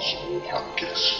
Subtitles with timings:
[0.00, 1.19] do Masmorra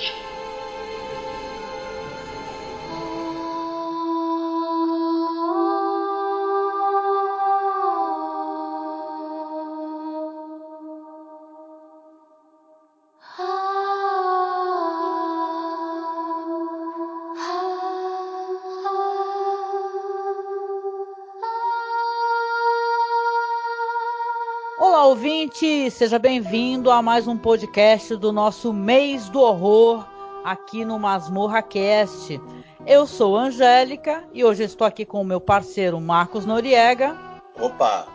[25.51, 25.91] Ouvinte!
[25.91, 30.07] Seja bem-vindo a mais um podcast do nosso Mês do Horror
[30.45, 32.41] aqui no Masmorra Cast.
[32.87, 37.17] Eu sou Angélica e hoje estou aqui com o meu parceiro Marcos Noriega.
[37.59, 38.07] Opa!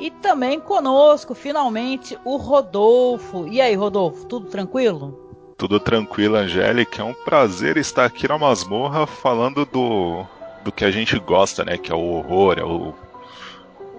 [0.00, 3.46] E também conosco, finalmente, o Rodolfo.
[3.46, 5.36] E aí, Rodolfo, tudo tranquilo?
[5.58, 7.02] Tudo tranquilo, Angélica.
[7.02, 10.24] É um prazer estar aqui na masmorra falando do,
[10.64, 11.76] do que a gente gosta, né?
[11.76, 12.94] Que é o horror, é o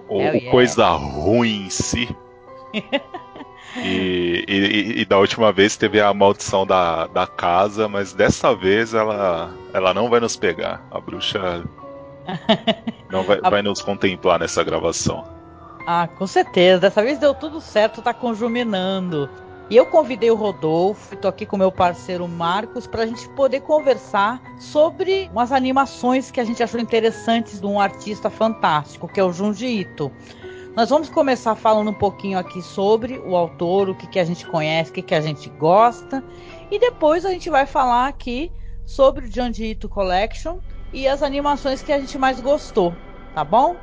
[0.08, 0.50] ou yeah.
[0.50, 2.08] coisa ruim em si.
[3.76, 8.94] e, e, e, da última vez teve a maldição da, da casa, mas dessa vez
[8.94, 10.82] ela, ela não vai nos pegar.
[10.90, 11.64] A bruxa
[13.10, 13.50] não vai, a...
[13.50, 15.24] vai nos contemplar nessa gravação.
[15.86, 16.80] Ah, com certeza.
[16.80, 19.28] Dessa vez deu tudo certo, tá conjuminando.
[19.70, 23.60] E eu convidei o Rodolfo, estou aqui com meu parceiro Marcos, para a gente poder
[23.60, 29.24] conversar sobre umas animações que a gente achou interessantes de um artista fantástico, que é
[29.24, 30.10] o Junji Ito.
[30.76, 34.46] Nós vamos começar falando um pouquinho aqui sobre o autor, o que, que a gente
[34.46, 36.22] conhece, o que, que a gente gosta,
[36.70, 38.52] e depois a gente vai falar aqui
[38.86, 40.58] sobre o Junji Ito Collection
[40.92, 42.94] e as animações que a gente mais gostou,
[43.34, 43.76] tá bom?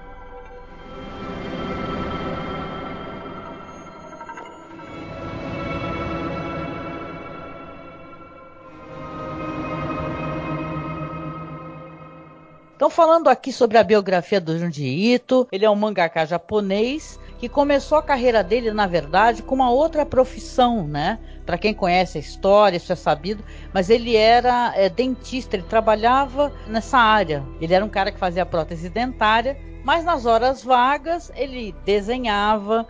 [12.78, 17.50] Então, falando aqui sobre a biografia do Junji Ito, ele é um mangaka japonês que
[17.50, 21.18] começou a carreira dele, na verdade, com uma outra profissão, né?
[21.44, 23.44] Para quem conhece a história, isso é sabido,
[23.74, 27.44] mas ele era é, dentista, ele trabalhava nessa área.
[27.60, 32.88] Ele era um cara que fazia prótese dentária, mas nas horas vagas ele desenhava,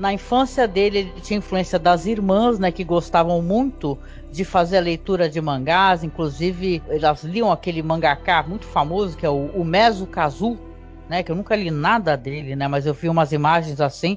[0.00, 3.98] na infância dele, ele tinha influência das irmãs, né, que gostavam muito
[4.32, 6.02] de fazer a leitura de mangás.
[6.02, 10.58] Inclusive, elas liam aquele mangaká muito famoso, que é o, o Meso Kazu,
[11.06, 14.16] né, que eu nunca li nada dele, né, mas eu vi umas imagens assim.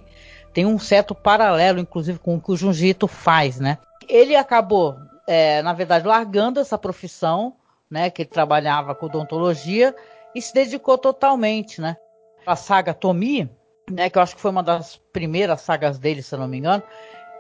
[0.54, 3.78] Tem um certo paralelo, inclusive, com o que o Junjito faz, né.
[4.08, 4.96] Ele acabou,
[5.28, 7.58] é, na verdade, largando essa profissão,
[7.92, 9.94] né, que ele trabalhava com odontologia,
[10.34, 11.98] e se dedicou totalmente, né.
[12.46, 13.52] A saga Tomi,
[13.90, 16.58] né, que eu acho que foi uma das primeiras sagas dele, se eu não me
[16.58, 16.84] engano,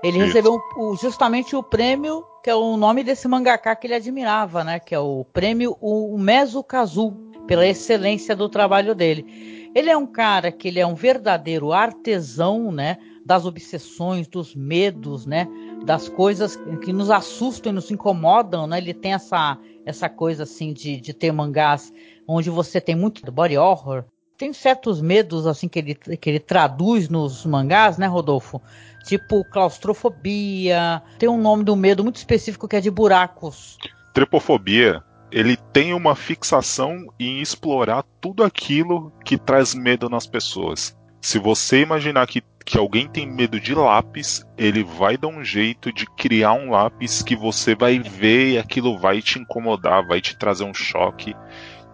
[0.03, 0.27] ele Isso.
[0.27, 4.79] recebeu o, justamente o prêmio, que é o nome desse mangaká que ele admirava, né,
[4.79, 7.11] que é o prêmio o Meso Kazu,
[7.47, 9.71] pela excelência do trabalho dele.
[9.75, 15.25] Ele é um cara que ele é um verdadeiro artesão, né, das obsessões, dos medos,
[15.25, 15.47] né,
[15.85, 18.77] das coisas que nos assustam e nos incomodam, né?
[18.77, 21.91] Ele tem essa essa coisa assim de, de ter mangás
[22.25, 24.05] onde você tem muito body horror,
[24.37, 28.61] tem certos medos assim que ele, que ele traduz nos mangás, né, Rodolfo?
[29.05, 31.01] Tipo claustrofobia.
[31.19, 33.77] Tem um nome do medo muito específico que é de buracos.
[34.13, 35.03] Trepofobia.
[35.31, 40.95] Ele tem uma fixação em explorar tudo aquilo que traz medo nas pessoas.
[41.19, 45.91] Se você imaginar que, que alguém tem medo de lápis, ele vai dar um jeito
[45.91, 50.37] de criar um lápis que você vai ver e aquilo vai te incomodar, vai te
[50.37, 51.33] trazer um choque.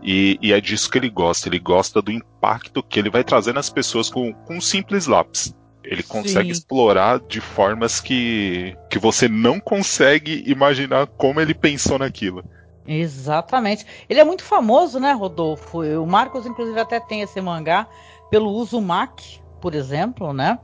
[0.02, 1.50] E, e, é disso que ele gosta.
[1.50, 5.54] Ele gosta do impacto que ele vai trazer nas pessoas com, com um simples lápis.
[5.84, 6.52] Ele consegue Sim.
[6.52, 12.44] explorar de formas que, que você não consegue imaginar como ele pensou naquilo.
[12.86, 13.86] Exatamente.
[14.10, 15.82] Ele é muito famoso, né, Rodolfo?
[15.82, 17.88] O Marcos, inclusive, até tem esse mangá
[18.30, 20.60] pelo Uzumaki, por exemplo, né?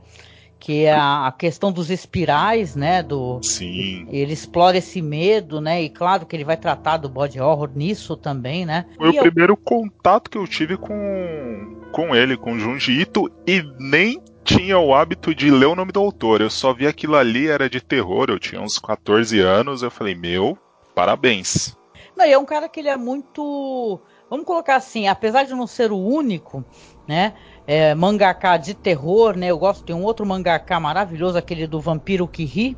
[0.58, 3.02] Que é a, questão dos espirais, né?
[3.02, 4.06] Do, Sim.
[4.10, 5.82] Ele explora esse medo, né?
[5.82, 8.86] E claro que ele vai tratar do body horror nisso também, né?
[8.96, 9.22] Foi e o eu...
[9.22, 14.94] primeiro contato que eu tive com, com ele, com Junji Ito, e nem tinha o
[14.94, 16.40] hábito de ler o nome do autor.
[16.40, 18.26] Eu só vi aquilo ali, era de terror.
[18.28, 20.56] Eu tinha uns 14 anos, eu falei, meu,
[20.94, 21.76] parabéns.
[22.16, 24.00] Não, e é um cara que ele é muito.
[24.30, 26.64] Vamos colocar assim, apesar de não ser o único,
[27.06, 27.34] né?
[27.66, 29.48] É, mangaká de terror, né?
[29.48, 32.76] Eu gosto, tem um outro mangaká maravilhoso, aquele do Vampiro que ri,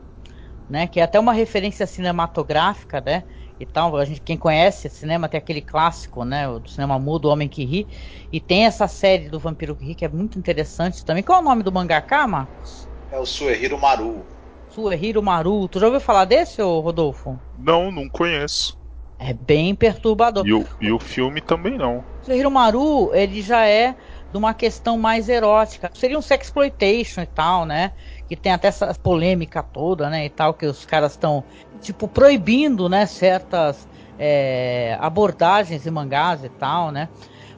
[0.69, 0.87] né?
[0.87, 3.25] Que é até uma referência cinematográfica, né?
[3.61, 6.47] E tal, a gente, quem conhece cinema tem aquele clássico, né?
[6.47, 7.89] Do cinema mudo, O Homem que Ri.
[8.33, 11.23] E tem essa série do Vampiro que Ri que é muito interessante também.
[11.25, 12.89] Qual é o nome do mangaká, Marcos?
[13.11, 14.25] É o Suehiro Maru.
[14.71, 15.69] Suehiro Maru.
[15.69, 17.37] Tu já ouviu falar desse, ô Rodolfo?
[17.59, 18.79] Não, não conheço.
[19.19, 20.47] É bem perturbador.
[20.47, 22.05] E o, e o filme também não.
[22.29, 23.97] O Hiromaru, ele já é
[24.31, 25.91] de uma questão mais erótica.
[25.95, 27.93] Seria um sexploitation e tal, né?
[28.29, 30.27] Que tem até essa polêmica toda, né?
[30.27, 31.43] E tal, que os caras estão,
[31.81, 33.07] tipo, proibindo, né?
[33.07, 33.89] Certas
[34.19, 37.09] é, abordagens em mangás e tal, né?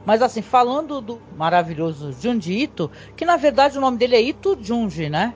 [0.05, 4.57] Mas assim, falando do maravilhoso Junji Ito, que na verdade o nome dele é Ito
[4.59, 5.33] Junji, né?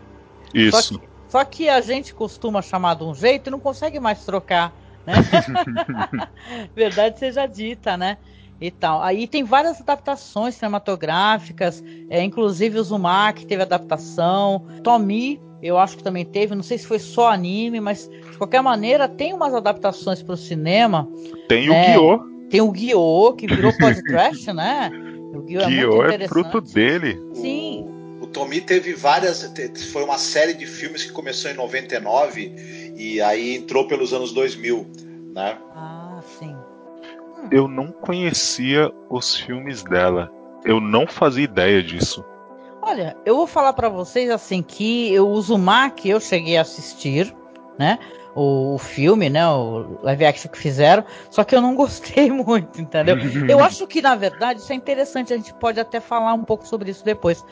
[0.54, 0.82] Isso.
[0.82, 4.26] Só que, só que a gente costuma chamar de um jeito e não consegue mais
[4.26, 4.74] trocar,
[5.06, 5.14] né?
[6.76, 8.18] verdade seja dita, né?
[8.60, 9.02] E tal.
[9.02, 16.04] Aí tem várias adaptações cinematográficas, é, inclusive o Zumaki teve adaptação, Tomi eu acho que
[16.04, 20.22] também teve, não sei se foi só anime, mas de qualquer maneira tem umas adaptações
[20.22, 21.10] para o cinema.
[21.48, 21.98] Tem né?
[21.98, 24.90] o Guiô tem o Guiô, que virou podcast, né?
[25.34, 27.20] O Guiô, é, Guiô é fruto dele.
[27.34, 27.86] Sim.
[28.20, 29.52] O, o Tomi teve várias.
[29.92, 34.86] Foi uma série de filmes que começou em 99 e aí entrou pelos anos 2000,
[35.34, 35.58] né?
[35.76, 36.56] Ah, sim.
[37.52, 40.32] Eu não conhecia os filmes dela.
[40.64, 42.24] Eu não fazia ideia disso.
[42.82, 47.36] Olha, eu vou falar para vocês assim que eu uso Mac, eu cheguei a assistir,
[47.80, 48.00] né?
[48.36, 49.48] o, o, filme, né?
[49.48, 51.06] O live action que fizeram.
[51.32, 53.16] Só que eu não gostei muito, entendeu?
[53.50, 55.34] eu acho que, na verdade, isso é interessante.
[55.34, 57.44] A gente pode até falar um pouco sobre isso depois.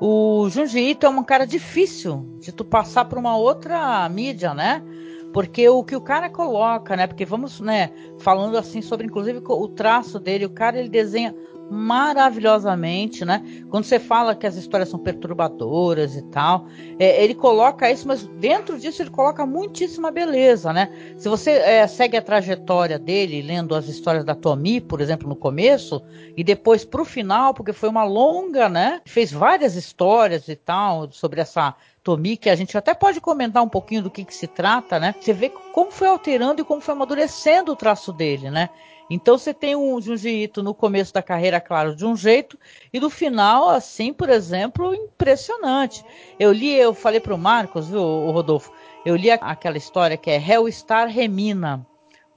[0.00, 4.82] O Junji Ito é um cara difícil de tu passar para uma outra mídia, né?
[5.32, 7.06] Porque o que o cara coloca, né?
[7.06, 7.92] Porque vamos, né?
[8.18, 10.46] Falando assim sobre, inclusive, o traço dele.
[10.46, 11.34] O cara, ele desenha
[11.70, 13.42] maravilhosamente, né?
[13.70, 16.66] Quando você fala que as histórias são perturbadoras e tal,
[16.98, 20.90] é, ele coloca isso, mas dentro disso ele coloca muitíssima beleza, né?
[21.16, 25.36] Se você é, segue a trajetória dele, lendo as histórias da Tomi, por exemplo, no
[25.36, 26.02] começo,
[26.36, 29.00] e depois pro final, porque foi uma longa, né?
[29.04, 33.68] Fez várias histórias e tal sobre essa Tomi, que a gente até pode comentar um
[33.68, 35.14] pouquinho do que, que se trata, né?
[35.20, 38.70] Você vê como foi alterando e como foi amadurecendo o traço dele, né?
[39.10, 42.56] Então você tem um Junji no começo da carreira, claro, de um jeito,
[42.92, 46.04] e no final, assim, por exemplo, impressionante.
[46.38, 48.72] Eu li, eu falei para o Marcos, viu, o Rodolfo,
[49.04, 51.84] eu li aquela história que é Hellstar Remina.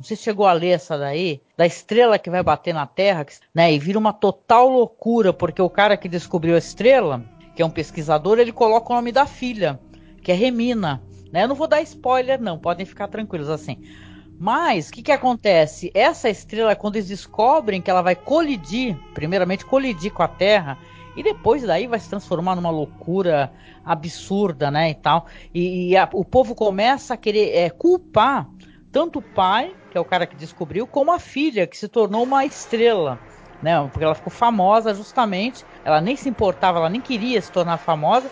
[0.01, 3.71] Se chegou a ler essa daí, da estrela que vai bater na Terra, né?
[3.71, 7.23] E vira uma total loucura, porque o cara que descobriu a estrela,
[7.55, 9.79] que é um pesquisador, ele coloca o nome da filha,
[10.21, 11.01] que é Remina.
[11.31, 11.43] Né?
[11.43, 13.81] Eu não vou dar spoiler, não, podem ficar tranquilos assim.
[14.43, 15.89] Mas, o que, que acontece?
[15.93, 20.77] Essa estrela, quando eles descobrem que ela vai colidir, primeiramente colidir com a Terra,
[21.15, 23.53] e depois daí vai se transformar numa loucura
[23.85, 25.27] absurda, né, e tal.
[25.53, 28.49] E, e a, o povo começa a querer é, culpar
[28.91, 32.23] tanto o pai, que é o cara que descobriu, como a filha, que se tornou
[32.23, 33.17] uma estrela.
[33.61, 37.77] Né, porque ela ficou famosa justamente, ela nem se importava, ela nem queria se tornar
[37.77, 38.29] famosa,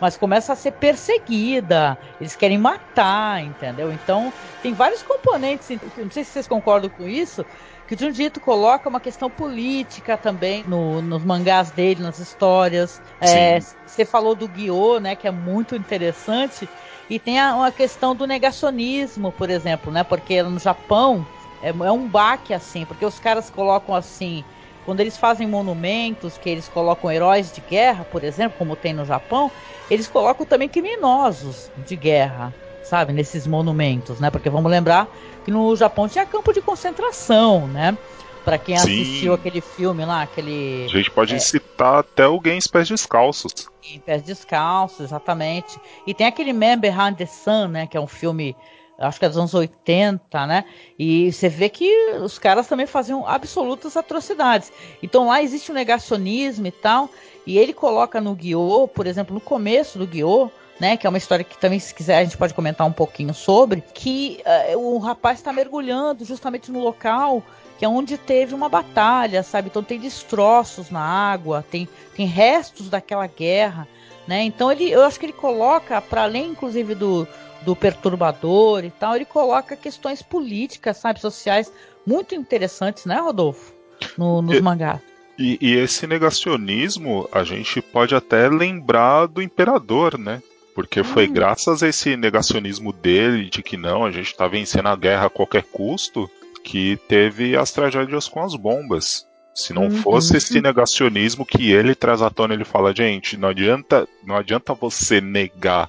[0.00, 3.92] mas começa a ser perseguida, eles querem matar, entendeu?
[3.92, 7.44] Então, tem vários componentes, não sei se vocês concordam com isso,
[7.86, 13.00] que o Junji coloca uma questão política também no, nos mangás dele, nas histórias.
[13.20, 16.68] É, você falou do Guiô, né, que é muito interessante,
[17.08, 21.26] e tem a, uma questão do negacionismo, por exemplo, né, porque no Japão
[21.60, 24.44] é, é um baque assim, porque os caras colocam assim
[24.84, 29.04] quando eles fazem monumentos, que eles colocam heróis de guerra, por exemplo, como tem no
[29.04, 29.50] Japão,
[29.88, 34.30] eles colocam também criminosos de guerra, sabe, nesses monumentos, né?
[34.30, 35.08] Porque vamos lembrar
[35.42, 37.96] que no Japão tinha campo de concentração, né?
[38.44, 39.00] Para quem Sim.
[39.00, 40.84] assistiu aquele filme lá, aquele.
[40.84, 43.52] A gente pode é, citar até alguém em pés descalços.
[43.82, 45.80] Em pés descalços, exatamente.
[46.06, 47.86] E tem aquele Man Behind the Sun, né?
[47.86, 48.54] Que é um filme
[48.98, 50.64] acho que é dos anos 80, né?
[50.98, 51.90] E você vê que
[52.22, 54.72] os caras também faziam absolutas atrocidades.
[55.02, 57.08] Então lá existe um negacionismo e tal,
[57.46, 61.18] e ele coloca no Guiô, por exemplo, no começo do Guiô, né, que é uma
[61.18, 64.42] história que também, se quiser, a gente pode comentar um pouquinho sobre, que
[64.74, 67.44] uh, o rapaz está mergulhando justamente no local
[67.78, 69.68] que é onde teve uma batalha, sabe?
[69.68, 73.88] Então tem destroços na água, tem, tem restos daquela guerra,
[74.26, 74.42] né?
[74.42, 77.26] Então ele, eu acho que ele coloca, para além, inclusive, do,
[77.64, 81.72] do perturbador e tal, ele coloca questões políticas, sabe, sociais
[82.06, 83.72] muito interessantes, né, Rodolfo?
[84.18, 85.00] No, nos e, mangás.
[85.38, 90.42] E, e, esse negacionismo a gente pode até lembrar do imperador, né?
[90.74, 91.32] Porque foi hum.
[91.32, 95.30] graças a esse negacionismo dele de que não, a gente está vencendo a guerra a
[95.30, 96.28] qualquer custo,
[96.62, 99.26] que teve as tragédias com as bombas.
[99.54, 100.02] Se não uhum.
[100.02, 104.74] fosse esse negacionismo que ele traz à tona, ele fala, gente, não adianta, não adianta
[104.74, 105.88] você negar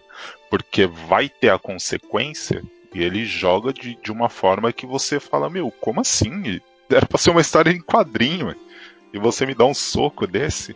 [0.49, 5.49] porque vai ter a consequência, e ele joga de, de uma forma que você fala,
[5.49, 6.61] meu, como assim?
[6.89, 8.55] Era pra ser uma história em quadrinho,
[9.13, 10.75] e você me dá um soco desse.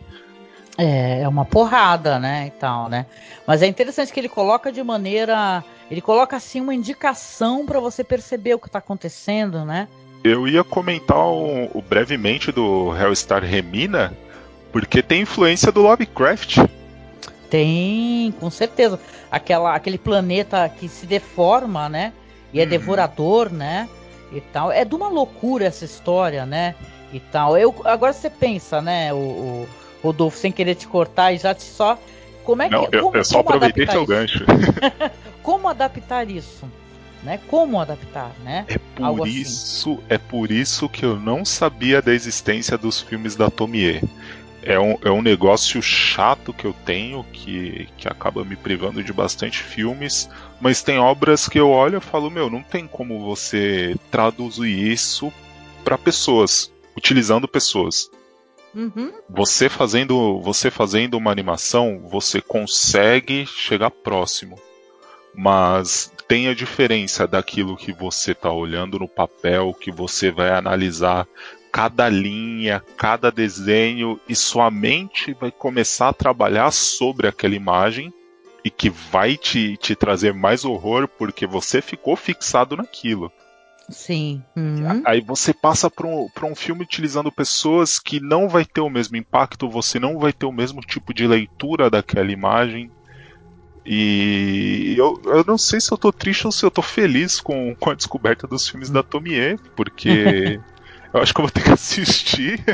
[0.76, 3.06] É, é uma porrada, né, e tal, né?
[3.46, 8.04] Mas é interessante que ele coloca de maneira, ele coloca assim uma indicação para você
[8.04, 9.88] perceber o que está acontecendo, né?
[10.22, 14.12] Eu ia comentar o, o brevemente do Hellstar Remina,
[14.70, 16.58] porque tem influência do Lovecraft.
[17.48, 19.00] Tem, com certeza.
[19.30, 22.12] Aquela, aquele planeta que se deforma, né?
[22.52, 22.68] E é uhum.
[22.68, 23.88] devorador, né?
[24.32, 24.70] E tal.
[24.70, 26.74] É de uma loucura essa história, né?
[27.12, 27.56] E tal.
[27.56, 29.68] Eu, agora você pensa, né, o, o
[30.02, 31.98] Rodolfo, sem querer te cortar e já te só.
[32.44, 32.74] Como é que.
[32.74, 34.44] Não, eu, como, eu só aproveitei seu gancho.
[35.42, 36.70] como adaptar isso?
[37.22, 37.38] Né?
[37.48, 38.64] Como adaptar, né?
[38.66, 39.40] É por Algo assim.
[39.40, 40.02] isso, assim.
[40.08, 44.00] é por isso que eu não sabia da existência dos filmes da Tomie
[44.62, 49.12] é um, é um negócio chato que eu tenho, que, que acaba me privando de
[49.12, 50.28] bastante filmes,
[50.60, 55.32] mas tem obras que eu olho e falo, meu, não tem como você traduzir isso
[55.82, 58.10] para pessoas, utilizando pessoas.
[58.74, 59.12] Uhum.
[59.28, 64.56] Você fazendo você fazendo uma animação, você consegue chegar próximo.
[65.34, 71.26] Mas tem a diferença daquilo que você está olhando no papel, que você vai analisar
[71.72, 78.14] cada linha, cada desenho, e sua mente vai começar a trabalhar sobre aquela imagem
[78.64, 83.32] e que vai te, te trazer mais horror porque você ficou fixado naquilo.
[83.88, 84.40] Sim.
[84.54, 85.02] Uhum.
[85.04, 89.16] Aí você passa para um, um filme utilizando pessoas que não vai ter o mesmo
[89.16, 92.88] impacto, você não vai ter o mesmo tipo de leitura daquela imagem.
[93.84, 97.74] E eu, eu não sei se eu tô triste ou se eu tô feliz com,
[97.74, 100.60] com a descoberta dos filmes da Tomie, porque
[101.12, 102.64] Eu acho que eu vou ter que assistir.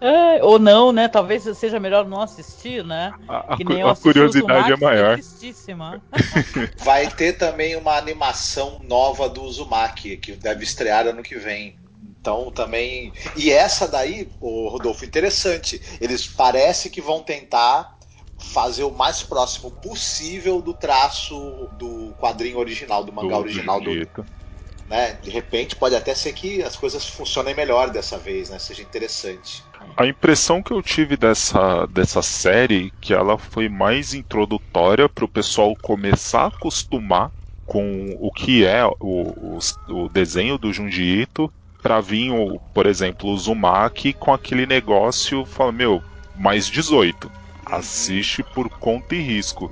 [0.00, 1.08] É, ou não, né?
[1.08, 3.12] Talvez seja melhor não assistir, né?
[3.26, 5.18] A, a, a curiosidade é maior.
[6.78, 11.78] Vai ter também uma animação nova do Uzumaki, que deve estrear ano que vem.
[12.20, 13.12] Então também.
[13.34, 15.80] E essa daí, o Rodolfo, interessante.
[16.00, 17.93] Eles parece que vão tentar
[18.52, 23.90] fazer o mais próximo possível do traço do quadrinho original, do mangá do, original do,
[24.88, 25.18] né?
[25.22, 28.58] De repente pode até ser que as coisas funcionem melhor dessa vez, né?
[28.58, 29.62] Seja interessante.
[29.96, 35.28] A impressão que eu tive dessa, dessa série que ela foi mais introdutória para o
[35.28, 37.30] pessoal começar a acostumar
[37.66, 39.58] com o que é o, o,
[39.88, 41.50] o desenho do Junji Ito
[41.82, 46.02] para vir, o, por exemplo, o Zumaki com aquele negócio, fala, meu,
[46.34, 47.30] mais 18.
[47.66, 49.70] Assiste por conta e risco.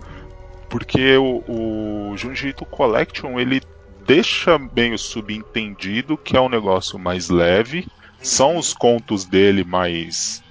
[0.68, 3.60] Porque o, o Junji Ito Collection, ele
[4.06, 7.86] deixa meio subentendido que é um negócio mais leve.
[8.20, 10.42] São os contos dele mais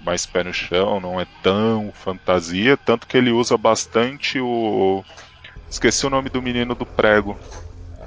[0.00, 5.04] mais pé no chão, não é tão fantasia, tanto que ele usa bastante o
[5.68, 7.36] esqueci o nome do menino do prego.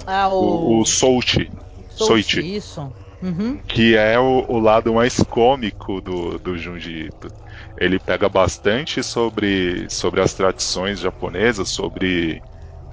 [0.08, 1.52] Ah, o, o, o Soichi.
[1.90, 2.56] Soichi.
[2.56, 2.92] Isso.
[3.22, 3.58] Uhum.
[3.68, 7.32] Que é o, o, lado mais cômico do, do Junji Ito.
[7.78, 12.42] Ele pega bastante sobre, sobre as tradições japonesas, sobre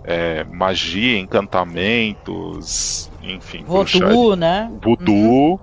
[0.04, 3.64] é, magia, encantamentos, enfim.
[3.64, 4.70] Voodoo, né?
[4.82, 5.52] Voodoo.
[5.52, 5.58] Uhum.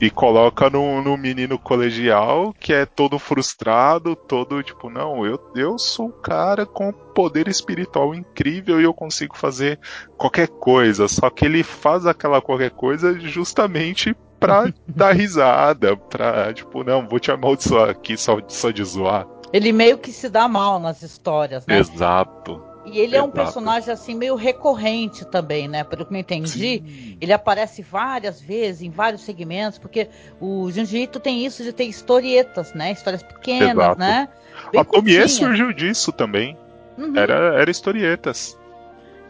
[0.00, 5.78] E coloca no, no menino colegial que é todo frustrado, todo tipo, não, eu, eu
[5.78, 9.78] sou um cara com poder espiritual incrível e eu consigo fazer
[10.16, 11.06] qualquer coisa.
[11.06, 14.12] Só que ele faz aquela qualquer coisa justamente
[14.46, 19.26] pra dar risada, pra, tipo, não, vou te amaldiçoar aqui só, só de zoar.
[19.52, 21.78] Ele meio que se dá mal nas histórias, né?
[21.78, 22.62] Exato.
[22.84, 23.16] E ele Exato.
[23.16, 25.84] é um personagem assim meio recorrente também, né?
[25.84, 27.16] Pelo que eu entendi, Sim.
[27.20, 30.08] ele aparece várias vezes em vários segmentos, porque
[30.40, 32.92] o Junji tem isso de ter historietas, né?
[32.92, 34.00] Histórias pequenas, Exato.
[34.00, 34.28] né?
[34.72, 36.56] Bem a Tomie surgiu disso também.
[36.98, 37.16] Uhum.
[37.16, 38.58] Era, era historietas.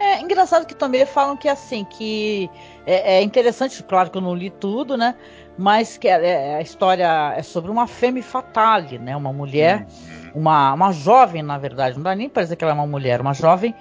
[0.04, 2.50] É engraçado que também falam que assim, que
[2.86, 5.14] é, é, interessante, claro que eu não li tudo, né?
[5.56, 9.16] Mas que é, é a história é sobre uma femme fatale, né?
[9.16, 9.86] Uma mulher.
[9.88, 12.86] Uhum uma, uma jovem, na verdade, não dá nem para dizer que ela é uma
[12.86, 13.74] mulher, uma jovem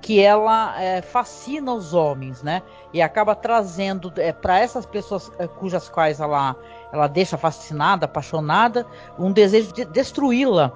[0.00, 2.62] que ela é, fascina os homens, né?
[2.92, 6.54] E acaba trazendo é, para essas pessoas é, cujas quais ela,
[6.92, 8.86] ela deixa fascinada, apaixonada,
[9.18, 10.72] um desejo de destruí-la.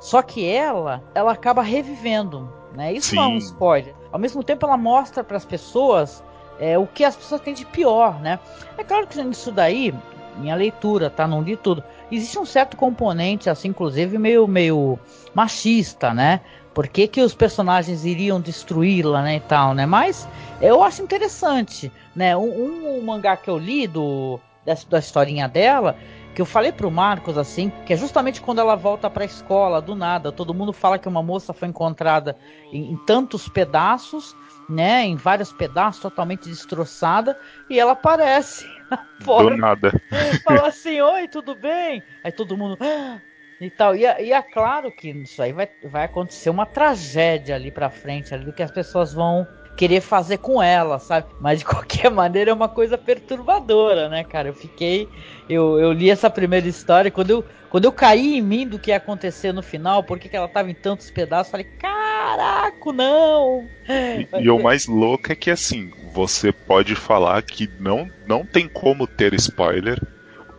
[0.00, 2.94] Só que ela, ela acaba revivendo, né?
[2.94, 3.16] Isso Sim.
[3.16, 3.94] não é um spoiler.
[4.12, 6.22] Ao mesmo tempo, ela mostra para as pessoas
[6.60, 8.38] é, o que as pessoas têm de pior, né?
[8.78, 9.92] É claro que isso daí,
[10.36, 11.26] minha leitura, tá?
[11.26, 11.82] Não li tudo
[12.16, 14.98] existe um certo componente, assim, inclusive meio, meio
[15.34, 16.40] machista, né?
[16.74, 19.84] Por que, que os personagens iriam destruí-la, né, e tal, né?
[19.84, 20.28] Mas
[20.60, 22.36] eu acho interessante, né?
[22.36, 25.96] Um, um mangá que eu li do, dessa, da historinha dela,
[26.34, 29.94] que eu falei pro Marcos, assim, que é justamente quando ela volta pra escola, do
[29.94, 32.36] nada, todo mundo fala que uma moça foi encontrada
[32.72, 34.34] em, em tantos pedaços,
[34.68, 37.36] né, em vários pedaços, totalmente destroçada,
[37.68, 38.66] e ela aparece
[39.24, 39.50] Porra.
[39.50, 39.92] Do nada.
[40.44, 42.02] Fala assim, oi, tudo bem?
[42.22, 42.76] Aí todo mundo.
[42.80, 43.20] Ah",
[43.60, 43.94] e tal.
[43.94, 48.34] E, e é claro que isso aí vai, vai acontecer uma tragédia ali pra frente,
[48.34, 51.26] ali, do que as pessoas vão querer fazer com ela, sabe?
[51.40, 54.48] Mas de qualquer maneira é uma coisa perturbadora, né, cara?
[54.48, 55.08] Eu fiquei.
[55.48, 58.90] Eu, eu li essa primeira história quando eu, quando eu caí em mim do que
[58.90, 63.68] ia acontecer no final, porque que ela tava em tantos pedaços, falei, caraca, não!
[63.88, 68.68] E, e o mais louco é que assim, você pode falar que não, não tem
[68.68, 69.98] como ter spoiler,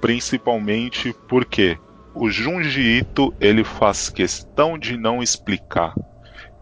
[0.01, 1.77] principalmente porque
[2.13, 5.93] o Junji Ito ele faz questão de não explicar.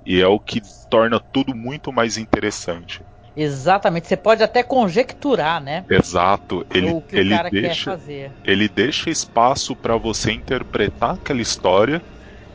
[0.06, 3.02] E é o que torna tudo muito mais interessante.
[3.36, 5.86] Exatamente, você pode até conjecturar, né?
[5.90, 7.98] Exato, ele, que ele deixa.
[8.44, 12.02] Ele deixa espaço para você interpretar aquela história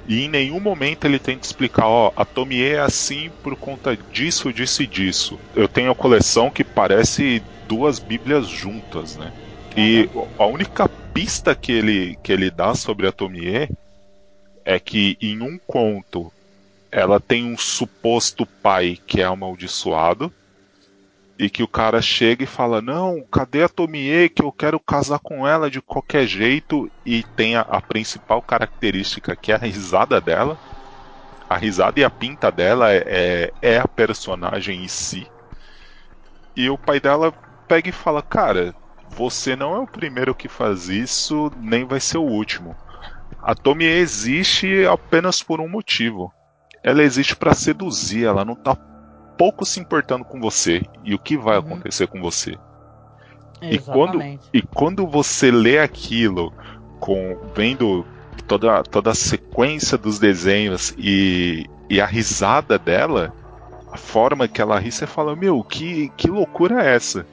[0.06, 4.52] e em nenhum momento ele tenta explicar, ó, a Tomie é assim por conta disso,
[4.52, 5.38] disso e disso.
[5.54, 9.32] Eu tenho a coleção que parece duas bíblias juntas, né?
[9.76, 13.68] E a única pista que ele, que ele dá sobre a Tomie
[14.64, 16.32] é que em um conto
[16.96, 20.32] ela tem um suposto pai que é amaldiçoado
[21.38, 24.30] e que o cara chega e fala: Não, cadê a Tomie?
[24.30, 26.90] Que eu quero casar com ela de qualquer jeito.
[27.04, 30.58] E tem a, a, principal característica que é a risada dela.
[31.50, 35.30] A risada e a pinta dela é, é, é a personagem em si.
[36.56, 37.30] E o pai dela
[37.68, 38.74] pega e fala: Cara,
[39.10, 42.74] você não é o primeiro que faz isso, nem vai ser o último.
[43.42, 46.32] A Tomie existe apenas por um motivo
[46.86, 48.76] ela existe para seduzir, ela não tá
[49.36, 51.66] pouco se importando com você e o que vai uhum.
[51.66, 52.56] acontecer com você.
[53.60, 54.22] E quando,
[54.54, 56.52] e quando você lê aquilo
[57.00, 58.06] com vendo
[58.46, 63.34] toda, toda a sequência dos desenhos e, e a risada dela,
[63.90, 67.26] a forma que ela ri, você fala, meu, que, que loucura é essa?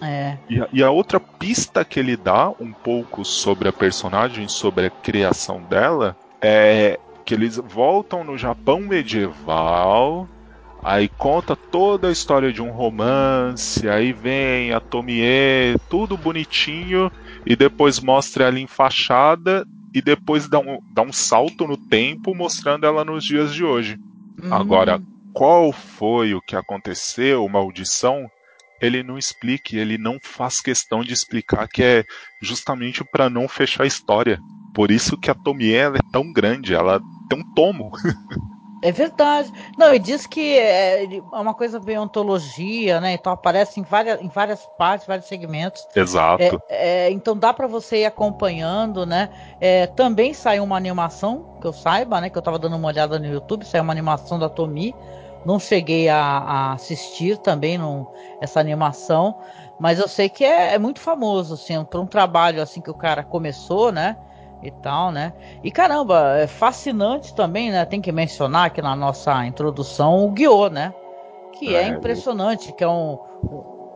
[0.00, 0.38] É.
[0.48, 4.86] E, a, e a outra pista que ele dá um pouco sobre a personagem, sobre
[4.86, 10.28] a criação dela, é que eles voltam no Japão medieval,
[10.80, 17.10] aí conta toda a história de um romance, aí vem a Tomie, tudo bonitinho,
[17.44, 22.32] e depois mostra ela em fachada, e depois dá um, dá um salto no tempo
[22.32, 23.98] mostrando ela nos dias de hoje.
[24.40, 24.54] Hum.
[24.54, 28.30] Agora, qual foi o que aconteceu, maldição?
[28.80, 32.04] Ele não explica, ele não faz questão de explicar que é
[32.40, 34.38] justamente para não fechar a história.
[34.76, 37.90] Por isso que a Tomie é tão grande, ela tem um tomo.
[38.82, 39.50] É verdade.
[39.78, 43.14] Não, e diz que é, é uma coisa bem ontologia, né?
[43.14, 45.88] Então aparece em várias, em várias partes, vários segmentos.
[45.96, 46.62] Exato.
[46.68, 49.30] É, é, então dá para você ir acompanhando, né?
[49.58, 52.28] É, também saiu uma animação, que eu saiba, né?
[52.28, 54.94] Que eu tava dando uma olhada no YouTube, saiu uma animação da Tomi.
[55.46, 58.06] Não cheguei a, a assistir também no,
[58.42, 59.38] essa animação,
[59.80, 62.94] mas eu sei que é, é muito famoso, assim, para um trabalho assim que o
[62.94, 64.18] cara começou, né?
[64.62, 65.32] E tal, né?
[65.62, 67.84] E caramba, é fascinante também, né?
[67.84, 70.94] Tem que mencionar aqui na nossa introdução o guiô, né?
[71.58, 73.18] Que é, é impressionante, que é um,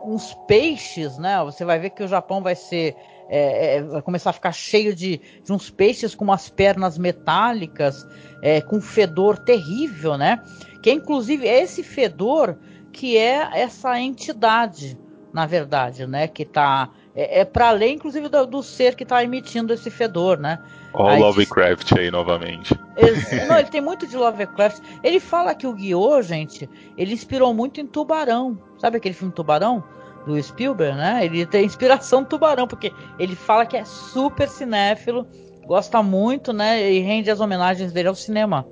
[0.05, 1.43] uns peixes, né?
[1.43, 2.95] Você vai ver que o Japão vai ser
[3.33, 8.05] é, é, vai começar a ficar cheio de, de, uns peixes com umas pernas metálicas,
[8.41, 10.43] é, com fedor terrível, né?
[10.83, 12.57] Que é, inclusive é esse fedor
[12.91, 14.99] que é essa entidade,
[15.33, 16.27] na verdade, né?
[16.27, 20.37] Que está é, é para além, inclusive, do, do, ser que tá emitindo esse fedor,
[20.37, 20.59] né?
[20.93, 22.77] Olha o Lovecraft aí novamente.
[22.95, 24.81] Ele, não, ele tem muito de Lovecraft.
[25.03, 28.57] Ele fala que o Guiô, gente, ele inspirou muito em Tubarão.
[28.77, 29.83] Sabe aquele filme Tubarão?
[30.25, 31.25] Do Spielberg, né?
[31.25, 35.25] Ele tem inspiração Tubarão, porque ele fala que é super cinéfilo,
[35.65, 36.91] gosta muito, né?
[36.91, 38.67] E rende as homenagens dele ao cinema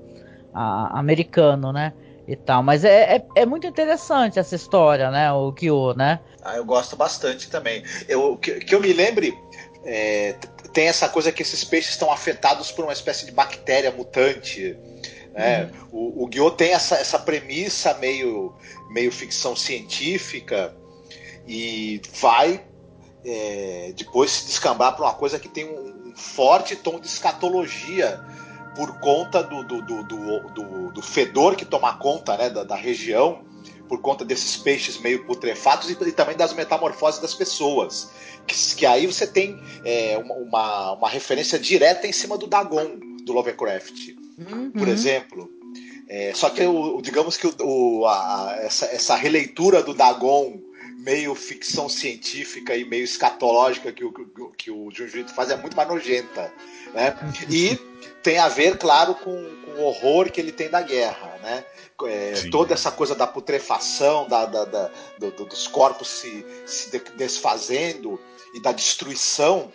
[0.53, 1.91] a, americano, né?
[2.29, 2.61] E tal.
[2.61, 5.31] Mas é, é, é, muito interessante essa história, né?
[5.33, 6.19] O Kyo, né?
[6.43, 7.83] Ah, eu gosto bastante também.
[8.07, 9.35] Eu, que, que eu me lembre,
[9.83, 10.35] é,
[10.71, 14.77] tem essa coisa que esses peixes estão afetados por uma espécie de bactéria mutante.
[15.33, 15.71] Né?
[15.91, 16.19] Uhum.
[16.19, 18.53] O, o Guiô tem essa, essa premissa meio,
[18.91, 20.75] meio ficção científica
[21.47, 22.63] e vai
[23.25, 28.23] é, depois se descambar para uma coisa que tem um, um forte tom de escatologia
[28.79, 33.43] por conta do, do, do, do, do fedor que toma conta né, da, da, região,
[33.89, 38.09] por conta desses peixes meio putrefatos e, e também das metamorfoses das pessoas.
[38.47, 43.33] Que, que aí você tem é, uma, uma referência direta em cima do Dagon, do
[43.33, 44.15] Lovecraft.
[44.37, 44.71] Uhum.
[44.71, 45.51] Por exemplo.
[46.07, 50.57] É, só que, o, digamos que o, a, essa, essa releitura do Dagon
[50.99, 54.11] meio ficção científica e meio escatológica que o,
[54.57, 56.53] que o Junji faz é muito mais nojenta.
[56.93, 57.13] Né?
[57.49, 57.88] E
[58.21, 61.37] tem a ver, claro, com, com, o horror que ele tem da guerra.
[61.41, 61.63] Né?
[62.05, 68.19] É, toda essa coisa da putrefação, da, da, da do, dos corpos se, se desfazendo
[68.53, 69.71] e da destruição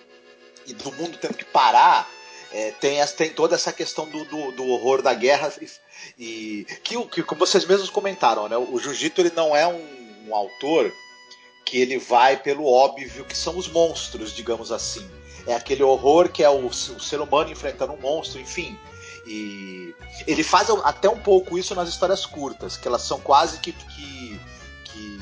[0.66, 2.08] e do mundo tendo que parar
[2.54, 5.68] é, tem, tem toda essa questão do, do, do horror da guerra e,
[6.16, 10.34] e que, que, como vocês mesmos comentaram, né, o Jiu-Jitsu ele não é um, um
[10.34, 10.92] autor
[11.64, 15.04] que ele vai pelo óbvio que são os monstros, digamos assim.
[15.46, 18.78] É aquele horror que é o, o ser humano enfrentando um monstro, enfim.
[19.26, 19.94] E
[20.26, 24.40] ele faz até um pouco isso nas histórias curtas, que elas são quase que, que,
[24.85, 25.20] que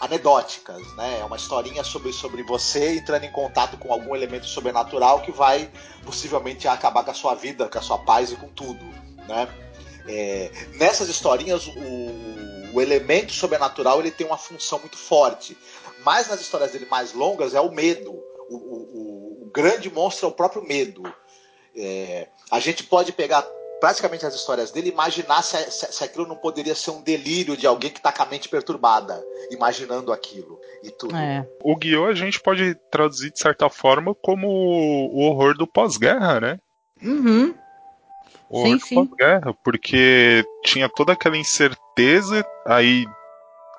[0.00, 1.20] anedóticas, né?
[1.20, 5.70] É uma historinha sobre, sobre você entrando em contato com algum elemento sobrenatural que vai
[6.04, 8.84] possivelmente acabar com a sua vida, com a sua paz e com tudo,
[9.28, 9.48] né?
[10.06, 15.56] É, nessas historinhas, o, o elemento sobrenatural ele tem uma função muito forte,
[16.04, 18.12] mas nas histórias dele mais longas é o medo.
[18.50, 19.23] O, o,
[19.54, 21.02] grande monstro é o próprio medo.
[21.76, 23.42] É, a gente pode pegar
[23.80, 27.56] praticamente as histórias dele e imaginar se, se, se, aquilo não poderia ser um delírio
[27.56, 31.16] de alguém que está com a mente perturbada, imaginando aquilo e tudo.
[31.16, 31.46] É.
[31.62, 36.60] O Guiô a gente pode traduzir de certa forma como o horror do pós-guerra, né?
[37.02, 37.54] Uhum.
[38.48, 43.04] O horror sim, do pós-guerra, porque tinha toda aquela incerteza, aí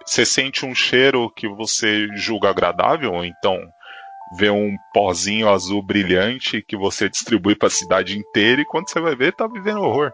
[0.06, 3.58] você sente um cheiro que você julga agradável, então
[4.34, 9.00] vê um pozinho azul brilhante que você distribui para a cidade inteira e quando você
[9.00, 10.12] vai ver, tá vivendo horror.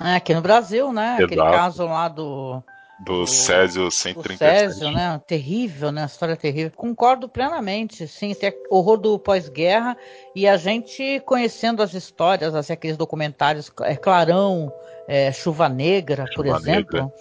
[0.00, 1.16] É, aqui no Brasil, né?
[1.18, 1.24] Exato.
[1.24, 2.62] Aquele caso lá do.
[3.00, 4.36] Do, do Césio 137.
[4.36, 5.20] Do Césio, né?
[5.26, 6.04] Terrível, né?
[6.04, 6.72] A história é terrível.
[6.76, 8.32] Concordo plenamente, sim.
[8.34, 9.96] Tem horror do pós-guerra
[10.34, 14.72] e a gente conhecendo as histórias, assim, aqueles documentários, é Clarão,
[15.08, 16.92] é, Chuva Negra, Chuva por exemplo.
[16.92, 17.12] Negra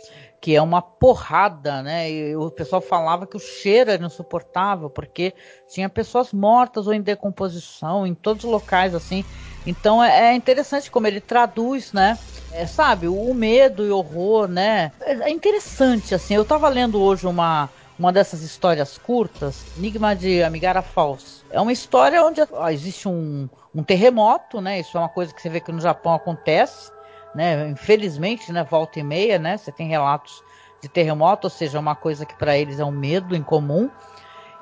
[0.44, 2.12] que é uma porrada, né?
[2.12, 5.34] E o pessoal falava que o cheiro era insuportável, porque
[5.70, 9.24] tinha pessoas mortas ou em decomposição em todos os locais, assim.
[9.66, 12.20] Então é, é interessante como ele traduz, né?
[12.52, 14.92] É, sabe, o medo e o horror, né?
[15.00, 16.36] É interessante, assim.
[16.36, 21.46] Eu tava lendo hoje uma, uma dessas histórias curtas, Enigma de Amigara Falls.
[21.52, 24.82] É uma história onde ó, existe um, um terremoto, né?
[24.82, 26.92] Isso é uma coisa que você vê que no Japão acontece
[27.34, 27.70] né?
[27.70, 29.58] Infelizmente, né, volta e meia, né?
[29.58, 30.44] Você tem relatos
[30.82, 33.90] de terremoto, ou seja, uma coisa que para eles é um medo incomum.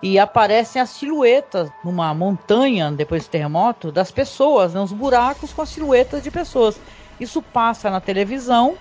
[0.02, 5.62] E aparecem as silhuetas numa montanha depois do terremoto das pessoas, né, uns buracos com
[5.62, 6.82] as silhuetas de pessoas.
[7.20, 8.80] Isso passa na televisão,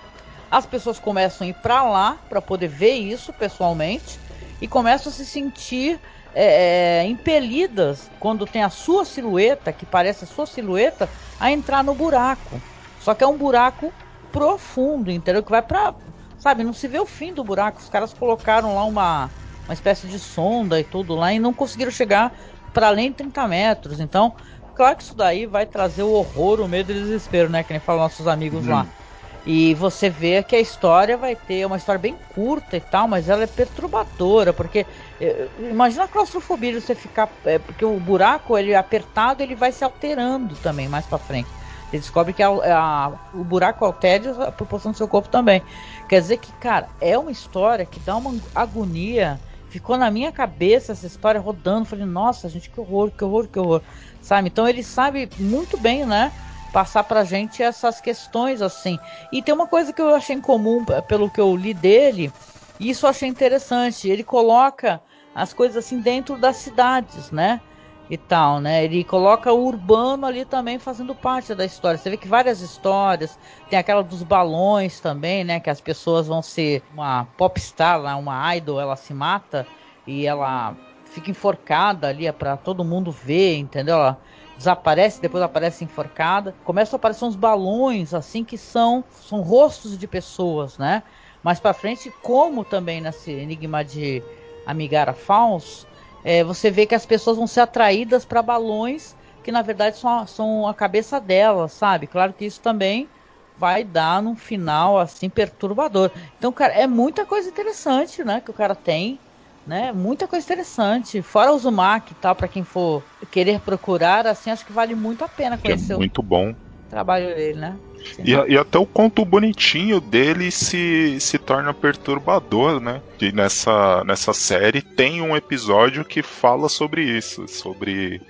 [0.49, 4.19] as pessoas começam a ir para lá para poder ver isso pessoalmente
[4.59, 6.01] e começam a se sentir
[6.33, 11.83] é, é, impelidas quando tem a sua silhueta, que parece a sua silhueta, a entrar
[11.83, 12.63] no buraco.
[13.01, 13.91] Só que é um buraco
[14.31, 15.43] profundo, entendeu?
[15.43, 15.93] Que vai pra.
[16.37, 17.79] Sabe, não se vê o fim do buraco.
[17.79, 19.29] Os caras colocaram lá uma,
[19.65, 22.33] uma espécie de sonda e tudo lá e não conseguiram chegar
[22.73, 23.99] para além de 30 metros.
[23.99, 24.33] Então,
[24.75, 27.63] claro que isso daí vai trazer o horror, o medo e o desespero, né?
[27.63, 28.83] Que nem falam nossos amigos lá.
[28.83, 29.01] Uhum.
[29.43, 33.27] E você vê que a história vai ter uma história bem curta e tal, mas
[33.27, 34.85] ela é perturbadora, porque
[35.19, 39.55] eh, imagina a claustrofobia de você ficar, é, porque o buraco ele é apertado, ele
[39.55, 41.55] vai se alterando também mais para frente.
[41.91, 45.61] Ele descobre que a, a, o buraco altera a proporção do seu corpo também.
[46.07, 49.41] Quer dizer que, cara, é uma história que dá uma agonia.
[49.67, 51.85] Ficou na minha cabeça essa história rodando.
[51.85, 53.81] Falei, nossa, gente, que horror, que horror, que horror.
[54.21, 54.47] Sabe?
[54.47, 56.31] Então ele sabe muito bem, né?
[56.71, 58.97] Passar pra gente essas questões assim.
[59.31, 62.33] E tem uma coisa que eu achei em comum, pelo que eu li dele,
[62.79, 64.09] e isso eu achei interessante.
[64.09, 65.01] Ele coloca
[65.35, 67.61] as coisas assim dentro das cidades, né?
[68.11, 68.83] E tal, né?
[68.83, 71.97] Ele coloca o urbano ali também fazendo parte da história.
[71.97, 75.61] Você vê que várias histórias, tem aquela dos balões também, né?
[75.61, 79.65] Que as pessoas vão ser uma popstar, uma idol, ela se mata
[80.05, 83.95] e ela fica enforcada ali é para todo mundo ver, entendeu?
[83.95, 84.21] Ela
[84.57, 86.53] desaparece, depois aparece enforcada.
[86.65, 91.01] Começam a aparecer uns balões assim que são são rostos de pessoas, né?
[91.41, 94.21] Mais para frente, como também nesse enigma de
[94.65, 95.87] Amigara Falls,
[96.23, 100.25] é, você vê que as pessoas vão ser atraídas para balões que na verdade são,
[100.27, 102.07] são a cabeça delas, sabe?
[102.07, 103.11] Claro que isso também
[103.55, 106.11] vai dar num final assim perturbador.
[106.37, 109.23] Então, cara, é muita coisa interessante, né, que o cara tem,
[109.65, 109.91] né?
[109.91, 111.21] Muita coisa interessante.
[111.21, 115.23] Fora o Zumak e tal, para quem for querer procurar, assim, acho que vale muito
[115.23, 115.87] a pena conhecer.
[115.87, 116.53] Que é muito bom
[116.91, 117.75] trabalho dele, né?
[118.23, 123.01] E, e, até o conto bonitinho dele se, se torna perturbador, né?
[123.19, 128.21] E nessa, nessa série tem um episódio que fala sobre isso, sobre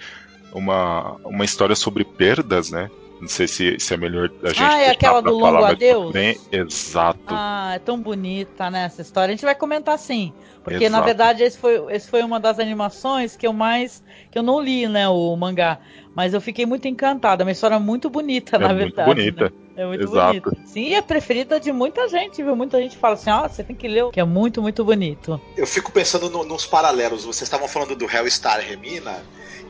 [0.54, 2.90] uma, uma história sobre perdas, né?
[3.20, 4.64] Não sei se, se é melhor a gente.
[4.64, 6.12] Ah, é aquela do Longo Adeus?
[6.12, 6.38] Bem.
[6.52, 7.20] Exato.
[7.28, 9.32] Ah, é tão bonita, né, essa história.
[9.32, 10.34] A gente vai comentar sim.
[10.64, 11.00] Porque, Exato.
[11.00, 14.04] na verdade, esse foi, esse foi uma das animações que eu mais.
[14.32, 15.80] Que eu não li, né, o mangá.
[16.16, 17.44] Mas eu fiquei muito encantada.
[17.44, 19.08] É uma história muito bonita, é na verdade.
[19.08, 19.44] Muito bonita.
[19.46, 19.52] Né?
[19.76, 20.28] É muito Exato.
[20.28, 20.68] bonito.
[20.68, 22.56] Sim, e é preferida de muita gente, viu?
[22.56, 25.40] Muita gente fala assim, ó, oh, você tem que ler, que é muito, muito bonito.
[25.56, 27.24] Eu fico pensando no, nos paralelos.
[27.24, 29.24] Vocês estavam falando do Hellstar Remina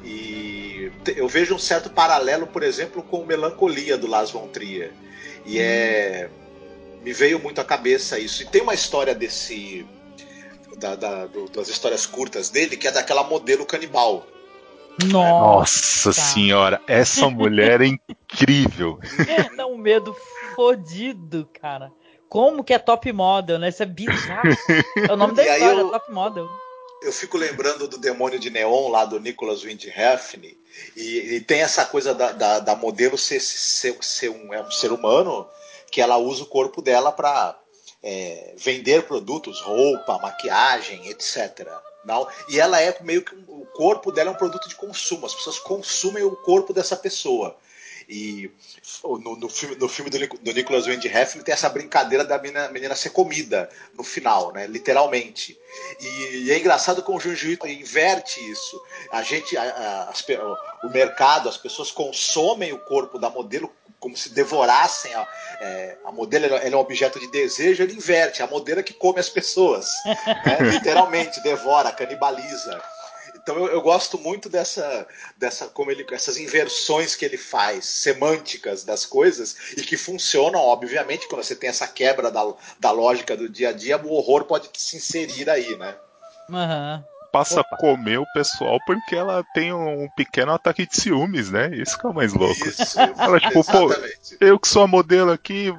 [0.04, 4.92] e eu vejo um certo paralelo, por exemplo, com Melancolia do Lars von Trier.
[5.46, 6.30] E é
[7.04, 8.44] me veio muito à cabeça isso.
[8.44, 9.86] E tem uma história desse
[10.78, 14.26] da, da, do, das histórias curtas dele que é daquela modelo canibal.
[15.06, 19.00] Nossa, Nossa senhora, essa mulher é incrível.
[19.56, 20.16] Dá um medo
[20.56, 21.92] fodido, cara.
[22.30, 23.70] Como que é top model, né?
[23.70, 24.50] Isso é bizarro.
[24.96, 26.50] É o nome da história, eu, top model.
[27.04, 30.58] Eu fico lembrando do Demônio de Neon lá do Nicholas Windhefn
[30.96, 34.72] e, e tem essa coisa da, da, da modelo ser, ser, ser um, é um
[34.72, 35.48] ser humano
[35.92, 37.60] que ela usa o corpo dela para
[38.02, 41.68] é, vender produtos, roupa, maquiagem, etc.
[42.04, 42.28] Não?
[42.50, 45.26] E ela é meio que o corpo dela é um produto de consumo.
[45.26, 47.56] As pessoas consumem o corpo dessa pessoa.
[48.14, 48.52] E
[49.02, 51.10] no, no filme, no filme do, do Nicholas Winding
[51.46, 54.68] tem essa brincadeira da menina, menina, ser comida no final, né?
[54.68, 55.58] Literalmente.
[55.98, 58.84] E, e é engraçado como o Junji inverte isso.
[59.14, 60.26] A gente, a, a, as,
[60.84, 65.28] o mercado, as pessoas consomem o corpo da modelo como se devorassem a,
[65.62, 68.96] é, a modelo, ela é um objeto de desejo, ele inverte, a modelo é que
[68.96, 70.58] come as pessoas, né?
[70.74, 72.82] literalmente, devora, canibaliza.
[73.42, 78.84] Então eu, eu, gosto muito dessa, dessa como ele, essas inversões que ele faz, semânticas
[78.84, 83.50] das coisas, e que funcionam, obviamente, quando você tem essa quebra da, da lógica do
[83.50, 85.96] dia a dia, o horror pode se inserir aí, né?
[86.50, 87.76] Uhum passa Opa.
[87.76, 91.72] a comer o pessoal porque ela tem um pequeno ataque de ciúmes, né?
[91.74, 92.68] Isso que é o mais louco.
[92.68, 94.38] Isso, ela, tipo, exatamente.
[94.38, 95.74] pô, eu que sou a modelo aqui,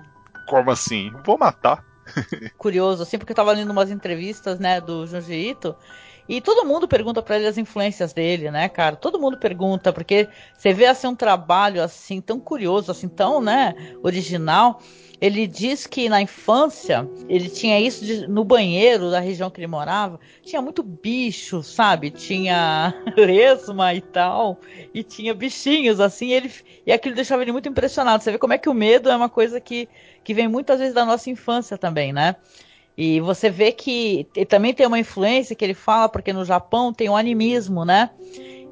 [0.49, 1.13] como assim?
[1.25, 1.85] Vou matar.
[2.57, 5.77] Curioso, assim, porque eu tava lendo umas entrevistas, né, do Junji Ito,
[6.29, 8.97] e todo mundo pergunta para ele as influências dele, né, cara?
[8.97, 13.75] Todo mundo pergunta, porque você vê assim um trabalho assim tão curioso, assim tão, né,
[14.03, 14.81] original.
[15.21, 19.69] Ele diz que na infância ele tinha isso de, no banheiro da região que ele
[19.69, 22.11] morava, tinha muito bicho, sabe?
[22.11, 24.59] Tinha resma e tal,
[24.93, 26.53] e tinha bichinhos assim, e ele
[26.85, 28.23] e aquilo deixava ele muito impressionado.
[28.23, 29.89] Você vê como é que o medo é uma coisa que
[30.25, 32.37] que vem muitas vezes da nossa infância também, né?
[32.97, 37.09] E você vê que também tem uma influência que ele fala, porque no Japão tem
[37.09, 38.11] o animismo, né?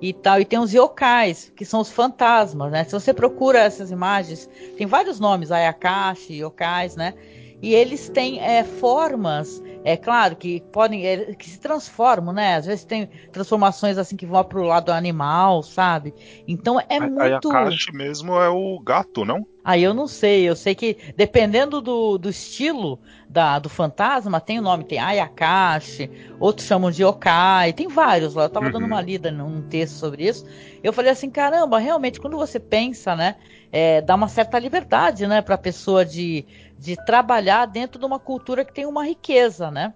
[0.01, 0.41] e tal.
[0.41, 2.85] E tem os yokais, que são os fantasmas, né?
[2.85, 7.15] Se você procura essas imagens, tem vários nomes, Ayakashi, yokais, né?
[7.63, 12.57] E eles têm é, formas, é claro, que podem, é, que se transformam, né?
[12.57, 16.15] Às vezes tem transformações assim que vão pro lado animal, sabe?
[16.49, 17.21] Então é a, muito.
[17.21, 19.47] Ayakashi mesmo é o gato, não?
[19.63, 24.59] Aí eu não sei, eu sei que dependendo do, do estilo da, do fantasma, tem
[24.59, 28.45] o nome, tem Ayakashi, outros chamam de Yokai, tem vários lá.
[28.45, 28.73] Eu tava uhum.
[28.73, 30.47] dando uma lida num texto sobre isso.
[30.83, 33.37] Eu falei assim, caramba, realmente, quando você pensa, né,
[33.71, 36.45] é, dá uma certa liberdade, né, pra pessoa de,
[36.81, 39.93] de trabalhar dentro de uma cultura que tem uma riqueza, né?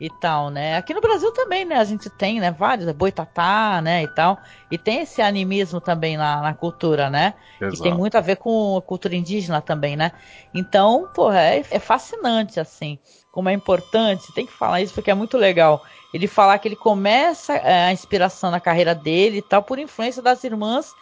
[0.00, 0.76] e tal, né?
[0.76, 1.76] Aqui no Brasil também, né?
[1.76, 2.52] A gente tem, né?
[2.52, 4.04] Vários, é boitatá, né?
[4.04, 4.38] E tal.
[4.70, 7.34] E tem esse animismo também na, na cultura, né?
[7.60, 7.76] Exato.
[7.76, 10.12] Que tem muito a ver com a cultura indígena também, né?
[10.54, 12.96] Então, porra, é, é fascinante, assim.
[13.32, 15.82] Como é importante, tem que falar isso porque é muito legal.
[16.14, 20.22] Ele falar que ele começa é, a inspiração na carreira dele e tal, por influência
[20.22, 20.94] das irmãs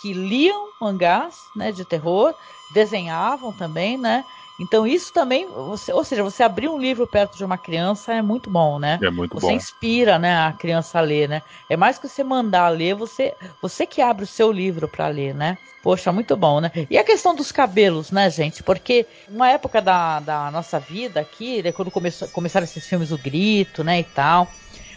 [0.00, 1.70] que liam mangás, né?
[1.70, 2.34] De terror,
[2.74, 4.24] desenhavam também, né?
[4.60, 8.20] Então isso também, você, ou seja, você abrir um livro perto de uma criança é
[8.20, 8.98] muito bom, né?
[9.02, 9.48] É muito você bom.
[9.48, 11.40] Você inspira, né, a criança a ler, né?
[11.66, 15.34] É mais que você mandar ler, você, você que abre o seu livro para ler,
[15.34, 15.56] né?
[15.82, 16.70] Poxa, muito bom, né?
[16.90, 18.62] E a questão dos cabelos, né, gente?
[18.62, 23.18] Porque uma época da, da nossa vida aqui, né, quando começou, começaram esses filmes O
[23.18, 24.52] Grito, né, e tal,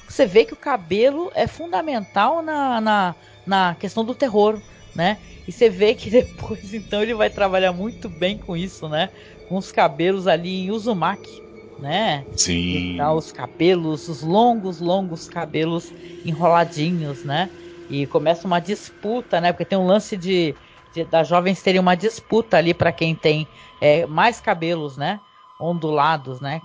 [0.06, 4.62] você vê que o cabelo é fundamental na, na, na questão do terror,
[4.94, 5.20] né?
[5.48, 9.10] E você vê que depois, então, ele vai trabalhar muito bem com isso, né?
[9.54, 11.44] Com os cabelos ali em Uzumaki,
[11.78, 12.26] né?
[12.36, 13.00] Sim.
[13.16, 15.94] Os cabelos, os longos, longos cabelos
[16.26, 17.52] enroladinhos, né?
[17.88, 19.54] E começa uma disputa, né?
[19.54, 20.56] Porque tem um lance de,
[20.92, 23.48] de das jovens terem uma disputa ali para quem tem
[23.80, 25.20] é, mais cabelos, né?
[25.60, 26.60] Ondulados, né?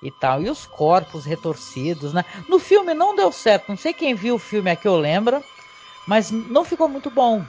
[0.00, 0.40] E tal.
[0.40, 2.24] E os corpos retorcidos, né?
[2.48, 3.68] No filme não deu certo.
[3.68, 5.42] Não sei quem viu o filme aqui eu lembro,
[6.06, 7.44] mas não ficou muito bom.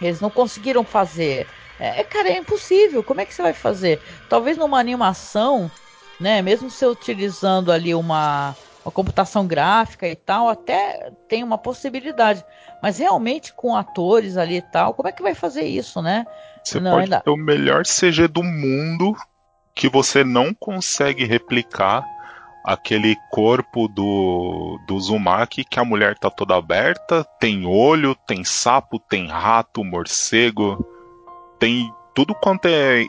[0.00, 3.02] Eles não conseguiram fazer é, é, cara, é impossível.
[3.02, 4.00] Como é que você vai fazer?
[4.28, 5.70] Talvez numa animação,
[6.20, 6.40] né?
[6.42, 12.44] Mesmo você utilizando ali uma, uma computação gráfica e tal, até tem uma possibilidade.
[12.82, 16.26] Mas realmente com atores ali e tal, como é que vai fazer isso, né?
[16.62, 17.20] Você não, pode ainda...
[17.20, 19.14] ter o melhor CG do mundo
[19.74, 22.04] que você não consegue replicar
[22.64, 28.98] aquele corpo do, do Zumaki que a mulher tá toda aberta, tem olho, tem sapo,
[28.98, 30.93] tem rato, morcego
[31.58, 33.06] tem tudo quanto é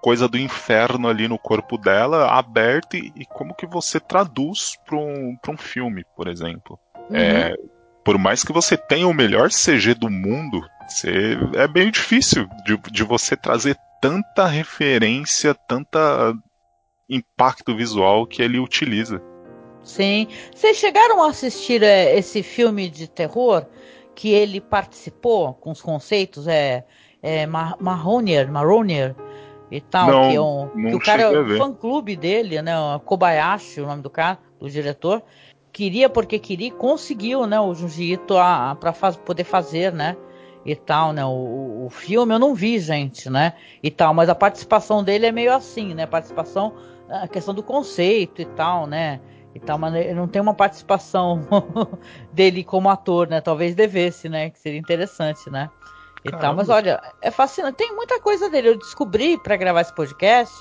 [0.00, 4.96] coisa do inferno ali no corpo dela aberto e, e como que você traduz para
[4.96, 6.78] um, um filme, por exemplo.
[7.10, 7.16] Uhum.
[7.16, 7.54] É,
[8.04, 12.76] por mais que você tenha o melhor CG do mundo, você, é bem difícil de,
[12.92, 16.32] de você trazer tanta referência, tanta
[17.08, 19.20] impacto visual que ele utiliza.
[19.82, 20.28] Sim.
[20.54, 23.66] Vocês chegaram a assistir é, esse filme de terror
[24.14, 26.46] que ele participou com os conceitos?
[26.46, 26.84] É,
[27.26, 29.16] é Marronier, Marronier
[29.68, 32.72] e tal, não, que é um, que o cara é o fã clube dele, né?
[33.04, 35.22] Kobayashi, o nome do cara, do diretor,
[35.72, 37.58] queria porque queria, conseguiu, né?
[37.58, 38.34] O Junji Ito
[38.78, 40.16] para faz, poder fazer, né?
[40.64, 41.24] E tal, né?
[41.24, 43.54] O, o filme eu não vi, gente, né?
[43.82, 46.06] E tal, mas a participação dele é meio assim, né?
[46.06, 46.74] Participação,
[47.10, 49.20] a questão do conceito e tal, né?
[49.56, 51.40] e tal, mas ele não tem uma participação
[52.30, 53.40] dele como ator, né?
[53.40, 54.50] Talvez devesse, né?
[54.50, 55.70] Que seria interessante, né?
[56.24, 57.76] E tal, mas olha, é fascinante.
[57.76, 58.70] Tem muita coisa dele.
[58.70, 60.54] Eu descobri para gravar esse podcast,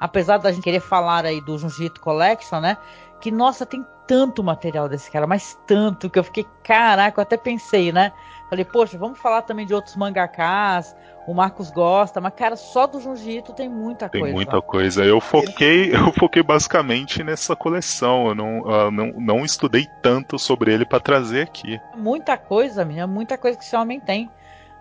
[0.00, 2.76] apesar da gente querer falar aí do Jujitsu Collection, né?
[3.20, 7.36] Que nossa, tem tanto material desse cara, mas tanto que eu fiquei, caraca, eu até
[7.36, 8.12] pensei, né?
[8.50, 10.94] Falei, poxa, vamos falar também de outros mangakas,
[11.26, 14.36] o Marcos gosta, mas cara, só do Jujito tem muita tem coisa.
[14.36, 15.04] Tem muita coisa.
[15.04, 18.28] Eu foquei, eu foquei basicamente nessa coleção.
[18.28, 21.80] Eu não, uh, não, não estudei tanto sobre ele para trazer aqui.
[21.96, 24.30] Muita coisa, minha, muita coisa que esse homem tem.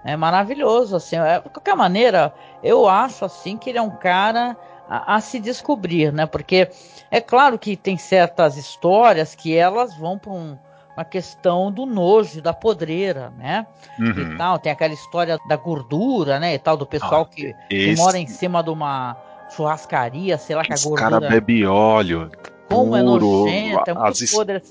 [0.03, 1.15] É maravilhoso, assim.
[1.15, 5.39] É, de qualquer maneira, eu acho assim que ele é um cara a, a, se
[5.39, 6.25] descobrir, né?
[6.25, 6.69] Porque
[7.09, 10.57] é claro que tem certas histórias que elas vão para um
[10.95, 13.65] uma questão do nojo, da podreira, né?
[13.99, 14.33] Uhum.
[14.33, 16.53] E tal, tem aquela história da gordura, né?
[16.53, 17.95] E tal, do pessoal ah, que, esse...
[17.95, 19.17] que, mora em cima de uma
[19.55, 20.93] churrascaria, sei lá, que a gordura.
[20.93, 22.31] Os cara bebe óleo.
[22.69, 24.61] Como é puro, é nojento, é muito podre.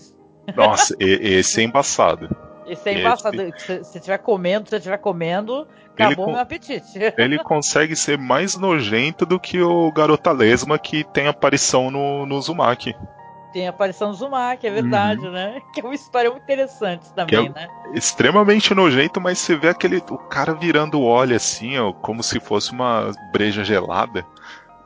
[0.56, 2.34] Nossa, esse é embaçado.
[2.66, 3.36] Esse é embaçado.
[3.58, 6.98] Se você estiver comendo, se você estiver comendo, acabou meu apetite.
[7.18, 12.36] Ele consegue ser mais nojento do que o Garota Lesma que tem aparição no, no
[12.36, 12.94] Uzumaki
[13.52, 15.32] tem aparição do Zumak, é verdade, uhum.
[15.32, 15.60] né?
[15.72, 17.68] Que é uma história muito interessante também, é né?
[17.94, 22.72] Extremamente nojento, mas você vê aquele o cara virando óleo assim, ó, como se fosse
[22.72, 24.24] uma breja gelada.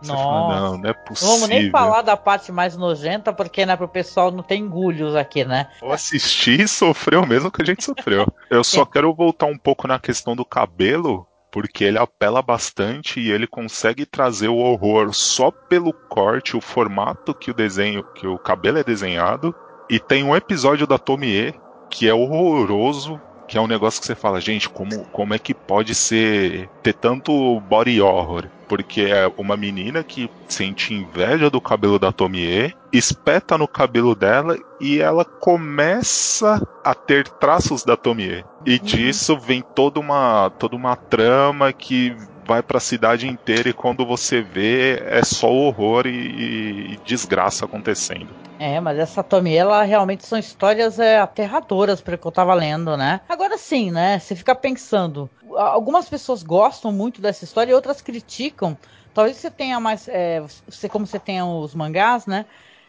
[0.00, 0.24] Você Nossa.
[0.24, 1.35] Fala, não, não é possível.
[1.35, 5.44] Vamos nem falar da parte mais nojenta, porque né, pro pessoal não tem engulhos aqui,
[5.44, 5.68] né?
[5.80, 8.26] Eu assisti e sofreu mesmo que a gente sofreu.
[8.50, 13.30] Eu só quero voltar um pouco na questão do cabelo, porque ele apela bastante e
[13.30, 18.38] ele consegue trazer o horror só pelo corte, o formato que o desenho, que o
[18.38, 19.54] cabelo é desenhado.
[19.88, 21.54] E tem um episódio da Tomie
[21.88, 25.54] que é horroroso, que é um negócio que você fala, gente, como, como é que
[25.54, 28.46] pode ser ter tanto body horror?
[28.68, 34.59] Porque é uma menina que sente inveja do cabelo da Tomie, espeta no cabelo dela
[34.80, 38.44] e ela começa a ter traços da Tomie.
[38.64, 38.78] E uhum.
[38.82, 44.06] disso vem toda uma, toda uma trama que vai para a cidade inteira e quando
[44.06, 48.35] você vê é só horror e, e desgraça acontecendo.
[48.59, 52.96] É, mas essa Tomie, ela realmente são histórias é, aterradoras, pelo que eu tava lendo,
[52.96, 53.20] né?
[53.28, 54.18] Agora sim, né?
[54.18, 58.78] Você fica pensando, algumas pessoas gostam muito dessa história e outras criticam.
[59.12, 62.46] Talvez você tenha mais, é, você como você tenha os mangás, né?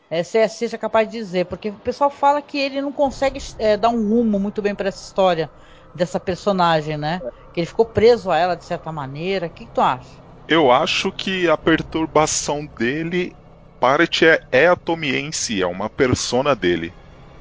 [0.09, 3.75] É, você seja capaz de dizer, porque o pessoal fala que ele não consegue é,
[3.75, 5.51] dar um rumo muito bem para essa história
[5.93, 7.19] dessa personagem, né?
[7.53, 9.47] Que ele ficou preso a ela de certa maneira.
[9.47, 10.07] O que, que tu acha?
[10.47, 13.35] Eu acho que a perturbação dele
[13.79, 16.91] parte é, é a em si, é uma persona dele.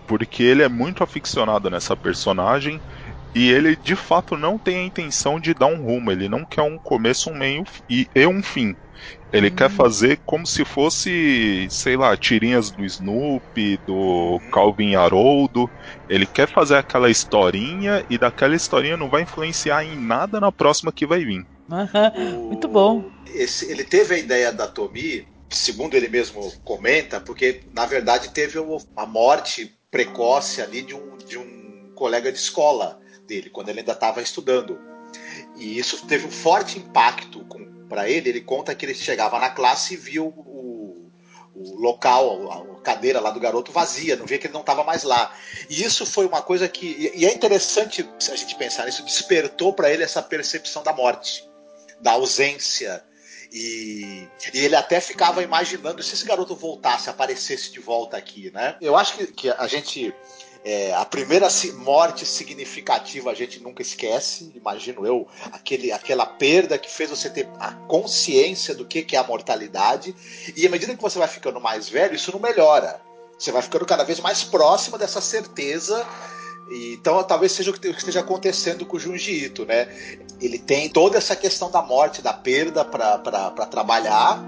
[0.06, 2.80] Porque ele é muito aficionado nessa personagem
[3.35, 6.62] e ele de fato não tem a intenção de dar um rumo, ele não quer
[6.62, 8.74] um começo, um meio e, e um fim.
[9.33, 9.55] Ele hum.
[9.55, 15.69] quer fazer como se fosse, sei lá, tirinhas do Snoopy, do Calvin Haroldo.
[16.09, 20.93] Ele quer fazer aquela historinha e daquela historinha não vai influenciar em nada na próxima
[20.93, 21.45] que vai vir.
[22.49, 23.11] Muito bom.
[23.35, 28.59] Esse, ele teve a ideia da Tomi, segundo ele mesmo comenta, porque na verdade teve
[28.97, 33.93] a morte precoce ali de um, de um colega de escola dele, quando ele ainda
[33.93, 34.79] estava estudando.
[35.57, 37.45] E isso teve um forte impacto
[37.88, 38.29] para ele.
[38.29, 41.11] Ele conta que ele chegava na classe e viu o,
[41.55, 45.03] o local, a, cadeira lá do garoto vazia, não via que ele não estava mais
[45.03, 45.34] lá.
[45.68, 47.11] E isso foi uma coisa que.
[47.14, 51.49] E é interessante a gente pensar nisso, despertou para ele essa percepção da morte,
[52.01, 53.03] da ausência.
[53.53, 58.76] E, e, ele até ficava imaginando se esse garoto voltasse, aparecesse de volta aqui, né?
[58.80, 60.14] Eu acho que, que a gente
[60.69, 61.47] é, a primeira
[61.77, 67.49] morte significativa a gente nunca esquece, imagino eu, aquele, aquela perda que fez você ter
[67.61, 70.12] a consciência do que, que é a mortalidade.
[70.57, 73.01] E à medida que você vai ficando mais velho, isso não melhora.
[73.39, 76.05] Você vai ficando cada vez mais próximo dessa certeza.
[76.69, 79.87] Então, talvez seja o que esteja acontecendo com o Junji Ito, né?
[80.41, 84.45] Ele tem toda essa questão da morte, da perda para trabalhar.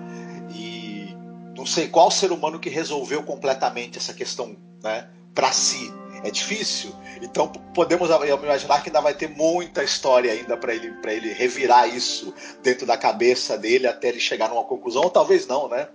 [0.52, 1.14] E
[1.56, 5.08] não sei qual ser humano que resolveu completamente essa questão, né?
[5.32, 6.94] Para si é difícil.
[7.22, 12.34] Então podemos imaginar que ainda vai ter muita história ainda para ele, ele revirar isso
[12.62, 15.88] dentro da cabeça dele até ele chegar numa conclusão, ou talvez não, né?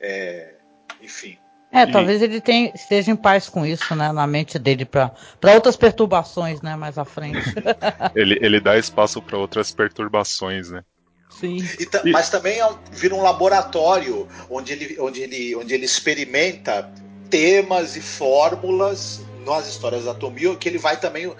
[0.00, 0.54] É,
[1.02, 1.38] enfim.
[1.72, 1.92] É, e...
[1.92, 5.12] talvez ele tenha, esteja em paz com isso, né, na mente dele para
[5.54, 7.38] outras perturbações, né, mais à frente.
[8.14, 10.82] ele, ele dá espaço para outras perturbações, né?
[11.28, 11.58] Sim.
[11.78, 16.90] E, mas também é um, vira um laboratório onde ele, onde, ele, onde ele experimenta
[17.28, 21.32] temas e fórmulas nas histórias da Tomio que ele vai também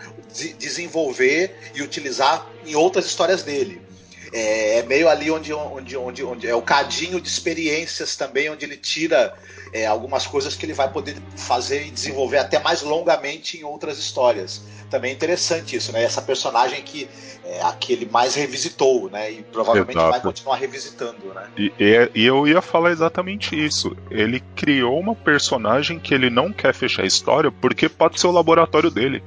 [0.58, 3.85] desenvolver e utilizar em outras histórias dele.
[4.36, 8.66] É, é, meio ali onde, onde, onde, onde é o cadinho de experiências também, onde
[8.66, 9.32] ele tira
[9.72, 13.98] é, algumas coisas que ele vai poder fazer e desenvolver até mais longamente em outras
[13.98, 14.60] histórias.
[14.90, 16.02] Também é interessante isso, né?
[16.02, 17.08] Essa personagem que
[17.46, 19.32] é a que ele mais revisitou, né?
[19.32, 20.10] E provavelmente Exato.
[20.10, 21.48] vai continuar revisitando, né?
[21.56, 23.96] E, e, e, eu ia falar exatamente isso.
[24.10, 28.32] Ele criou uma personagem que ele não quer fechar a história porque pode ser o
[28.32, 29.22] laboratório dele.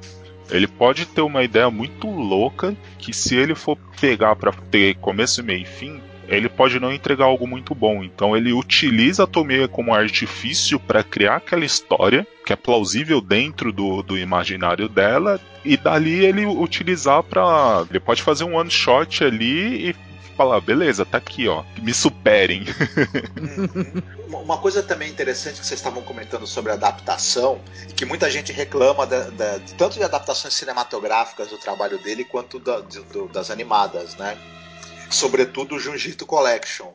[0.52, 5.43] Ele pode ter uma ideia muito louca que se ele for pegar para ter começo,
[5.43, 8.04] meio e fim, ele pode não entregar algo muito bom.
[8.04, 13.74] Então ele utiliza a Tomie como artifício para criar aquela história que é plausível dentro
[13.74, 19.24] do, do imaginário dela e dali ele utilizar para ele pode fazer um one shot
[19.24, 19.95] ali e
[20.39, 22.63] falar, beleza, tá aqui, ó, me superem.
[23.39, 24.41] Uhum.
[24.41, 27.59] Uma coisa também interessante que vocês estavam comentando sobre adaptação,
[27.89, 32.59] e que muita gente reclama da, da, tanto de adaptações cinematográficas do trabalho dele, quanto
[32.59, 34.37] da, do, das animadas, né?
[35.09, 36.91] sobretudo o Junjito Collection.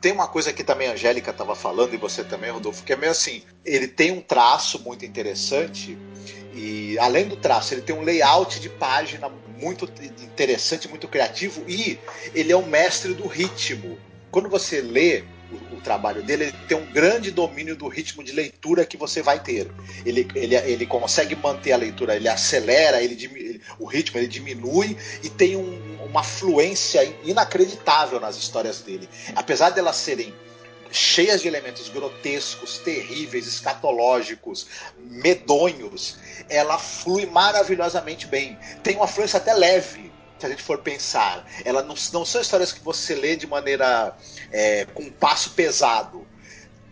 [0.00, 2.96] Tem uma coisa que também a Angélica estava falando, e você também, Rodolfo, que é
[2.96, 5.98] meio assim: ele tem um traço muito interessante,
[6.54, 9.84] e além do traço, ele tem um layout de página muito
[10.22, 11.98] interessante, muito criativo, e
[12.34, 13.98] ele é um mestre do ritmo.
[14.30, 15.24] Quando você lê
[15.72, 19.40] o, trabalho dele, ele tem um grande domínio do ritmo de leitura que você vai
[19.40, 19.70] ter.
[20.04, 25.30] Ele, ele, ele consegue manter a leitura, ele acelera, ele, o ritmo, ele diminui e
[25.30, 29.08] tem um, uma fluência inacreditável nas histórias dele.
[29.34, 30.34] Apesar de elas serem
[30.90, 34.66] cheias de elementos grotescos, terríveis, escatológicos,
[34.98, 36.16] medonhos,
[36.48, 38.58] ela flui maravilhosamente bem.
[38.82, 40.07] Tem uma fluência até leve,
[40.38, 41.44] se a gente for pensar.
[41.64, 44.16] Ela não, não são histórias que você lê de maneira
[44.50, 46.26] é, com um passo pesado.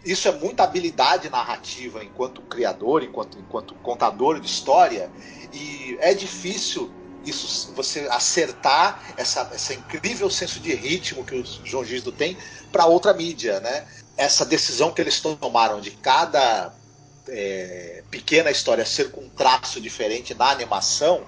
[0.04, 5.10] Isso é muita habilidade narrativa enquanto criador, enquanto, enquanto contador de história,
[5.52, 6.92] e é difícil
[7.24, 12.36] isso você acertar essa, essa incrível senso de ritmo que o João Gisto tem
[12.70, 13.84] para outra mídia, né?
[14.16, 16.72] Essa decisão que eles tomaram de cada
[17.28, 21.24] é, pequena história ser com um traço diferente na animação,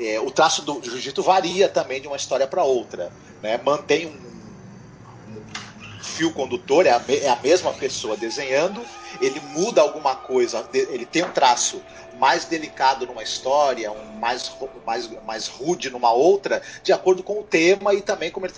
[0.00, 3.12] é, o traço do jiu-jitsu varia também de uma história para outra.
[3.42, 3.58] Né?
[3.58, 8.84] Mantém um, um, fio condutor, é a, é a, mesma pessoa desenhando,
[9.20, 11.82] ele muda alguma coisa, ele tem um traço
[12.18, 14.50] mais delicado numa história, um mais,
[14.84, 18.54] mais, mais rude numa outra, de acordo com o tema e também como ele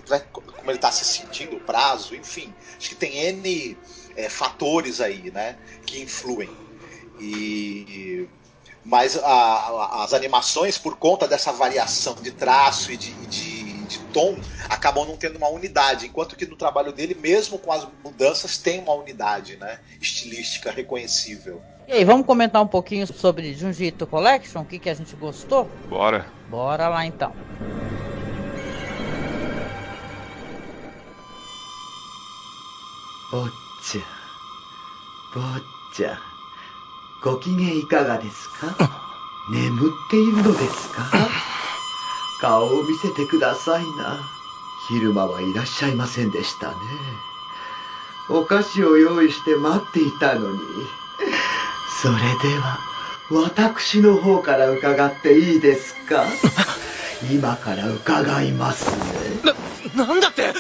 [0.75, 2.53] está se sentindo, o prazo, enfim.
[2.79, 3.77] Acho que tem N
[4.17, 6.49] é, fatores aí né, que influem.
[7.21, 8.27] E
[8.85, 13.99] mas a, a, as animações, por conta dessa variação de traço e de, de, de,
[14.13, 18.59] tom, acabam não tendo uma unidade, enquanto que no trabalho dele, mesmo com as mudanças,
[18.59, 21.63] tem uma unidade né, estilística reconhecível.
[21.87, 25.69] E aí, vamos comentar um pouquinho sobre Junji Collection, o que, que a gente gostou?
[25.89, 26.27] Bora.
[26.49, 27.33] Bora lá então.
[33.31, 34.05] Botcha.
[35.35, 36.30] Botcha.
[37.23, 38.75] ご機嫌いかがですか？
[39.53, 41.11] 眠っているのですか？
[42.41, 44.19] 顔を見せてくださいな。
[44.89, 46.75] 昼間はいらっしゃいませんでしたね。
[48.31, 50.59] お菓子を用意して待っていたのに。
[52.03, 52.79] それでは、
[53.31, 56.25] 私の方から伺っていいですか？
[57.31, 59.53] 今から伺いますね。
[59.95, 60.55] な、なんだって？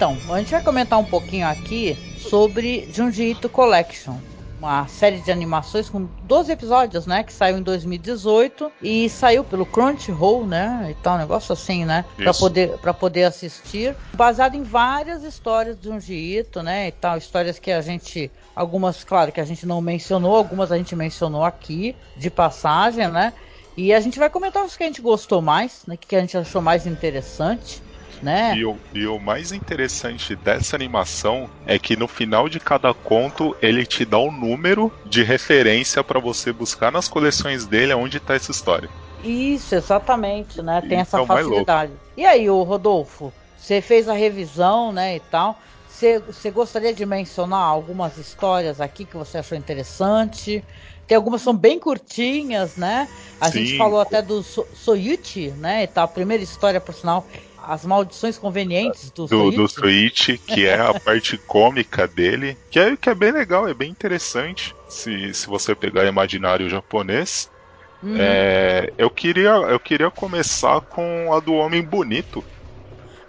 [0.00, 4.16] Então, a gente vai comentar um pouquinho aqui sobre Junji Ito Collection,
[4.58, 7.22] uma série de animações com 12 episódios, né?
[7.22, 10.88] Que saiu em 2018 e saiu pelo Crunchyroll, né?
[10.90, 12.06] E tal, um negócio assim, né?
[12.16, 13.94] Para poder, pra poder assistir.
[14.14, 16.88] Baseado em várias histórias de Junji Ito, né?
[16.88, 18.30] E tal, histórias que a gente.
[18.56, 23.34] Algumas, claro, que a gente não mencionou, algumas a gente mencionou aqui, de passagem, né?
[23.76, 25.98] E a gente vai comentar os que a gente gostou mais, né?
[25.98, 27.82] Que a gente achou mais interessante
[28.20, 28.56] né?
[28.56, 33.56] E o, e o mais interessante dessa animação é que no final de cada conto
[33.62, 38.34] ele te dá um número de referência para você buscar nas coleções dele onde está
[38.34, 38.90] essa história.
[39.22, 40.80] Isso, exatamente, né?
[40.80, 42.00] Tem essa é facilidade.
[42.16, 45.60] E aí, o Rodolfo, Você fez a revisão, né, e tal.
[45.86, 50.66] Você gostaria de mencionar algumas histórias aqui que você achou interessante?
[51.06, 53.10] Tem algumas que são bem curtinhas, né?
[53.38, 53.58] A Sim.
[53.58, 55.82] gente falou até do so Soyuchi, né?
[55.82, 56.04] E tal.
[56.04, 57.28] A primeira história, por sinal,
[57.66, 62.96] as maldições convenientes do, do, do Switch, que é a parte cômica dele, que é,
[62.96, 64.74] que é bem legal, é bem interessante.
[64.88, 67.50] Se, se você pegar imaginário japonês.
[68.02, 68.16] Uhum.
[68.18, 72.42] É, eu, queria, eu queria começar com a do Homem Bonito.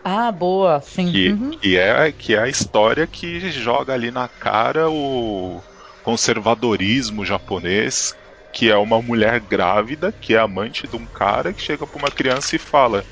[0.03, 1.11] Ah, boa, sim.
[1.11, 1.49] Que, uhum.
[1.51, 5.61] que, é, que é a história que joga ali na cara o
[6.03, 8.15] conservadorismo japonês,
[8.51, 12.09] que é uma mulher grávida, que é amante de um cara que chega para uma
[12.09, 13.05] criança e fala: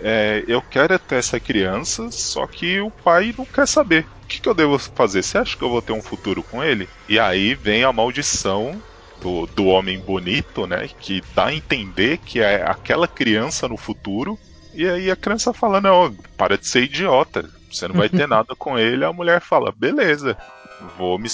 [0.00, 4.06] é, eu quero ter essa criança, só que o pai não quer saber.
[4.24, 5.22] O que, que eu devo fazer?
[5.22, 6.88] Você acha que eu vou ter um futuro com ele?
[7.08, 8.80] E aí vem a maldição
[9.20, 10.88] do, do homem bonito, né?
[11.00, 14.38] Que dá a entender que é aquela criança no futuro.
[14.74, 17.48] E aí a criança fala: Não, para de ser idiota.
[17.70, 19.04] Você não vai ter nada com ele.
[19.04, 20.36] A mulher fala: Beleza,
[20.96, 21.28] vou me,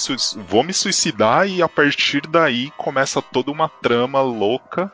[0.47, 1.47] vou me suicidar.
[1.47, 4.91] E a partir daí começa toda uma trama louca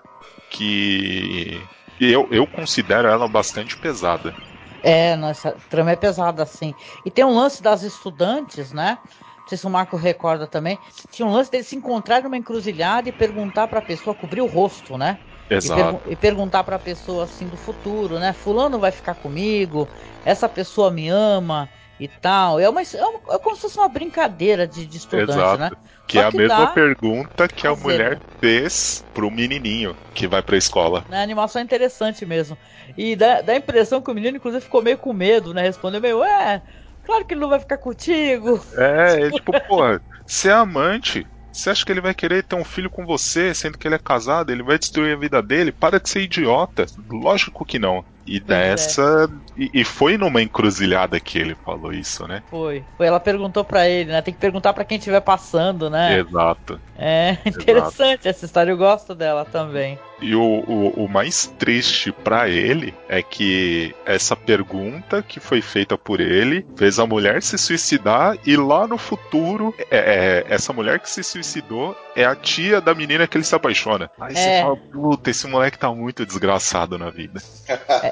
[0.50, 1.62] que
[2.06, 4.36] eu, eu considero ela bastante pesada.
[4.84, 6.76] É, nossa trama é pesada, assim.
[7.06, 8.98] E tem um lance das estudantes, né?
[9.42, 10.80] Não sei se o Marco recorda também.
[11.12, 14.46] Tinha um lance deles se encontrar numa encruzilhada e perguntar para a pessoa cobrir o
[14.48, 15.20] rosto, né?
[15.50, 16.10] Exato.
[16.10, 18.34] E, e perguntar para a pessoa assim do futuro, né?
[18.34, 19.88] Fulano vai ficar comigo?
[20.24, 21.70] Essa pessoa me ama?
[22.02, 22.60] E tal.
[22.60, 25.60] É, uma, é, uma, é como se fosse uma brincadeira de, de estudante, Exato.
[25.60, 25.70] né?
[26.08, 30.58] Que Só é a mesma pergunta que a mulher fez pro menininho que vai pra
[30.58, 31.06] escola.
[31.12, 32.58] A animação é interessante mesmo.
[32.98, 35.62] E dá, dá a impressão que o menino, inclusive, ficou meio com medo, né?
[35.62, 36.64] Respondeu meio, é,
[37.06, 38.60] claro que ele não vai ficar contigo.
[38.76, 41.24] É, é tipo, porra, você é amante.
[41.54, 44.00] Você acha que ele vai querer ter um filho com você, sendo que ele é
[44.00, 44.52] casado?
[44.52, 45.72] Ele vai destruir a vida dele?
[45.72, 46.86] Para de ser idiota.
[47.10, 48.04] Lógico que não.
[48.26, 49.30] E pois dessa.
[49.30, 49.51] É.
[49.58, 52.42] E, e, foi numa encruzilhada que ele falou isso, né?
[52.50, 52.84] Foi.
[52.98, 53.08] Foi.
[53.08, 54.22] Ela perguntou para ele, né?
[54.22, 56.20] Tem que perguntar para quem estiver passando, né?
[56.20, 56.80] Exato.
[56.98, 58.28] É interessante Exato.
[58.28, 60.00] essa história, eu gosto dela também.
[60.22, 65.98] E o, o, o mais triste para ele é que essa pergunta que foi feita
[65.98, 71.00] por ele fez a mulher se suicidar e lá no futuro, é, é, essa mulher
[71.00, 74.12] que se suicidou é a tia da menina que ele se apaixona.
[74.20, 74.36] Aí é.
[74.36, 77.42] você fala, puta, esse moleque tá muito desgraçado na vida.
[77.68, 78.12] É.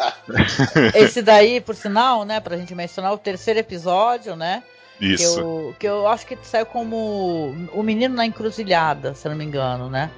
[1.00, 4.64] Esse daí, por sinal, né, pra gente mencionar, o terceiro episódio, né?
[5.00, 5.36] Isso.
[5.36, 9.46] Que eu, que eu acho que saiu como O Menino na Encruzilhada, se não me
[9.46, 10.12] engano, né?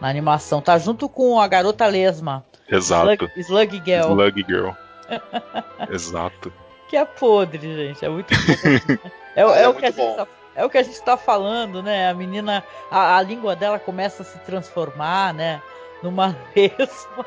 [0.00, 0.60] Na animação.
[0.60, 2.44] Tá junto com a garota lesma.
[2.68, 3.28] Exato.
[3.36, 4.10] Slug, Slug Girl.
[4.10, 4.70] Slug Girl.
[5.90, 6.52] Exato.
[6.88, 8.04] Que é podre, gente.
[8.04, 9.00] É muito podre.
[9.34, 11.82] é, é, é, o que a gente tá, é o que a gente tá falando,
[11.82, 12.08] né?
[12.08, 15.60] A menina, a, a língua dela começa a se transformar, né?
[16.02, 17.26] Numa lesma.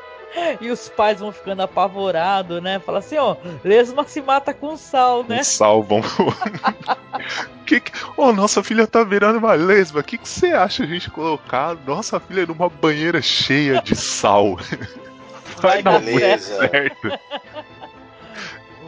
[0.60, 2.78] E os pais vão ficando apavorados, né?
[2.78, 5.38] Fala assim, ó, lesma se mata com sal, né?
[5.38, 6.06] Com sal, vamos.
[7.66, 7.92] que, que...
[8.16, 10.00] Oh, nossa filha tá virando uma lesma.
[10.00, 14.58] O que, que você acha a gente colocar nossa filha numa banheira cheia de sal?
[15.60, 17.08] Vai, Vai dar certo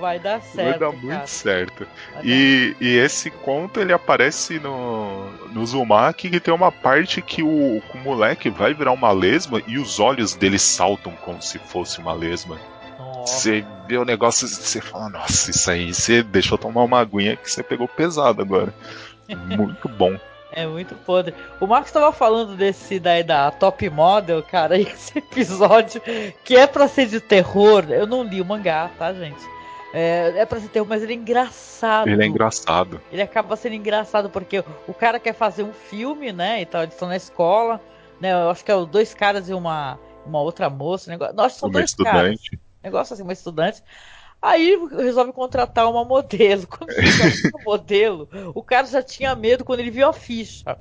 [0.04, 0.68] vai dar certo.
[0.68, 1.26] Vai dar muito cara.
[1.26, 1.86] certo.
[2.22, 7.78] E, e, esse conto ele aparece no, no Uzumaki que tem uma parte que o,
[7.78, 12.12] o moleque vai virar uma lesma e os olhos dele saltam como se fosse uma
[12.12, 12.58] lesma.
[13.20, 17.36] Você vê o negócio e você fala, nossa, isso aí você deixou tomar uma aguinha
[17.36, 18.74] que você pegou pesado agora.
[19.56, 20.18] Muito bom.
[20.56, 21.34] É muito podre.
[21.58, 26.00] O Marcos estava falando desse daí da Top Model, cara, esse episódio
[26.44, 27.86] que é pra ser de terror.
[27.88, 29.44] Eu não li o mangá, tá, gente?
[29.96, 32.08] É, é pra ser terror, mas ele é engraçado.
[32.08, 33.00] Ele é engraçado.
[33.12, 36.60] Ele acaba sendo engraçado porque o cara quer fazer um filme, né?
[36.60, 37.80] E tal, eles estão na escola,
[38.20, 38.32] né?
[38.32, 41.08] Eu acho que é dois caras e uma, uma outra moça.
[41.12, 42.12] Negócio, nós são uma dois estudante.
[42.12, 42.40] caras.
[42.82, 43.84] Negócio assim, uma estudante.
[44.42, 46.66] Aí resolve contratar uma modelo.
[46.68, 47.08] Quando ele
[47.54, 50.76] uma modelo, o cara já tinha medo quando ele viu a ficha.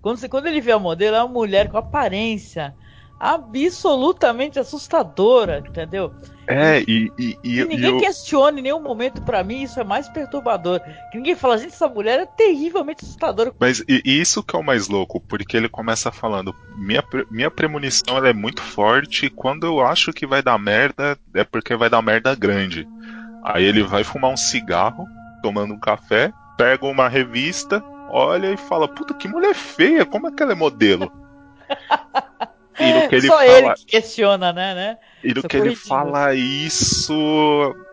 [0.00, 2.74] Quando, quando ele viu a modelo, é uma mulher com aparência
[3.20, 6.14] absolutamente assustadora, entendeu?
[6.46, 7.10] É, e.
[7.18, 7.98] e, e, e ninguém eu...
[7.98, 10.80] questiona em nenhum momento para mim, isso é mais perturbador.
[11.10, 13.52] Que ninguém fala, gente, essa mulher é terrivelmente assustadora.
[13.58, 18.24] Mas e, isso que é o mais louco, porque ele começa falando: minha, minha premonição
[18.24, 22.02] é muito forte, e quando eu acho que vai dar merda, é porque vai dar
[22.02, 22.86] merda grande.
[23.42, 25.06] Aí ele vai fumar um cigarro,
[25.42, 30.32] tomando um café, pega uma revista, olha e fala: Puta, que mulher feia, como é
[30.32, 31.10] que ela é modelo?
[32.78, 33.46] E no que ele Só fala...
[33.46, 34.74] ele que questiona, né?
[34.74, 34.98] né?
[35.22, 37.14] E no que ele fala isso,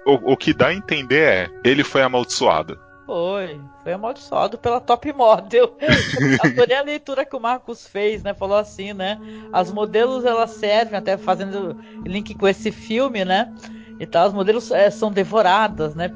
[0.05, 2.79] o, o que dá a entender é, ele foi amaldiçoado.
[3.05, 5.75] Foi, foi amaldiçoado pela Top Model.
[6.43, 8.33] Adorei a leitura que o Marcos fez, né?
[8.33, 9.19] Falou assim, né?
[9.51, 13.53] As modelos elas servem, até fazendo link com esse filme, né?
[14.01, 16.11] Então as modelos é, são devoradas, né,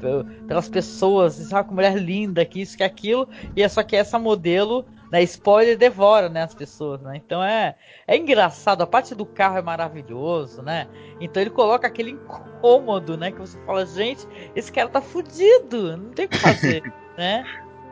[0.48, 4.18] pelas pessoas, sabe, que mulher linda, que isso, que aquilo, e é só que essa
[4.18, 4.84] modelo,
[5.16, 7.74] né, spoiler, devora, né, as pessoas, né, então é,
[8.06, 10.86] é engraçado, a parte do carro é maravilhoso, né,
[11.18, 16.10] então ele coloca aquele incômodo, né, que você fala, gente, esse cara tá fudido, não
[16.10, 16.82] tem o que fazer,
[17.16, 17.44] né,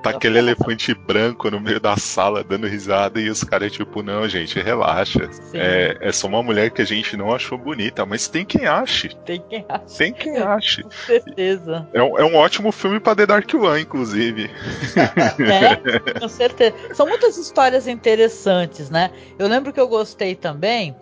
[0.04, 4.28] Tá aquele elefante branco no meio da sala dando risada e os caras, tipo, não,
[4.28, 5.30] gente, relaxa.
[5.54, 9.16] É, é, só uma mulher que a gente não achou bonita, mas tem quem ache.
[9.24, 9.96] Tem quem ache.
[9.96, 10.82] Tem quem ache.
[10.82, 11.88] Com certeza.
[11.94, 14.50] É um, é um ótimo filme pra The Dark One, inclusive.
[15.54, 16.74] É, com certeza.
[16.92, 19.10] São muitas histórias interessantes, né?
[19.38, 20.94] Eu lembro que eu gostei também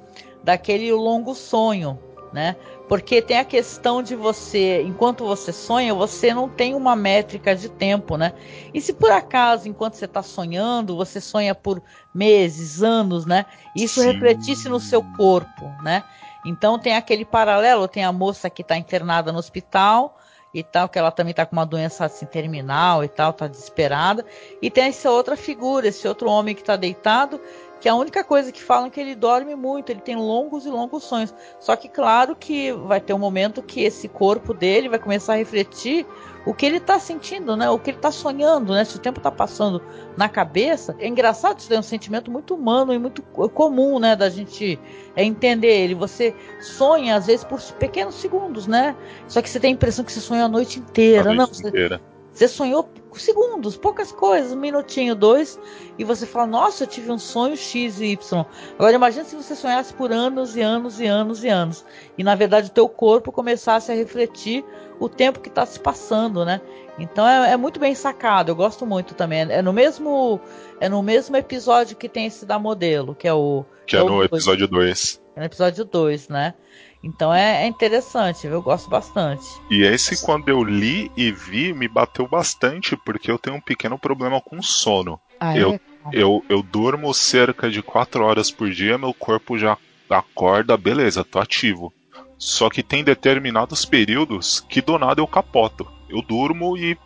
[0.42, 1.98] daquele Longo Sonho,
[2.32, 2.57] né?
[2.93, 7.70] Porque tem a questão de você, enquanto você sonha, você não tem uma métrica de
[7.70, 8.34] tempo, né?
[8.74, 11.82] E se por acaso, enquanto você está sonhando, você sonha por
[12.14, 13.47] meses, anos, né?
[13.74, 14.09] Isso Sim.
[14.09, 16.05] refletisse no seu corpo, né?
[16.45, 20.18] Então tem aquele paralelo, tem a moça que está internada no hospital
[20.53, 24.22] e tal, que ela também está com uma doença assim terminal e tal, está desesperada.
[24.61, 27.40] E tem essa outra figura, esse outro homem que está deitado,
[27.82, 30.68] que a única coisa que falam é que ele dorme muito, ele tem longos e
[30.68, 31.34] longos sonhos.
[31.58, 35.36] Só que claro que vai ter um momento que esse corpo dele vai começar a
[35.36, 36.06] refletir
[36.46, 37.68] o que ele está sentindo, né?
[37.68, 38.84] O que ele está sonhando, né?
[38.84, 39.82] Se o tempo está passando
[40.16, 44.14] na cabeça, é engraçado isso é um sentimento muito humano e muito comum, né?
[44.14, 44.78] Da gente
[45.16, 45.96] entender ele.
[45.96, 48.94] Você sonha às vezes por pequenos segundos, né?
[49.26, 51.68] Só que você tem a impressão que você sonhou a noite inteira, a noite não?
[51.68, 51.96] Inteira.
[51.98, 55.60] Você você sonhou segundos, poucas coisas, um minutinho, dois,
[55.98, 58.46] e você fala, nossa, eu tive um sonho X e Y.
[58.78, 61.84] Agora imagine se você sonhasse por anos e anos e anos e anos.
[62.16, 64.64] E na verdade o teu corpo começasse a refletir
[64.98, 66.60] o tempo que está se passando, né?
[66.98, 69.40] Então é, é, muito bem sacado, eu gosto muito também.
[69.40, 70.40] É no mesmo
[70.80, 73.64] é no mesmo episódio que tem esse da modelo, que é o.
[73.86, 75.22] Que é, é no episódio 2.
[75.36, 76.54] É no episódio 2, né?
[77.03, 79.44] Então é, é, interessante, eu gosto bastante.
[79.68, 83.98] E esse, quando eu li e vi, me bateu bastante, porque eu tenho um pequeno
[83.98, 85.20] problema com sono.
[85.40, 85.80] Ah, eu, é?
[86.12, 89.76] eu, eu durmo cerca de 4 horas por dia, meu corpo já
[90.09, 91.92] acorda, beleza, tô ativo.
[92.38, 95.90] Só que tem determinados períodos que do nada eu capoto.
[96.09, 96.96] Eu durmo e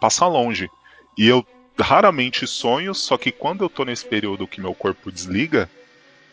[0.00, 0.68] passa longe.
[1.16, 1.46] E eu
[1.78, 5.70] raramente sonho, só que quando eu tô nesse período que meu corpo desliga,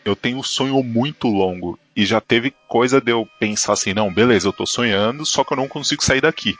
[0.04, 1.78] eu tenho um sonho muito longo.
[1.96, 5.52] E já teve coisa de eu pensar assim, não, beleza, eu tô sonhando, só que
[5.52, 6.56] eu não consigo sair daqui.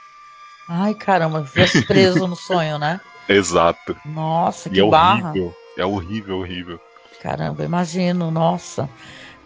[0.67, 2.99] Ai, caramba, viesse preso no sonho, né?
[3.29, 3.95] Exato.
[4.05, 5.29] Nossa, que e é barra.
[5.29, 5.55] horrível.
[5.77, 6.79] É horrível, horrível.
[7.21, 8.89] Caramba, imagino, nossa.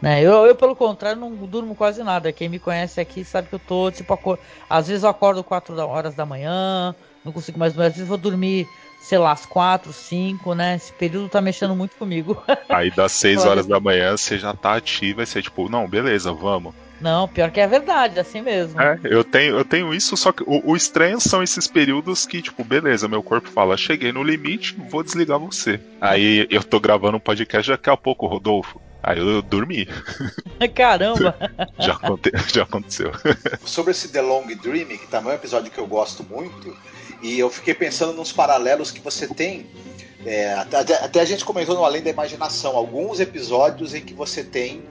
[0.01, 2.31] Né, eu, eu, pelo contrário, não durmo quase nada.
[2.31, 4.39] Quem me conhece aqui sabe que eu tô, tipo,
[4.69, 8.65] às vezes eu acordo 4 horas da manhã, não consigo mais, às vezes vou dormir
[8.99, 10.75] sei lá, às quatro, cinco, né?
[10.75, 12.43] Esse período tá mexendo muito comigo.
[12.67, 16.31] Aí das seis horas da manhã você já tá ativa e você tipo, não, beleza,
[16.33, 16.75] vamos.
[17.01, 18.79] Não, pior que é verdade, assim mesmo.
[18.81, 22.41] É, eu tenho, eu tenho isso, só que o, o estranho são esses períodos que,
[22.41, 25.79] tipo, beleza, meu corpo fala, cheguei no limite, vou desligar você.
[26.01, 28.81] Aí eu tô gravando um podcast daqui a pouco, Rodolfo.
[29.01, 29.87] Aí eu dormi.
[30.75, 31.35] Caramba!
[31.79, 33.11] já, aconte já aconteceu.
[33.63, 36.75] Sobre esse The Long Dream, que também é um episódio que eu gosto muito,
[37.21, 39.67] e eu fiquei pensando nos paralelos que você tem.
[40.25, 44.43] É, até, até, a gente comentou no Além da Imaginação, alguns episódios em que você
[44.43, 44.83] tem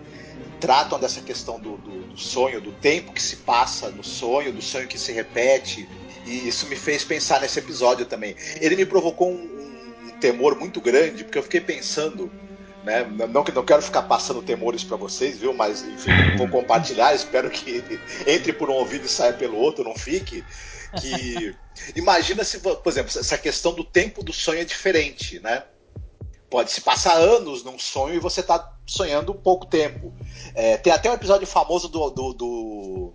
[0.61, 4.63] tratam dessa questão do, do, do, sonho, do tempo que se passa no sonho, do
[4.63, 5.89] sonho que se repete.
[6.27, 8.37] E isso me fez pensar nesse episódio também.
[8.61, 12.31] Ele me provocou um, um temor muito grande, porque eu fiquei pensando.
[12.85, 15.53] Né, não que não quero ficar passando temores para vocês, viu?
[15.53, 17.15] Mas enfim, vou compartilhar.
[17.15, 17.83] Espero que
[18.27, 20.45] entre por um ouvido e saia pelo outro, não fique
[21.01, 21.55] que
[21.95, 25.65] imagina se, por exemplo, essa questão do tempo do sonho é diferente, né?
[26.51, 30.15] Pode se passar anos num sonho e você tá sonhando pouco tempo.
[30.55, 33.13] É, tem até um episódio famoso do, do, do,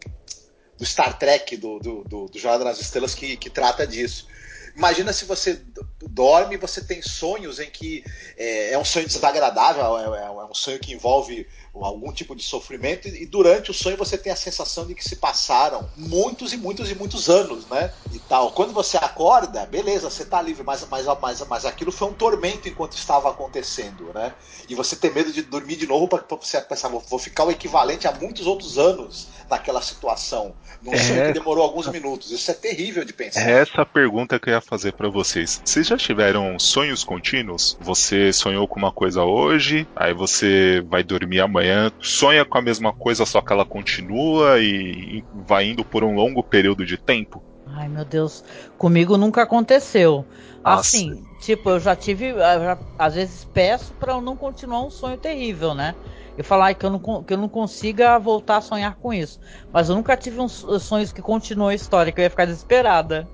[0.77, 4.27] do Star Trek, do, do, do, do Jornada nas Estrelas, que, que trata disso.
[4.75, 5.61] Imagina se você
[6.07, 8.03] dorme você tem sonhos em que
[8.37, 12.43] é, é um sonho desagradável, é, é, é um sonho que envolve algum tipo de
[12.43, 16.57] sofrimento, e durante o sonho você tem a sensação de que se passaram muitos e
[16.57, 17.91] muitos e muitos anos, né?
[18.11, 18.51] E tal.
[18.51, 22.69] Quando você acorda, beleza, você tá livre, mas, mas, mas, mas aquilo foi um tormento
[22.69, 24.33] enquanto estava acontecendo, né?
[24.69, 28.07] E você tem medo de dormir de novo para você pensar, vou ficar o equivalente
[28.07, 30.97] a muitos outros anos naquela situação, num é...
[30.97, 32.31] sonho que demorou alguns minutos.
[32.31, 33.49] Isso é terrível de pensar.
[33.49, 35.59] É essa pergunta que eu ia fazer para vocês.
[35.65, 37.75] Vocês já tiveram sonhos contínuos?
[37.79, 42.93] Você sonhou com uma coisa hoje, aí você vai dormir amanhã sonha com a mesma
[42.93, 47.43] coisa, só que ela continua e vai indo por um longo período de tempo?
[47.65, 48.43] Ai, meu Deus,
[48.77, 50.27] comigo nunca aconteceu.
[50.63, 54.89] Assim, tipo, eu já tive, eu já, às vezes peço para eu não continuar um
[54.89, 55.95] sonho terrível, né?
[56.37, 59.39] Eu falar que eu, não, que eu não consiga voltar a sonhar com isso.
[59.71, 63.29] Mas eu nunca tive uns sonhos que continuam a história, que eu ia ficar desesperada.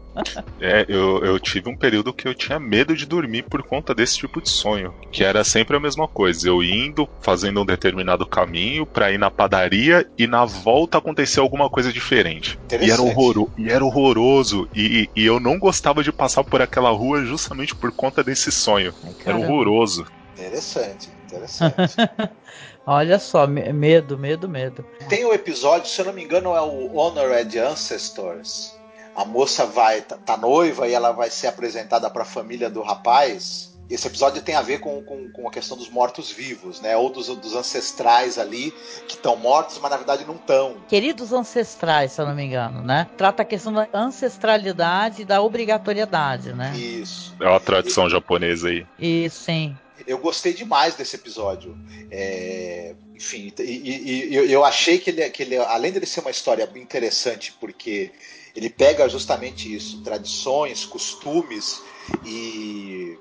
[0.60, 4.18] É, eu, eu tive um período que eu tinha medo de dormir por conta desse
[4.18, 4.94] tipo de sonho.
[5.12, 6.48] Que era sempre a mesma coisa.
[6.48, 11.70] Eu indo, fazendo um determinado caminho para ir na padaria e na volta acontecer alguma
[11.70, 12.60] coisa diferente.
[12.82, 14.68] E era, horroro, e era horroroso.
[14.76, 18.94] E, e, eu não gostava de passar por aquela rua justamente por conta desse sonho.
[19.04, 20.06] Ai, era horroroso.
[20.34, 21.96] Interessante, interessante.
[22.86, 24.86] Olha só, medo, medo, medo.
[25.08, 28.79] Tem o um episódio, se eu não me engano, é o Honored Ancestors.
[29.20, 32.82] A moça vai tá, tá noiva e ela vai ser apresentada para a família do
[32.82, 33.78] rapaz.
[33.90, 36.96] Esse episódio tem a ver com, com, com a questão dos mortos-vivos, né?
[36.96, 38.72] Ou dos, dos ancestrais ali
[39.10, 40.78] que estão mortos, mas na verdade não estão.
[40.88, 43.10] Queridos ancestrais, se eu não me engano, né?
[43.18, 46.74] Trata a questão da ancestralidade e da obrigatoriedade, né?
[46.78, 47.36] Isso.
[47.42, 48.88] É uma tradição e, japonesa aí.
[48.98, 49.76] Isso, sim
[50.08, 51.78] eu gostei demais desse episódio.
[52.10, 56.32] É, enfim, e, e, e, eu achei que ele, que ele, além de ser uma
[56.32, 58.12] história interessante, porque
[58.56, 61.82] ele pega justamente isso, tradições, costumes,
[62.26, 63.18] e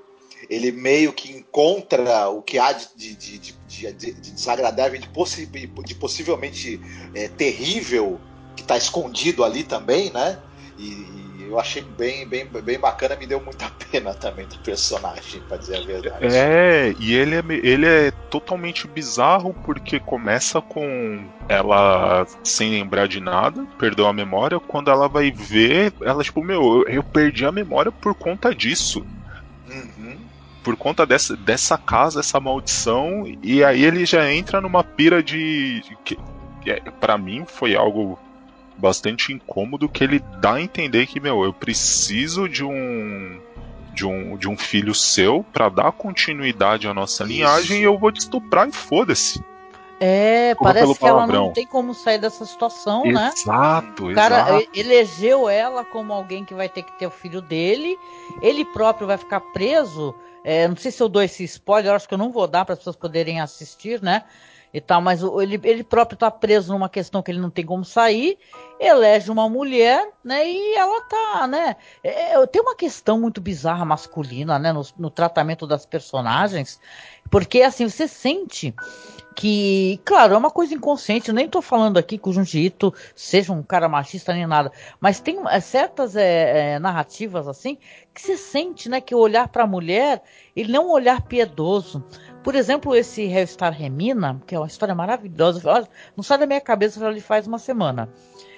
[0.48, 5.94] ele meio que encontra o que há de, de, de, de desagradável, de, possi de
[5.94, 6.80] possivelmente
[7.14, 8.20] é, terrível,
[8.56, 10.40] que está escondido ali também, né?
[10.78, 15.56] E, eu achei bem, bem, bem bacana, me deu muita pena também do personagem, pra
[15.56, 16.26] dizer a verdade.
[16.26, 23.20] É, e ele é, ele é totalmente bizarro porque começa com ela sem lembrar de
[23.20, 27.52] nada, perdeu a memória, quando ela vai ver, ela tipo, meu, eu, eu perdi a
[27.52, 29.06] memória por conta disso.
[29.66, 30.18] Uhum.
[30.62, 35.82] Por conta dessa, dessa casa, essa maldição, e aí ele já entra numa pira de.
[36.04, 36.18] que,
[36.60, 38.18] que é, para mim foi algo
[38.78, 43.40] bastante incômodo que ele dá a entender que, meu, eu preciso de um
[43.92, 47.32] de um, de um filho seu para dar continuidade à nossa Isso.
[47.32, 49.42] linhagem e eu vou te estuprar e foda-se.
[50.00, 53.32] É, parece que ela não tem como sair dessa situação, exato, né?
[53.36, 57.98] Exato, O cara elegeu ela como alguém que vai ter que ter o filho dele,
[58.40, 60.14] ele próprio vai ficar preso.
[60.44, 62.64] É, não sei se eu dou esse spoiler, eu acho que eu não vou dar
[62.64, 64.22] para as pessoas poderem assistir, né?
[64.72, 67.84] E tal, mas ele, ele próprio está preso numa questão que ele não tem como
[67.84, 68.38] sair,
[68.78, 73.84] elege uma mulher, né, e ela tá, né, é, é tem uma questão muito bizarra
[73.84, 76.80] masculina, né, no, no tratamento das personagens,
[77.30, 78.74] porque assim, você sente
[79.38, 82.74] que, claro, é uma coisa inconsciente, nem estou falando aqui que o Junji
[83.14, 87.78] seja um cara machista nem nada, mas tem é, certas é, é, narrativas assim
[88.12, 90.22] que você sente, né, que o olhar para a mulher,
[90.56, 92.04] ele não é um olhar piedoso,
[92.42, 97.00] por exemplo, esse Hellstar Remina, que é uma história maravilhosa, não sai da minha cabeça
[97.00, 98.08] já lhe faz uma semana.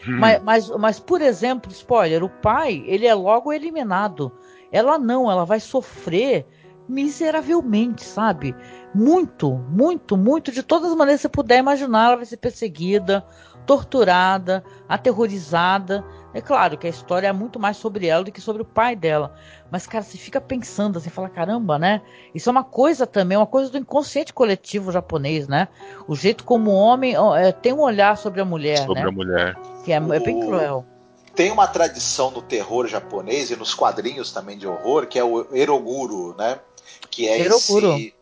[0.06, 0.18] Hum.
[0.18, 4.32] Mas, mas, mas, por exemplo, spoiler, o pai, ele é logo eliminado.
[4.72, 6.46] Ela não, ela vai sofrer
[6.88, 8.54] miseravelmente, sabe?
[8.94, 13.24] Muito, muito, muito, de todas as maneiras que você puder imaginar, ela vai ser perseguida,
[13.64, 16.04] torturada, aterrorizada.
[16.32, 18.94] É claro que a história é muito mais sobre ela do que sobre o pai
[18.94, 19.34] dela.
[19.70, 22.02] Mas, cara, você fica pensando, você fala, caramba, né?
[22.34, 25.68] Isso é uma coisa também, uma coisa do inconsciente coletivo japonês, né?
[26.06, 29.08] O jeito como o homem é, tem um olhar sobre a mulher, sobre né?
[29.08, 29.58] a mulher.
[29.84, 30.84] Que é, é bem cruel.
[31.34, 35.46] Tem uma tradição no terror japonês e nos quadrinhos também de horror, que é o
[35.54, 36.60] Eroguro, né?
[37.10, 37.94] Que é Eroguro.
[37.94, 38.14] esse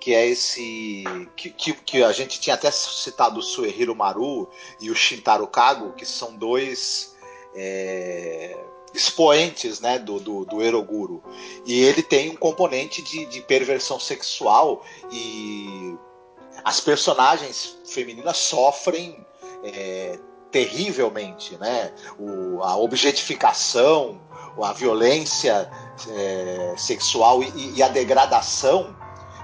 [0.00, 1.04] que é esse
[1.36, 4.50] que, que, que, a gente tinha até citado o Suehiro Maru
[4.80, 7.11] e o Shintaro Kago, que são dois
[7.54, 8.56] é,
[8.94, 11.22] expoentes né, do, do, do, Eroguro.
[11.66, 15.96] E ele tem um componente de, de perversão sexual e
[16.64, 19.26] as personagens femininas sofrem
[19.64, 20.18] é,
[20.50, 21.92] terrivelmente, né?
[22.18, 24.20] O, a objetificação,
[24.62, 25.70] a violência
[26.10, 28.94] é, sexual e, e, a degradação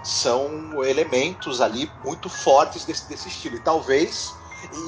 [0.04, 3.56] são elementos ali muito fortes desse, desse estilo.
[3.56, 4.36] E talvez.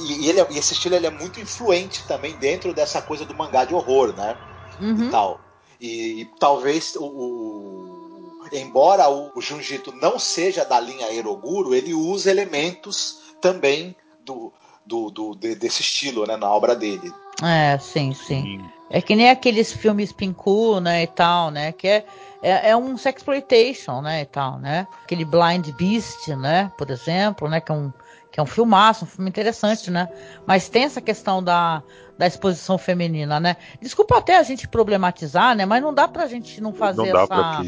[0.06, 3.24] E, e, ele, é, e esse estilo ele é muito influente também dentro dessa coisa
[3.24, 4.36] do mangá de horror, né?
[4.80, 5.06] Uhum.
[5.06, 5.40] E tal.
[5.80, 11.94] E, e talvez o, o, embora o, o Junjito não seja da linha Eroguro, ele
[11.94, 14.52] usa elementos também do,
[14.84, 17.12] do, do de, desse estilo, né, na obra dele.
[17.42, 18.62] É, sim, sim.
[18.90, 22.04] É que nem aqueles filmes Pinku, né, e tal, né, que é
[22.42, 24.86] é, é um sexploitation, né, e tal, né?
[25.04, 27.92] Aquele Blind Beast, né, por exemplo, né, que é um
[28.30, 30.08] que é um filmaço, um filme interessante, né?
[30.46, 31.82] Mas tem essa questão da,
[32.16, 33.56] da exposição feminina, né?
[33.80, 35.66] Desculpa até a gente problematizar, né?
[35.66, 37.62] Mas não dá pra gente não fazer não essa,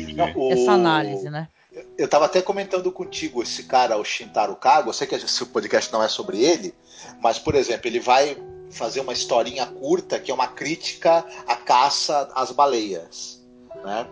[0.53, 1.49] essa análise, né?
[1.97, 4.91] Eu estava até comentando contigo esse cara, o Shintaro Kago.
[4.91, 6.75] Eu sei que o podcast não é sobre ele,
[7.21, 8.37] mas, por exemplo, ele vai
[8.71, 13.43] fazer uma historinha curta que é uma crítica à caça às baleias,
[13.85, 14.07] né?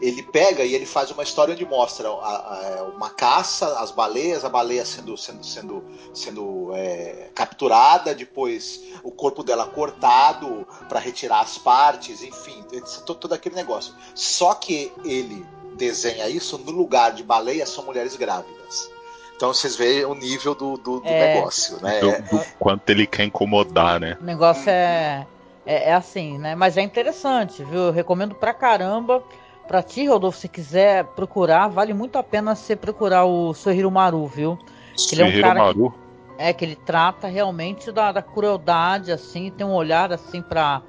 [0.00, 3.90] Ele pega e ele faz uma história onde mostra a, a, é, uma caça, as
[3.90, 10.98] baleias, a baleia sendo, sendo, sendo, sendo é, capturada, depois o corpo dela cortado para
[10.98, 12.64] retirar as partes, enfim,
[13.04, 13.94] todo, todo aquele negócio.
[14.14, 15.44] Só que ele
[15.76, 18.90] desenha isso no lugar de baleia são mulheres grávidas.
[19.36, 22.00] Então vocês veem o nível do, do, do é, negócio, né?
[22.00, 24.18] Do, do, quanto ele quer incomodar, né?
[24.20, 25.24] O negócio é,
[25.64, 26.56] é, é, assim, né?
[26.56, 27.82] Mas é interessante, viu?
[27.82, 29.22] Eu recomendo pra caramba.
[29.68, 34.26] Pra ti, Rodolfo, se quiser procurar, vale muito a pena você procurar o Sohiro Maru,
[34.26, 34.58] viu?
[34.96, 35.90] Que ele é um cara Maru?
[35.90, 35.98] Que,
[36.38, 40.80] é, que ele trata realmente da, da crueldade, assim, tem um olhar, assim, para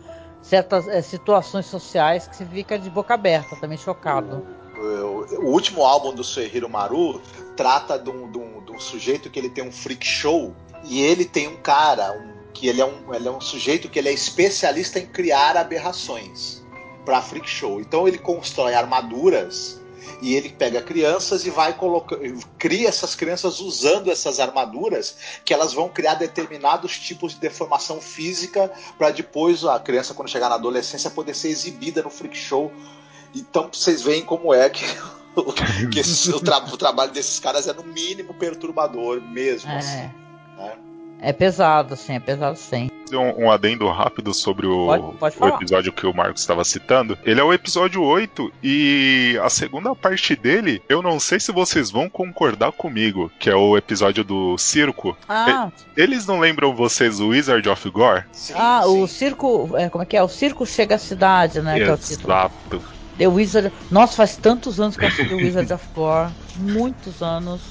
[0.41, 4.47] certas é, situações sociais que você fica de boca aberta, também chocado.
[4.77, 7.21] O, o último álbum do Sohiro Maru
[7.57, 10.55] trata de um, de, um, de um, sujeito que ele tem um freak show
[10.86, 13.99] e ele tem um cara um, que ele é um, ele é um sujeito que
[13.99, 16.59] ele é especialista em criar aberrações
[17.06, 17.80] para freak show.
[17.80, 19.80] Então ele constrói armaduras
[20.22, 22.18] e ele pega crianças e vai colocar,
[22.58, 28.72] cria essas crianças usando essas armaduras que elas vão criar determinados tipos de deformação física
[28.97, 32.72] para depois a criança quando chegar na adolescência poder ser exibida no freak show.
[33.34, 34.84] Então vocês veem como é que
[35.91, 39.70] que esse, o, tra o, trabalho desses caras é no mínimo perturbador mesmo.
[39.70, 39.78] É.
[39.78, 40.12] Assim,
[40.58, 40.74] né?
[41.22, 42.89] é pesado, sim, é pesado sim.
[43.14, 44.86] Um, um adendo rápido sobre o,
[45.18, 47.18] pode, pode o, episódio que o Marcos estava citando.
[47.24, 51.91] Ele é o episódio 8 e a segunda parte dele, eu não sei se vocês
[51.91, 55.18] vão concordar comigo, que é o episódio do circo.
[55.28, 55.70] Ah.
[55.95, 58.24] Eles não lembram vocês o Wizard of Gore?
[58.32, 59.03] Sim, ah, sim.
[59.03, 60.24] o circo, é, como é que é?
[60.24, 61.80] O circo chega à cidade, né?
[61.80, 62.82] Exato.
[63.18, 63.72] The Wizard.
[63.91, 66.32] Nossa, faz tantos anos que eu assisti o Wizard of Gore.
[66.55, 67.62] Muitos anos.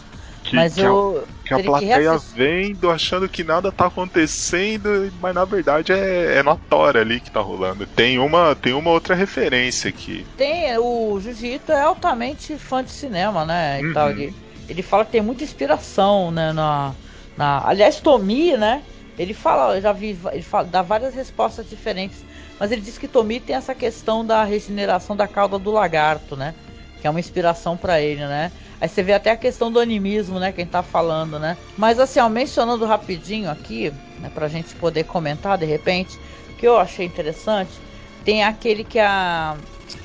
[0.45, 1.27] Que, mas que eu.
[1.27, 6.37] A, que a plateia que vendo, achando que nada tá acontecendo, mas na verdade é,
[6.37, 7.87] é notório ali que tá rolando.
[7.87, 10.27] Tem uma, tem uma outra referência aqui.
[10.37, 13.81] Tem, o Jiu-Jitsu é altamente fã de cinema, né?
[13.83, 13.93] Uhum.
[13.93, 14.35] Tal, ele,
[14.69, 16.53] ele fala que tem muita inspiração, né?
[16.53, 16.95] Na,
[17.37, 18.83] na, aliás, Tomi, né?
[19.19, 22.29] Ele fala, eu já vi, ele fala, dá várias respostas diferentes
[22.59, 26.55] mas ele diz que Tomi tem essa questão da regeneração da cauda do lagarto, né?
[27.01, 28.51] Que é uma inspiração para ele, né?
[28.81, 30.53] Aí você vê até a questão do animismo, né?
[30.53, 31.57] Quem tá falando, né?
[31.77, 36.19] Mas assim, ó, mencionando rapidinho aqui, né, pra gente poder comentar de repente,
[36.59, 37.73] que eu achei interessante,
[38.25, 39.57] tem aquele que é a,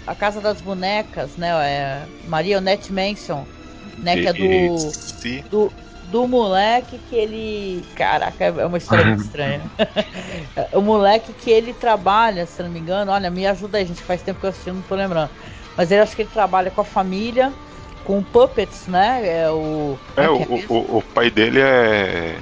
[0.05, 1.49] a Casa das Bonecas, né?
[1.67, 3.43] É Marionette Mansion,
[3.97, 4.15] né?
[4.15, 4.91] Que é do,
[5.49, 5.73] do,
[6.11, 7.83] do moleque que ele.
[7.95, 9.69] Caraca, é uma história muito estranha.
[10.73, 14.21] o moleque que ele trabalha, se não me engano, olha, me ajuda aí, gente, faz
[14.21, 15.31] tempo que eu assisti, não tô lembrando.
[15.75, 17.53] Mas ele acho que ele trabalha com a família,
[18.03, 19.43] com puppets, né?
[19.43, 19.97] É o.
[20.15, 22.37] É, é o, é o, o pai dele é.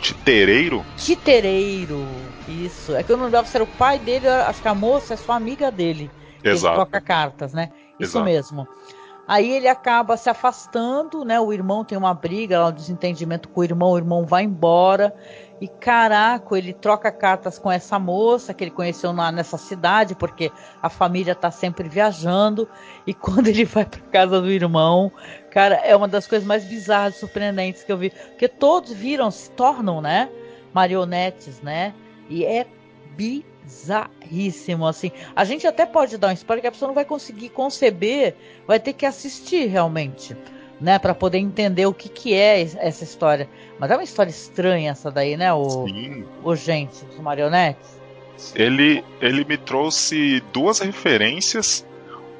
[0.00, 0.84] Titereiro?
[0.96, 2.06] Titereiro,
[2.46, 2.94] isso.
[2.94, 5.16] É que eu não lembrava se era o pai dele, acho que a moça é
[5.16, 6.10] sua amiga dele.
[6.44, 6.74] Exato.
[6.74, 7.70] Ele troca cartas, né?
[7.98, 8.24] Isso Exato.
[8.24, 8.68] mesmo.
[9.26, 11.40] Aí ele acaba se afastando, né?
[11.40, 15.12] O irmão tem uma briga, um desentendimento com o irmão, o irmão vai embora.
[15.60, 20.52] E caraca, ele troca cartas com essa moça que ele conheceu na, nessa cidade, porque
[20.82, 22.68] a família tá sempre viajando.
[23.06, 25.10] E quando ele vai pra casa do irmão,
[25.50, 28.10] cara, é uma das coisas mais bizarras e surpreendentes que eu vi.
[28.10, 30.28] Porque todos viram, se tornam, né?
[30.74, 31.94] Marionetes, né?
[32.28, 32.66] E é
[33.16, 35.10] bizarríssimo, assim.
[35.34, 38.34] A gente até pode dar um spoiler que a pessoa não vai conseguir conceber,
[38.66, 40.36] vai ter que assistir realmente,
[40.80, 43.48] né, para poder entender o que que é essa história.
[43.78, 46.24] Mas é uma história estranha essa daí, né, o, Sim.
[46.42, 47.96] o gente, os marionetes.
[48.54, 51.86] Ele, ele me trouxe duas referências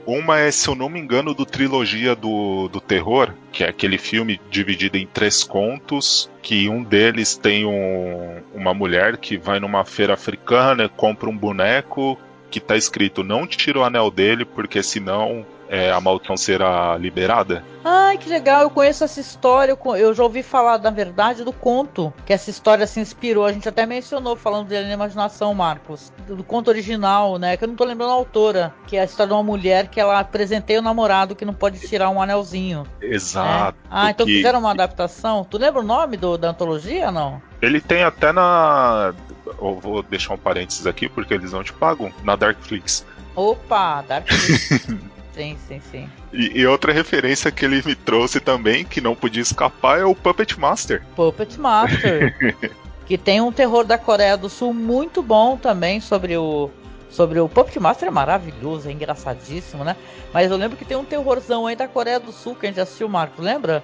[0.07, 3.99] uma é, se eu não me engano, do trilogia do, do terror, que é aquele
[3.99, 9.85] filme dividido em três contos, que um deles tem um, uma mulher que vai numa
[9.85, 12.17] feira africana, compra um boneco
[12.49, 17.65] que tá escrito não tira o anel dele, porque senão é, a maldição será liberada?
[17.85, 22.13] Ai, que legal, eu conheço essa história, eu já ouvi falar, na verdade, do conto,
[22.25, 26.43] que essa história se inspirou, a gente até mencionou, falando dele na imaginação, Marcos, do,
[26.43, 29.35] conto original, né, que eu não tô lembrando a autora, que é a história de
[29.35, 32.85] uma mulher que ela apresentei o namorado que não pode tirar um anelzinho.
[33.01, 33.79] Exato.
[33.85, 33.89] Né?
[33.89, 34.37] Ah, então que...
[34.37, 37.41] fizeram uma adaptação, tu lembra o nome do, da antologia, não?
[37.63, 39.15] Ele tem até na...
[39.47, 43.07] Eu vou deixar um parênteses aqui, porque eles não te pagam, na Darkflix.
[43.37, 44.89] Opa, Darkflix.
[45.37, 46.11] Sim, sim, sim.
[46.33, 50.15] E, e, outra referência que ele me trouxe também, que não podia escapar, é o
[50.15, 51.03] Puppet Master.
[51.15, 52.35] Puppet Master.
[53.05, 56.71] que tem um terror da Coreia do Sul muito bom também sobre o.
[57.11, 59.95] Sobre o Puppet Master é maravilhoso, é engraçadíssimo, né?
[60.33, 62.81] Mas eu lembro que tem um terrorzão aí da Coreia do Sul que a gente
[62.81, 63.83] assistiu, Marco, lembra?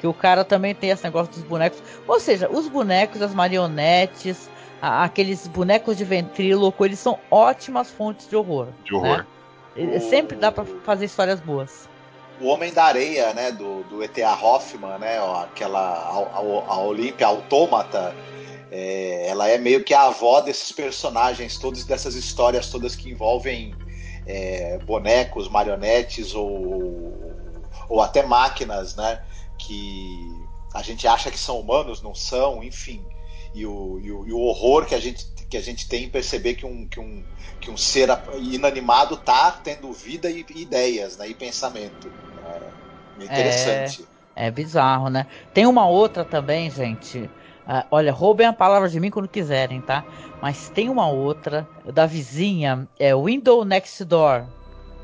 [0.00, 1.82] Que o cara também tem esse negócio dos bonecos.
[2.06, 8.36] Ou seja, os bonecos, as marionetes, aqueles bonecos de ventríloco, eles são ótimas fontes de
[8.36, 8.68] horror.
[8.84, 9.18] De horror.
[9.18, 9.26] Né?
[9.78, 10.00] O...
[10.00, 11.88] Sempre dá para fazer histórias boas.
[12.40, 14.32] O Homem da Areia, né, do, do E.T.A.
[14.32, 18.14] Hoffman, né, ó, aquela a, a, Olímpia Autômata,
[18.70, 23.74] é, ela é meio que a avó desses personagens, todos dessas histórias todas que envolvem
[24.26, 27.12] é, bonecos, marionetes ou,
[27.88, 29.20] ou até máquinas, né,
[29.58, 30.30] que
[30.72, 33.04] a gente acha que são humanos, não são, enfim.
[33.54, 36.10] E o, e o, e o horror que a gente que a gente tem em
[36.10, 37.24] perceber que um, que um,
[37.60, 42.10] que um ser inanimado tá tendo vida e, e ideias, né, e pensamento.
[43.18, 44.06] É interessante.
[44.36, 45.26] É, é, bizarro, né?
[45.54, 47.18] Tem uma outra também, gente.
[47.18, 50.04] Uh, olha, roubem a palavra de mim quando quiserem, tá?
[50.40, 54.40] Mas tem uma outra da vizinha, é Window Next Door.
[54.40, 54.48] Né?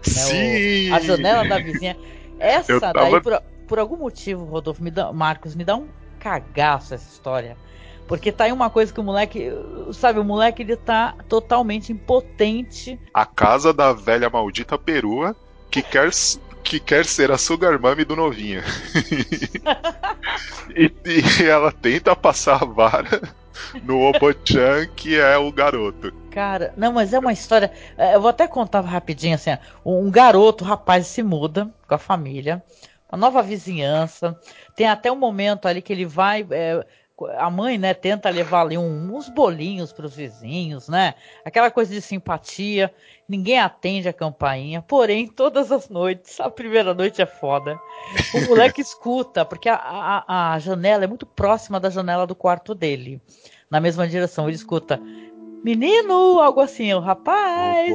[0.02, 0.90] Sim!
[0.90, 1.96] O, a janela da vizinha.
[2.38, 2.92] Essa tava...
[2.92, 5.88] daí, por, por algum motivo, Rodolfo, me dá, Marcos, me dá um
[6.18, 7.56] cagaço essa história.
[8.06, 9.50] Porque tá aí uma coisa que o moleque,
[9.92, 13.00] sabe, o moleque ele tá totalmente impotente.
[13.12, 15.34] A casa da velha maldita perua
[15.70, 16.10] que quer
[16.62, 18.62] que quer ser a sugar mommy do novinho.
[20.74, 23.20] e, e, ela tenta passar a vara
[23.82, 26.12] no Obochan, que é o garoto.
[26.30, 27.70] Cara, não, mas é uma história.
[27.96, 29.50] É, eu vou até contar rapidinho assim:
[29.84, 32.62] um garoto, um rapaz, se muda com a família,
[33.12, 34.38] uma nova vizinhança.
[34.74, 36.46] Tem até um momento ali que ele vai.
[36.50, 36.84] É,
[37.36, 41.14] a mãe, né, tenta levar ali um, uns bolinhos para os vizinhos, né?
[41.44, 42.92] Aquela coisa de simpatia.
[43.28, 44.82] Ninguém atende a campainha.
[44.82, 47.78] Porém, todas as noites, a primeira noite é foda.
[48.34, 52.74] O moleque escuta, porque a, a, a janela é muito próxima da janela do quarto
[52.74, 53.20] dele.
[53.70, 55.00] Na mesma direção, ele escuta.
[55.62, 57.90] Menino, algo assim, o rapaz.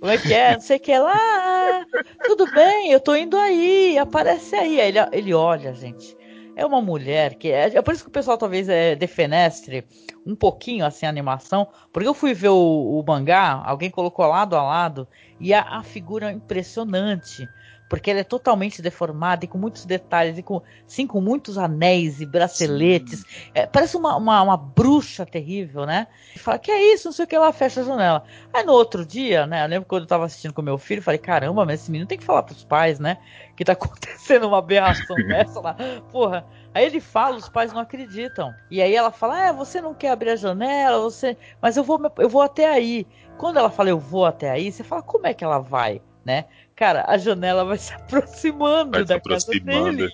[0.00, 0.54] Como é que é?
[0.54, 1.86] Não sei o que lá.
[2.24, 4.80] Tudo bem, eu tô indo aí, aparece aí.
[4.80, 6.16] Aí ele, ele olha, gente
[6.54, 9.84] é uma mulher que é, é por isso que o pessoal talvez é, defenestre
[10.26, 14.56] um pouquinho assim a animação, porque eu fui ver o, o mangá, alguém colocou lado
[14.56, 15.08] a lado
[15.40, 17.48] e a, a figura é impressionante
[17.92, 22.22] porque ela é totalmente deformada e com muitos detalhes, e com, sim, com muitos anéis
[22.22, 23.22] e braceletes.
[23.52, 26.06] É, parece uma, uma, uma, bruxa terrível, né?
[26.34, 27.08] E fala, que é isso?
[27.08, 28.24] Não sei o que, ela fecha a janela.
[28.50, 29.62] Aí no outro dia, né?
[29.62, 32.16] Eu lembro quando eu tava assistindo com meu filho, falei, caramba, mas esse menino tem
[32.16, 33.18] que falar pros pais, né?
[33.54, 35.76] Que tá acontecendo uma aberração dessa lá.
[36.10, 36.46] Porra.
[36.72, 38.54] Aí ele fala, os pais não acreditam.
[38.70, 42.00] E aí ela fala: "É, você não quer abrir a janela, você, mas eu vou
[42.16, 43.06] eu vou até aí".
[43.36, 46.46] Quando ela fala eu vou até aí, você fala: "Como é que ela vai?", né?
[46.82, 49.84] Cara, a janela vai se aproximando vai da se aproximando.
[49.84, 50.12] casa dele.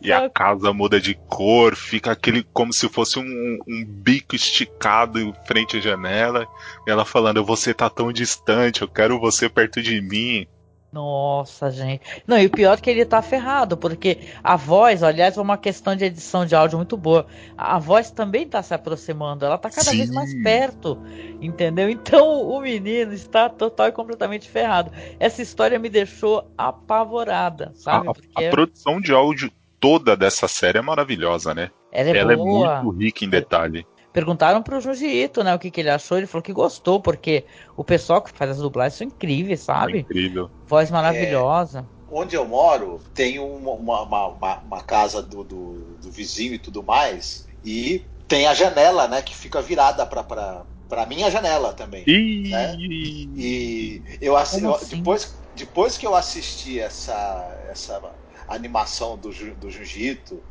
[0.00, 5.20] E a casa muda de cor, fica aquele como se fosse um, um, bico esticado
[5.20, 6.46] em frente à janela.
[6.86, 10.46] E ela falando: Você tá tão distante, eu quero você perto de mim.
[10.90, 12.00] Nossa, gente.
[12.26, 15.58] Não, e o pior é que ele tá ferrado, porque a voz, aliás, é uma
[15.58, 17.26] questão de edição de áudio muito boa.
[17.56, 19.98] A voz também tá se aproximando, ela tá cada Sim.
[19.98, 20.98] vez mais perto,
[21.42, 21.90] entendeu?
[21.90, 24.90] Então o menino está total e completamente ferrado.
[25.20, 28.08] Essa história me deixou apavorada, sabe?
[28.08, 28.44] A, porque...
[28.46, 31.70] a produção de áudio toda dessa série é maravilhosa, né?
[31.92, 33.86] Ela é, ela é muito rica em detalhe.
[34.12, 36.16] Perguntaram pro Junji Ito, né, o que, que ele achou.
[36.16, 37.44] Ele falou que gostou, porque
[37.76, 39.98] o pessoal que faz as dublagens são incríveis, sabe?
[39.98, 40.50] É incrível.
[40.66, 41.80] Voz maravilhosa.
[41.80, 46.58] É, onde eu moro, tem uma, uma, uma, uma casa do, do, do, vizinho e
[46.58, 52.02] tudo mais, e tem a janela, né, que fica virada para para minha janela também.
[52.06, 52.74] E, né?
[52.78, 54.62] e eu, assim?
[54.88, 58.00] depois, depois que eu assisti essa, essa
[58.48, 60.42] animação do, do Jiu-Jitsu,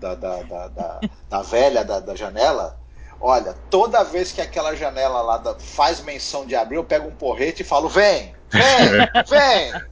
[0.00, 1.00] da, da, da, da,
[1.30, 2.76] da velha da, da janela,
[3.26, 7.16] Olha, toda vez que aquela janela lá da, faz menção de abrir, eu pego um
[7.16, 8.62] porrete e falo: vem, vem,
[9.26, 9.82] vem.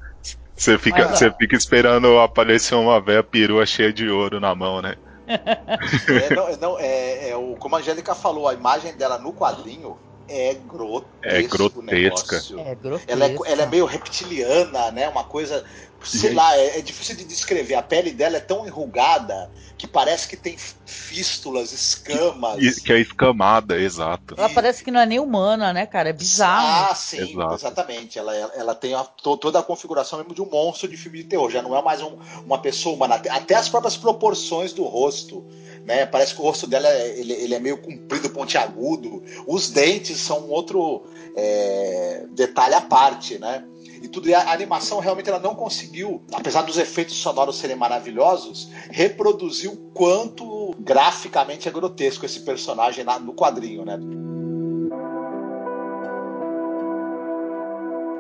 [0.55, 4.97] Você fica, você fica esperando aparecer uma velha perua cheia de ouro na mão, né?
[5.27, 9.97] É, não, não, é, é, o, como a Angélica falou, a imagem dela no quadrinho
[10.33, 11.09] é grotesco.
[11.23, 12.43] É grotesca.
[12.59, 13.13] É grotesca.
[13.13, 15.09] Ela, é, ela é meio reptiliana, né?
[15.09, 15.65] Uma coisa.
[16.03, 17.75] Sei lá, é, é, difícil de descrever.
[17.75, 22.59] A pele dela é tão enrugada que parece que tem fístulas, escamas.
[22.59, 24.35] Que, que é escamada, exato.
[24.37, 26.09] Ela parece que não é nem humana, né, cara?
[26.09, 26.91] É bizarro.
[26.91, 27.55] Ah, sim, exato.
[27.55, 28.19] exatamente.
[28.19, 31.51] Ela, ela tem a, toda a configuração mesmo de um monstro de filme de terror.
[31.51, 33.21] Já não é mais um, uma pessoa humana.
[33.31, 35.47] Até as próprias proporções do rosto
[35.85, 36.07] né?
[36.07, 39.23] Parece que o rosto dela ele, ele é meio comprido, pontiagudo.
[39.47, 41.05] Os dentes são outro
[41.37, 43.65] é, detalhe à parte, né?
[44.03, 48.69] E tudo e a animação realmente ela não conseguiu, apesar dos efeitos sonoros serem maravilhosos,
[48.91, 53.97] reproduzir o quanto graficamente é grotesco esse personagem no quadrinho, né?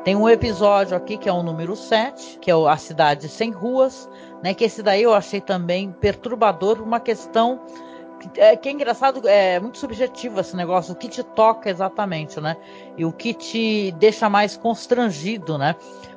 [0.05, 4.09] Tem um episódio aqui que é o número 7, que é a cidade sem ruas,
[4.43, 4.53] né?
[4.53, 7.61] Que esse daí eu achei também perturbador, uma questão
[8.37, 12.57] É, que é engraçado, é muito subjetivo esse negócio, o que te toca exatamente, né?
[12.97, 15.75] E o que te deixa mais constrangido, né?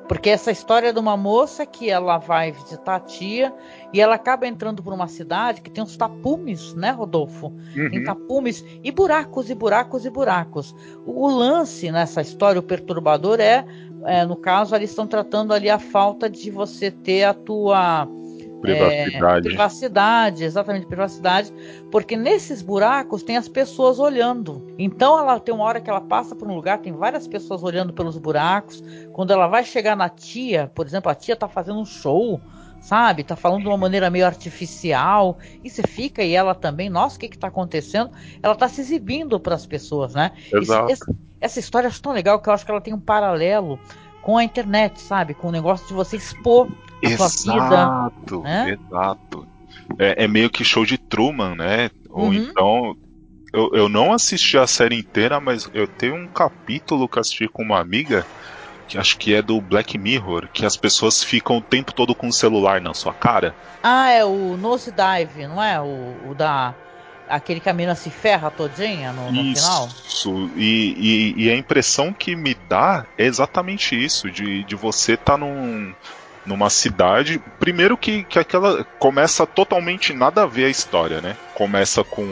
[0.08, 3.52] Porque essa história é de uma moça que ela vai visitar a tia
[3.92, 7.46] e ela acaba entrando por uma cidade que tem uns tapumes, né, Rodolfo?
[7.76, 7.90] Uhum.
[7.90, 10.74] Tem tapumes e buracos e buracos e buracos.
[11.04, 13.64] O, o lance nessa história, o perturbador é,
[14.04, 18.08] é, no caso, eles estão tratando ali a falta de você ter a tua
[18.60, 19.46] Privacidade.
[19.46, 21.52] É, privacidade, exatamente, privacidade,
[21.90, 24.66] porque nesses buracos tem as pessoas olhando.
[24.78, 27.92] Então ela tem uma hora que ela passa por um lugar, tem várias pessoas olhando
[27.92, 28.82] pelos buracos.
[29.12, 32.40] Quando ela vai chegar na tia, por exemplo, a tia tá fazendo um show,
[32.80, 33.24] sabe?
[33.24, 35.38] Tá falando de uma maneira meio artificial.
[35.62, 38.10] E você fica e ela também, nossa, o que que tá acontecendo?
[38.42, 40.32] Ela tá se exibindo para as pessoas, né?
[40.52, 40.90] Exato.
[40.90, 43.78] Esse, esse, essa história é tão legal que eu acho que ela tem um paralelo
[44.22, 45.34] com a internet, sabe?
[45.34, 46.68] Com o negócio de você expor
[47.02, 48.42] exato.
[48.42, 48.78] Né?
[48.78, 49.46] Exato.
[49.98, 51.90] É, é, meio que show de Truman, né?
[52.10, 52.34] Ou uhum.
[52.34, 52.96] então.
[53.52, 57.62] Eu, eu não assisti a série inteira, mas eu tenho um capítulo que assisti com
[57.62, 58.26] uma amiga,
[58.86, 62.28] que acho que é do Black Mirror, que as pessoas ficam o tempo todo com
[62.28, 63.54] o celular na sua cara.
[63.82, 65.80] Ah, é o Nose Dive, não é?
[65.80, 66.74] O, o da
[67.28, 69.88] aquele que a mina se ferra todinha no, no isso, final?
[70.06, 75.14] Isso, e, e, e, a impressão que me dá é exatamente isso, de, de você
[75.14, 75.92] estar tá num,
[76.46, 77.40] numa cidade.
[77.58, 81.36] Primeiro que, que aquela começa totalmente nada a ver a história, né?
[81.54, 82.24] Começa com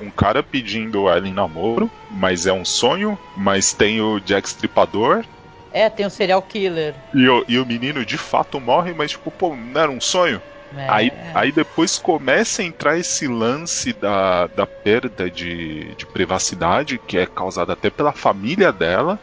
[0.00, 5.24] um cara pedindo ela em namoro, mas é um sonho, mas tem o Jack Stripador.
[5.72, 6.94] É, tem o serial killer.
[7.12, 10.40] E o, e o menino de fato morre, mas tipo, pô, não era um sonho?
[10.76, 10.86] É.
[10.88, 17.18] Aí, aí depois começa a entrar esse lance da, da perda de, de privacidade, que
[17.18, 19.18] é causada até pela família dela.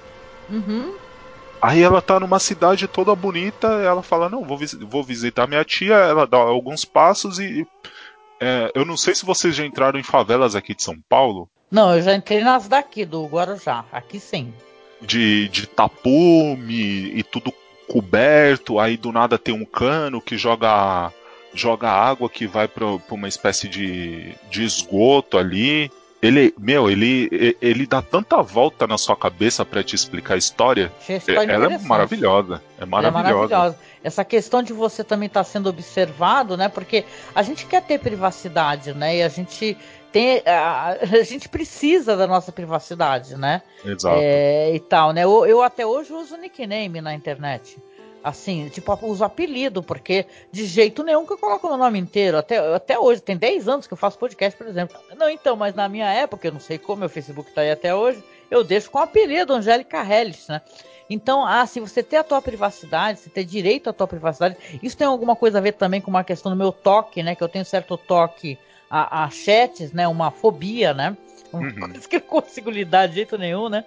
[0.50, 0.94] Uhum.
[1.62, 5.64] Aí ela tá numa cidade toda bonita, ela fala, não, vou, vis vou visitar minha
[5.64, 7.68] tia, ela dá alguns passos e.
[8.40, 11.48] É, eu não sei se vocês já entraram em favelas aqui de São Paulo.
[11.70, 14.52] Não, eu já entrei nas daqui, do Guarujá, aqui sim.
[15.00, 17.54] De, de tapume e tudo
[17.88, 21.12] coberto, aí do nada tem um cano que joga
[21.54, 25.92] joga água que vai para uma espécie de, de esgoto ali.
[26.22, 30.92] Ele, meu, ele, ele dá tanta volta na sua cabeça para te explicar a história.
[31.28, 32.62] Ela é maravilhosa.
[32.80, 33.08] É maravilhosa.
[33.08, 33.80] é maravilhosa.
[34.04, 36.70] Essa questão de você também estar tá sendo observado, né?
[36.70, 39.18] Porque a gente quer ter privacidade, né?
[39.18, 39.76] E a gente
[40.12, 43.62] tem, a, a gente precisa da nossa privacidade, né?
[43.84, 44.20] Exato.
[44.22, 45.24] É, e tal, né?
[45.24, 47.78] Eu, eu até hoje uso nickname na internet.
[48.24, 52.38] Assim, tipo, uso apelido, porque de jeito nenhum que eu coloco meu nome inteiro.
[52.38, 54.96] Até, até hoje, tem 10 anos que eu faço podcast, por exemplo.
[55.18, 57.96] Não, então, mas na minha época, eu não sei como meu Facebook tá aí até
[57.96, 60.62] hoje, eu deixo com o apelido Angélica Helles, né?
[61.10, 64.96] Então, ah, se você ter a tua privacidade, se ter direito à tua privacidade, isso
[64.96, 67.36] tem alguma coisa a ver também com uma questão do meu toque, né?
[67.36, 68.58] Que eu tenho certo toque
[68.90, 70.08] a, a chats, né?
[70.08, 71.18] Uma fobia, né?
[71.52, 71.80] Uma uhum.
[71.92, 73.84] coisa que eu não consigo lidar de jeito nenhum, né?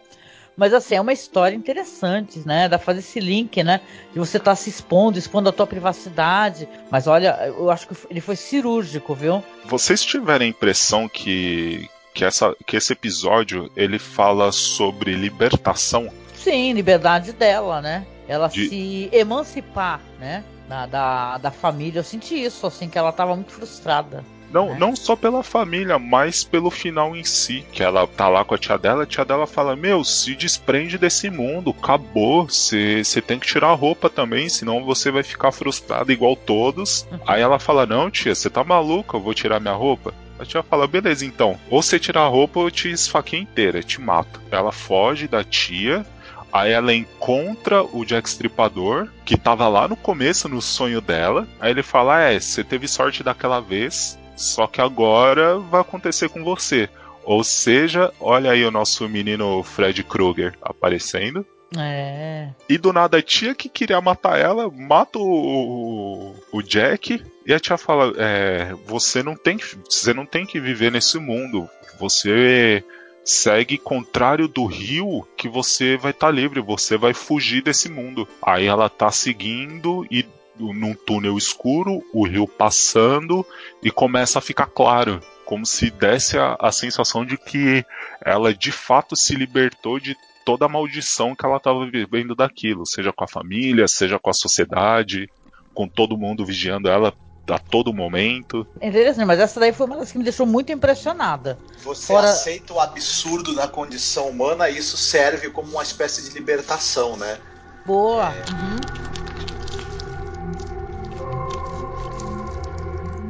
[0.57, 2.69] Mas assim, é uma história interessante, né?
[2.69, 3.81] Dá pra fazer esse link, né?
[4.13, 6.69] De você estar tá se expondo, expondo a tua privacidade.
[6.91, 9.43] Mas olha, eu acho que ele foi cirúrgico, viu?
[9.65, 16.11] Vocês tiveram a impressão que, que, essa, que esse episódio ele fala sobre libertação?
[16.37, 18.07] Sim, liberdade dela, né?
[18.29, 18.69] Ela de...
[18.69, 20.45] se emancipar, né?
[20.69, 21.99] Da, da, da família.
[21.99, 24.25] Eu senti isso, assim, que ela estava muito frustrada.
[24.55, 24.79] Não, é.
[24.79, 27.65] não só pela família, mas pelo final em si.
[27.73, 30.97] Que ela tá lá com a tia dela, a tia dela fala: Meu, se desprende
[30.97, 32.45] desse mundo, acabou.
[32.45, 37.05] Você tem que tirar a roupa também, senão você vai ficar frustrado igual todos.
[37.11, 37.19] Uhum.
[37.27, 40.15] Aí ela fala: Não, tia, você tá maluca, eu vou tirar minha roupa.
[40.39, 41.59] A tia fala, beleza, então.
[41.70, 44.41] Ou você tirar a roupa ou eu te esfaqueio inteira, te mato.
[44.51, 46.05] Ela foge da tia,
[46.53, 51.49] Aí ela encontra o Jack Stripador, que tava lá no começo, no sonho dela.
[51.61, 56.43] Aí ele fala: É, você teve sorte daquela vez, só que agora vai acontecer com
[56.43, 56.89] você.
[57.24, 61.44] Ou seja, olha aí o nosso menino Fred Krueger aparecendo.
[61.77, 62.51] É.
[62.69, 67.24] E do nada a tia que queria matar ela, mata o, o Jack.
[67.47, 69.59] E a tia fala: é, você não tem,
[69.89, 71.69] você não tem que viver nesse mundo.
[71.98, 72.85] Você
[73.24, 78.28] segue contrário do rio que você vai estar tá livre, você vai fugir desse mundo.
[78.43, 80.27] Aí ela tá seguindo e
[80.59, 83.44] num túnel escuro, o rio passando
[83.82, 87.85] e começa a ficar claro, como se desse a, a sensação de que
[88.24, 93.12] ela de fato se libertou de toda a maldição que ela estava vivendo daquilo, seja
[93.12, 95.28] com a família, seja com a sociedade,
[95.72, 97.12] com todo mundo vigiando ela
[97.48, 98.66] a todo momento.
[98.81, 101.59] É interessante, mas essa daí foi uma das que me deixou muito impressionada.
[101.82, 102.31] Você Fora...
[102.31, 107.39] aceita o absurdo da condição humana, e isso serve como uma espécie de libertação, né?
[107.85, 108.32] Boa.
[108.32, 108.51] É...
[108.51, 109.24] Uhum.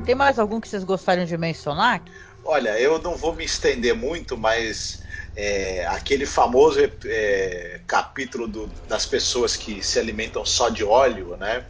[0.05, 2.02] Tem mais algum que vocês gostariam de mencionar?
[2.44, 5.02] Olha, eu não vou me estender muito, mas
[5.35, 11.64] é, aquele famoso é, capítulo do, das pessoas que se alimentam só de óleo, né?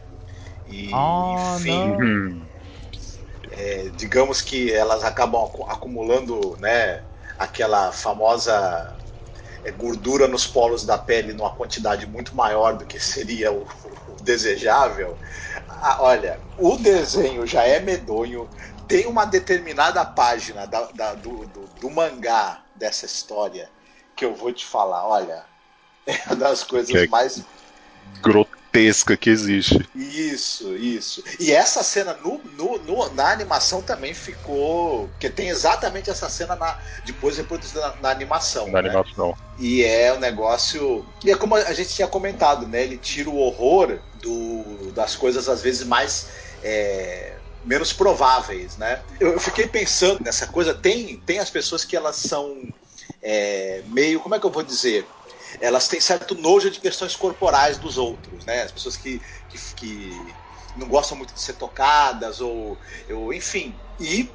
[0.67, 2.45] E, oh, enfim,
[3.51, 7.03] é, digamos que elas acabam acumulando, né?
[7.37, 8.95] Aquela famosa
[9.63, 13.67] é, gordura nos polos da pele numa quantidade muito maior do que seria o,
[14.07, 15.17] o desejável.
[15.87, 18.49] Ah, olha, o desenho já é medonho.
[18.87, 23.69] Tem uma determinada página da, da, do, do, do, mangá dessa história
[24.15, 25.07] que eu vou te falar.
[25.07, 25.45] Olha,
[26.07, 27.45] é uma das coisas é mais
[28.19, 29.87] grotesca que existe.
[29.93, 31.23] Isso, isso.
[31.39, 35.07] E essa cena no, no, no, na animação também ficou.
[35.09, 38.71] Porque tem exatamente essa cena na, depois reproduzida na, na, animação.
[38.71, 38.89] Na né?
[38.89, 39.37] animação.
[39.59, 41.05] E é um negócio.
[41.23, 42.81] E é como a gente tinha comentado, né?
[42.81, 46.27] Ele tira o horror do, das coisas às vezes mais.
[46.63, 47.33] É,
[47.63, 49.01] menos prováveis, né?
[49.19, 50.73] Eu, fiquei pensando nessa coisa.
[50.73, 52.61] Tem, tem as pessoas que elas são
[53.23, 55.07] é, meio, como é que eu vou dizer?
[55.59, 58.63] elas têm certo nojo de questões corporais dos outros, né?
[58.63, 60.35] As pessoas que, que, que
[60.75, 62.77] não gostam muito de ser tocadas, ou,
[63.09, 63.73] ou enfim.
[63.99, 64.29] E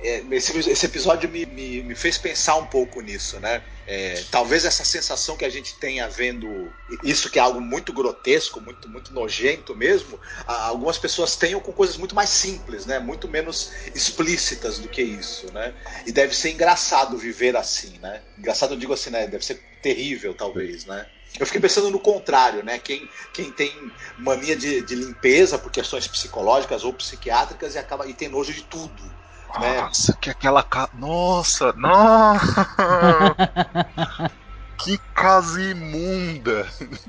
[0.00, 3.62] é, esse, esse, episódio me, me, me, fez pensar um pouco nisso, né?
[3.86, 6.72] É, talvez essa sensação que a gente tenha vendo
[7.04, 11.96] isso que é algo muito grotesco, muito muito nojento mesmo, algumas pessoas tenham com coisas
[11.96, 12.98] muito mais simples, né?
[12.98, 15.72] Muito menos explícitas do que isso, né?
[16.04, 18.22] E deve ser engraçado viver assim, né?
[18.36, 19.28] Engraçado eu digo assim, né?
[19.28, 21.06] Deve ser terrível talvez, né?
[21.38, 22.78] Eu fiquei pensando no contrário, né?
[22.78, 28.14] Quem, quem tem mania de, de limpeza por questões psicológicas ou psiquiátricas e acaba e
[28.14, 29.25] tem nojo de tudo
[29.60, 29.80] né?
[29.80, 30.90] Nossa, que aquela casa.
[30.94, 32.66] Nossa, nossa!
[34.78, 36.66] que casa imunda!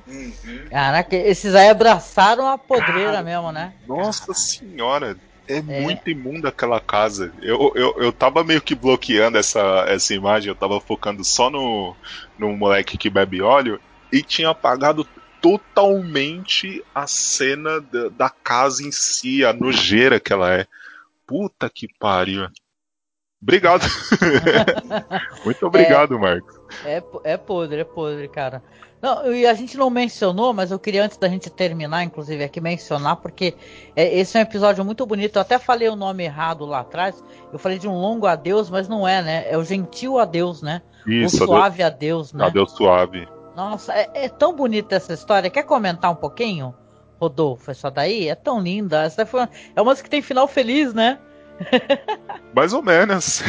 [0.07, 0.65] Uhum.
[0.69, 3.73] Caraca, esses aí abraçaram a podreira Cara, mesmo, né?
[3.85, 5.18] Nossa senhora!
[5.49, 7.34] É, é, muito imunda aquela casa.
[7.41, 11.95] Eu, eu, eu tava meio que bloqueando essa, essa imagem, eu tava focando só no,
[12.38, 13.80] no moleque que bebe óleo
[14.11, 15.07] e tinha apagado
[15.41, 20.68] totalmente a cena da, da casa em si, a nojeira que ela é.
[21.28, 22.48] Puta que pariu.
[23.41, 23.84] Obrigado.
[25.45, 26.60] Muito obrigado, é, Marcos.
[26.84, 28.64] É, é podre, é podre, cara.
[28.99, 32.60] Não, e a gente não mencionou, mas eu queria antes da gente terminar, inclusive aqui
[32.60, 33.54] mencionar, porque
[33.95, 35.36] é, esse é um episódio muito bonito.
[35.36, 37.24] Eu até falei o nome errado lá atrás.
[37.54, 39.45] Eu falei de um longo adeus, mas não é, né?
[39.52, 40.82] É o gentil adeus, né?
[41.06, 42.45] Isso, o suave adeus, adeus né?
[42.45, 43.28] Adeus suave.
[43.56, 45.49] Nossa, é, é tão bonita essa história.
[45.49, 46.74] Quer comentar um pouquinho?
[47.19, 49.03] Rodolfo, essa daí é tão linda.
[49.03, 49.49] Essa foi uma...
[49.76, 51.18] É uma que tem final feliz, né?
[52.56, 53.41] Mais ou menos.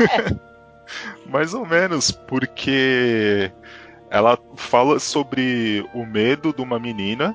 [0.00, 0.50] É.
[1.28, 3.52] Mais ou menos, porque
[4.10, 7.34] ela fala sobre o medo de uma menina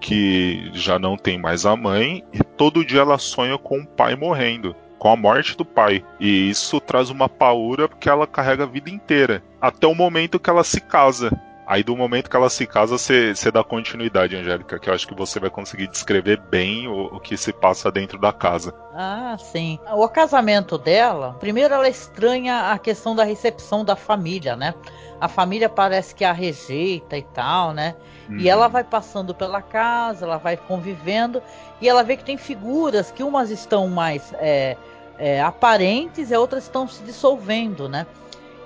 [0.00, 4.14] que já não tem mais a mãe e todo dia ela sonha com o pai
[4.14, 6.04] morrendo, com a morte do pai.
[6.18, 10.48] E isso traz uma paura porque ela carrega a vida inteira, até o momento que
[10.48, 11.30] ela se casa.
[11.66, 15.14] Aí do momento que ela se casa, você dá continuidade, Angélica, que eu acho que
[15.14, 18.72] você vai conseguir descrever bem o, o, que se passa dentro da casa.
[18.94, 19.80] Ah, sim.
[19.92, 24.74] O casamento dela, primeiro ela estranha a questão da recepção da família, né?
[25.20, 27.96] A família parece que a rejeita e tal, né?
[28.28, 28.38] Uhum.
[28.38, 31.42] E ela vai passando pela casa, ela vai convivendo
[31.80, 34.76] e ela vê que tem figuras que umas estão mais é,
[35.18, 38.06] é, aparentes e outras estão se dissolvendo, né?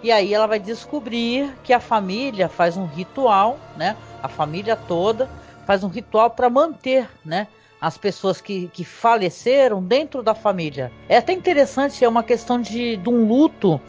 [0.02, 3.96] E aí ela vai descobrir que a família faz um ritual, né?
[4.22, 5.28] A família toda
[5.66, 7.46] faz um ritual para manter, né?
[7.80, 10.90] As pessoas que, que faleceram dentro da família.
[11.08, 13.80] É até interessante, é uma questão de, de um luto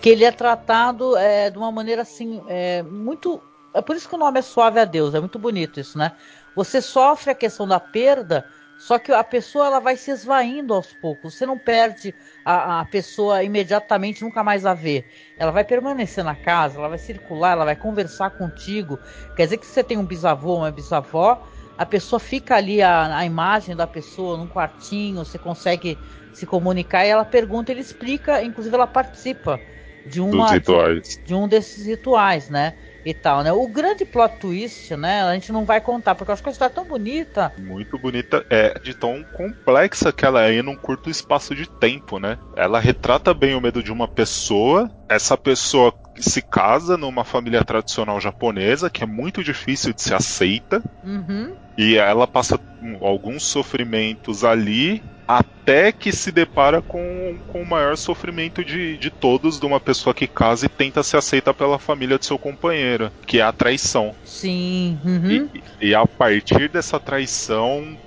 [0.00, 3.40] que ele é tratado é, de uma maneira assim, é, muito.
[3.74, 6.12] É por isso que o nome é Suave a Deus, é muito bonito isso, né?
[6.54, 8.44] Você sofre a questão da perda,
[8.78, 11.34] só que a pessoa ela vai se esvaindo aos poucos.
[11.34, 12.14] Você não perde
[12.44, 15.04] a, a pessoa imediatamente, nunca mais a vê.
[15.36, 19.00] Ela vai permanecer na casa, ela vai circular, ela vai conversar contigo.
[19.34, 21.44] Quer dizer que se você tem um bisavô, uma bisavó,
[21.76, 25.98] a pessoa fica ali, a, a imagem da pessoa num quartinho, você consegue
[26.30, 29.60] se comunicar e ela pergunta, ele explica, inclusive ela participa
[30.04, 32.74] de uma de, de um desses rituais, né?
[33.08, 33.50] E tal, né?
[33.50, 35.22] O grande plot twist, né?
[35.22, 37.52] A gente não vai contar, porque eu acho que a história é tão bonita.
[37.58, 42.36] Muito bonita, é de tão complexa que ela é num curto espaço de tempo, né?
[42.54, 48.20] Ela retrata bem o medo de uma pessoa, essa pessoa se casa numa família tradicional
[48.20, 50.82] japonesa, que é muito difícil de ser aceita.
[51.02, 51.54] Uhum.
[51.78, 52.60] E ela passa
[53.00, 59.60] alguns sofrimentos ali até que se depara com, com o maior sofrimento de, de todos
[59.60, 63.38] de uma pessoa que casa e tenta ser aceita pela família de seu companheiro, que
[63.38, 64.16] é a traição.
[64.24, 65.00] Sim.
[65.04, 65.50] Uhum.
[65.54, 67.98] E, e a partir dessa traição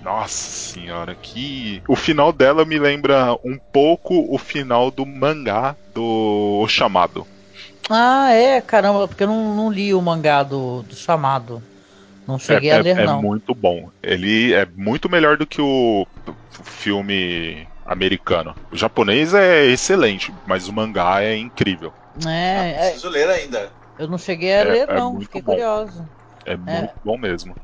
[0.00, 1.82] Nossa senhora, que.
[1.88, 7.28] O final dela me lembra um pouco o final do mangá do o Chamado.
[7.88, 11.62] Ah, é, caramba, porque eu não, não li o mangá do, do Chamado.
[12.30, 13.18] Não cheguei é, a ler, é, não.
[13.18, 13.90] É muito bom.
[14.00, 16.06] Ele é muito melhor do que o
[16.62, 18.54] filme americano.
[18.70, 21.92] O japonês é excelente, mas o mangá é incrível.
[22.24, 23.72] É, ah, preciso é, ler ainda.
[23.98, 25.20] Eu não cheguei a é, ler, é não.
[25.20, 25.52] Fiquei bom.
[25.52, 26.08] curioso.
[26.46, 27.56] É, muito bom mesmo.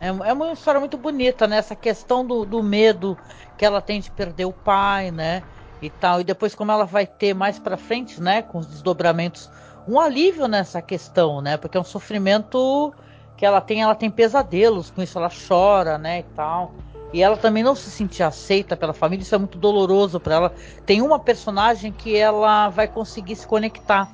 [0.00, 1.58] É, é uma história muito bonita, né?
[1.58, 3.18] Essa questão do, do medo
[3.58, 5.42] que ela tem de perder o pai, né?
[5.82, 6.22] E tal.
[6.22, 8.40] E depois como ela vai ter mais para frente, né?
[8.40, 9.50] Com os desdobramentos,
[9.86, 11.58] um alívio nessa questão, né?
[11.58, 12.94] Porque é um sofrimento
[13.36, 16.20] que ela tem, ela tem pesadelos com isso, ela chora, né?
[16.20, 16.74] E tal.
[17.12, 20.54] E ela também não se sentia aceita pela família, isso é muito doloroso para ela.
[20.84, 24.10] Tem uma personagem que ela vai conseguir se conectar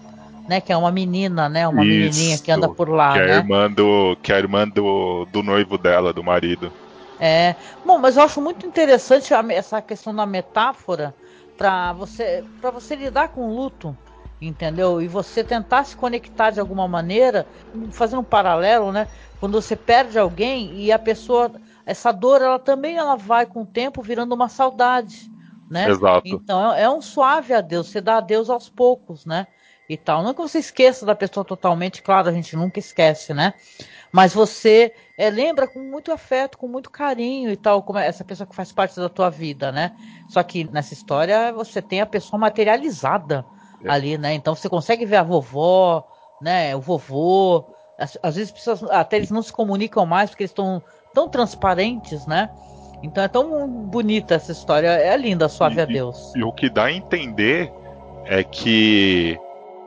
[0.49, 0.61] né?
[0.61, 1.67] Que é uma menina, né?
[1.67, 3.33] Uma Isso, menininha que anda por lá, que é né?
[3.33, 6.73] A irmã do, que é a irmã do, do noivo dela, do marido.
[7.19, 7.55] É.
[7.85, 11.15] Bom, mas eu acho muito interessante essa questão da metáfora
[11.57, 13.97] para você para você lidar com o luto,
[14.47, 15.01] entendeu?
[15.01, 17.47] E você tentar se conectar de alguma maneira,
[17.93, 19.09] fazendo um paralelo, né?
[19.39, 21.53] Quando você perde alguém e a pessoa
[21.85, 25.31] essa dor ela também ela vai com o tempo virando uma saudade,
[25.71, 25.89] né?
[25.89, 26.23] Exato.
[26.25, 29.47] Então é, é um suave adeus, você dá adeus aos poucos, né?
[29.89, 30.23] e tal.
[30.23, 33.53] Não é que você esqueça da pessoa totalmente, claro, a gente nunca esquece, né?
[34.11, 38.25] Mas você é, lembra com muito afeto, com muito carinho e tal, como é essa
[38.25, 39.93] pessoa que faz parte da tua vida, né?
[40.29, 43.45] Só que nessa história você tem a pessoa materializada
[43.85, 43.91] é.
[43.91, 44.35] ali, né?
[44.35, 46.07] Então você consegue ver a vovó,
[46.41, 46.75] né?
[46.75, 47.65] O vovô.
[47.99, 50.83] Às, às vezes pessoas, até eles não se comunicam mais porque eles estão
[51.15, 52.51] tão transparentes, né?
[53.03, 56.35] Então é tão bonita essa história, é linda, suave e, a Deus.
[56.35, 57.73] E, e o que dá a entender
[58.25, 59.39] é que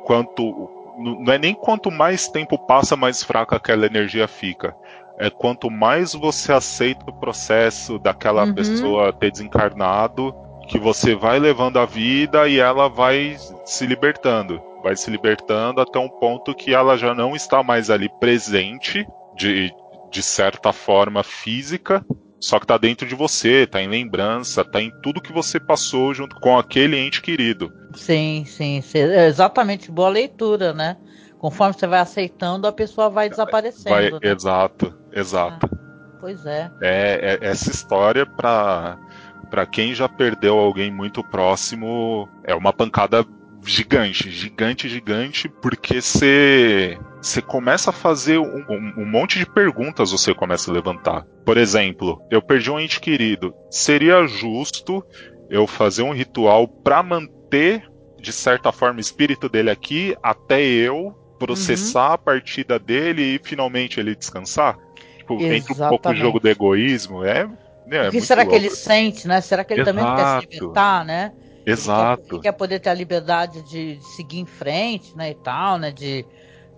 [0.03, 4.75] quanto não é nem quanto mais tempo passa, mais fraca aquela energia fica.
[5.17, 8.53] É quanto mais você aceita o processo daquela uhum.
[8.53, 10.35] pessoa ter desencarnado,
[10.67, 14.61] que você vai levando a vida e ela vai se libertando.
[14.83, 19.05] Vai se libertando até um ponto que ela já não está mais ali presente,
[19.35, 19.73] de,
[20.11, 22.05] de certa forma física,
[22.39, 26.13] só que tá dentro de você, tá em lembrança, tá em tudo que você passou
[26.13, 27.73] junto com aquele ente querido.
[27.95, 28.99] Sim, sim, sim.
[28.99, 30.97] É exatamente, boa leitura, né?
[31.39, 33.89] Conforme você vai aceitando, a pessoa vai desaparecendo.
[33.89, 34.19] Vai, né?
[34.21, 35.67] Exato, exato.
[35.71, 36.71] Ah, pois é.
[36.81, 37.39] é.
[37.41, 37.47] é.
[37.47, 38.97] Essa história, para
[39.45, 43.25] para quem já perdeu alguém muito próximo, é uma pancada
[43.65, 50.11] gigante, gigante, gigante, porque você você começa a fazer um, um, um, monte de perguntas
[50.11, 51.25] você começa a levantar.
[51.43, 53.53] Por exemplo, eu perdi um ente querido.
[53.69, 55.03] Seria justo
[55.49, 57.89] eu fazer um ritual para manter,
[58.21, 62.13] de certa forma, o espírito dele aqui até eu processar uhum.
[62.13, 64.77] a partida dele e finalmente ele descansar?
[65.17, 67.23] Tipo, entra um pouco o jogo do egoísmo.
[67.23, 67.49] É,
[67.87, 68.51] né, o que será louco.
[68.51, 69.41] que ele sente, né?
[69.41, 69.97] Será que ele Exato.
[69.97, 71.31] também quer se libertar, né?
[71.65, 72.21] Exato.
[72.21, 75.35] Ele quer, ele quer, poder ter a liberdade de, de, seguir em frente, né, e
[75.35, 76.25] tal, né, de,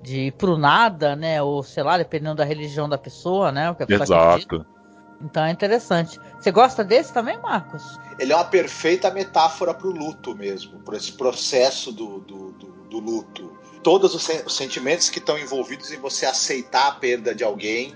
[0.02, 3.76] de ir pro nada, né, ou sei lá, dependendo da religião da pessoa, né, o
[3.76, 4.56] que a pessoa Exato.
[4.56, 4.78] Acredita.
[5.22, 6.20] Então é interessante.
[6.40, 7.84] Você gosta desse também, Marcos?
[8.20, 12.68] Ele é uma perfeita metáfora para o luto mesmo, por esse processo do, do, do,
[12.90, 13.58] do luto.
[13.84, 17.96] Todos os sentimentos que estão envolvidos em você aceitar a perda de alguém,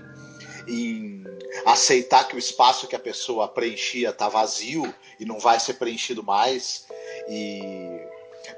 [0.68, 1.24] em
[1.64, 6.22] aceitar que o espaço que a pessoa preenchia está vazio e não vai ser preenchido
[6.22, 6.86] mais.
[7.28, 8.00] E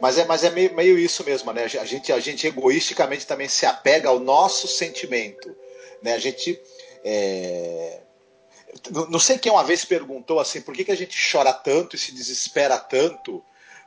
[0.00, 1.64] mas é, mas é meio, meio isso mesmo, né?
[1.64, 5.54] A gente, a gente egoisticamente também se apega ao nosso sentimento,
[6.02, 6.14] né?
[6.14, 6.60] A gente
[7.04, 8.00] é...
[9.08, 11.98] não sei quem uma vez perguntou assim, por que, que a gente chora tanto e
[11.98, 13.44] se desespera tanto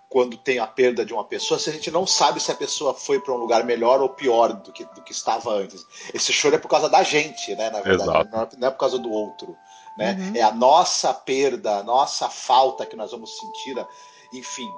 [0.10, 2.94] quando tem a perda de uma pessoa, se a gente não sabe se a pessoa
[2.94, 5.86] foi para um lugar melhor ou pior do que, do que estava antes.
[6.14, 7.70] Esse choro é por causa da gente, né?
[7.70, 9.58] Na verdade, não é, não é por causa do outro.
[9.98, 10.16] Né?
[10.18, 10.36] Uhum.
[10.36, 13.86] É a nossa perda, a nossa falta que nós vamos sentir,
[14.34, 14.70] enfim.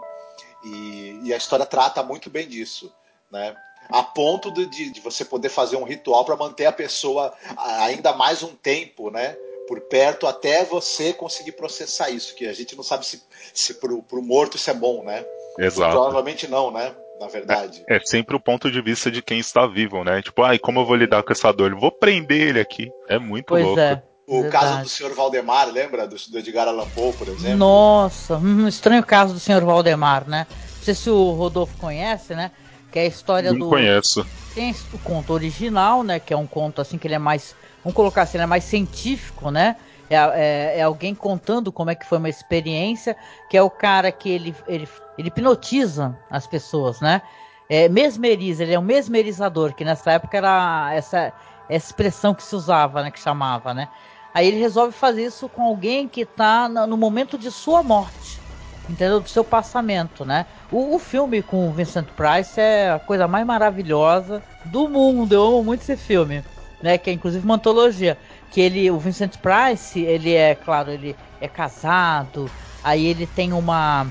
[0.64, 2.92] E, e a história trata muito bem disso,
[3.32, 3.56] né?
[3.90, 8.44] A ponto de, de você poder fazer um ritual para manter a pessoa ainda mais
[8.44, 9.36] um tempo, né?
[9.70, 13.22] Por perto até você conseguir processar isso, que a gente não sabe se,
[13.54, 15.24] se pro, pro morto isso é bom, né?
[15.60, 15.92] Exato.
[15.92, 16.92] Provavelmente não, né?
[17.20, 17.84] Na verdade.
[17.88, 20.24] É, é, sempre o ponto de vista de quem está vivo, né?
[20.24, 21.76] Tipo, ai, como eu vou lidar com essa dor?
[21.76, 22.90] vou prender ele aqui.
[23.08, 23.80] É muito pois louco.
[23.80, 24.02] É.
[24.26, 24.66] O Verdade.
[24.66, 26.08] caso do senhor Valdemar, lembra?
[26.08, 27.58] Do, do Edgar Allan Poe, por exemplo?
[27.58, 30.48] Nossa, um estranho caso do senhor Valdemar, né?
[30.78, 32.52] Não sei se o Rodolfo conhece, né?
[32.92, 33.70] Que é a história Não do.
[33.70, 34.26] conheço.
[34.56, 36.20] Tem o conto original, né?
[36.20, 37.56] Que é um conto assim que ele é mais.
[37.84, 39.76] Vamos colocar assim, é mais científico, né?
[40.10, 43.16] É, é, é, alguém contando como é que foi uma experiência,
[43.48, 47.22] que é o cara que ele, ele, ele hipnotiza as pessoas, né?
[47.70, 51.32] É, mesmeriza, ele é um mesmerizador, que nessa época era essa,
[51.70, 53.12] essa expressão que se usava, né?
[53.12, 53.88] Que chamava, né?
[54.34, 58.40] Aí ele resolve fazer isso com alguém que está no momento de sua morte,
[58.88, 59.20] entendeu?
[59.20, 60.46] Do seu passamento, né?
[60.72, 65.34] O, o, filme com o Vincent Price é a coisa mais maravilhosa do mundo.
[65.34, 66.44] Eu amo muito esse filme,
[66.82, 66.98] né?
[66.98, 68.18] Que é inclusive uma antologia.
[68.52, 72.50] Que ele, o Vincent Price, ele é, claro, ele é casado.
[72.84, 74.08] Aí ele tem uma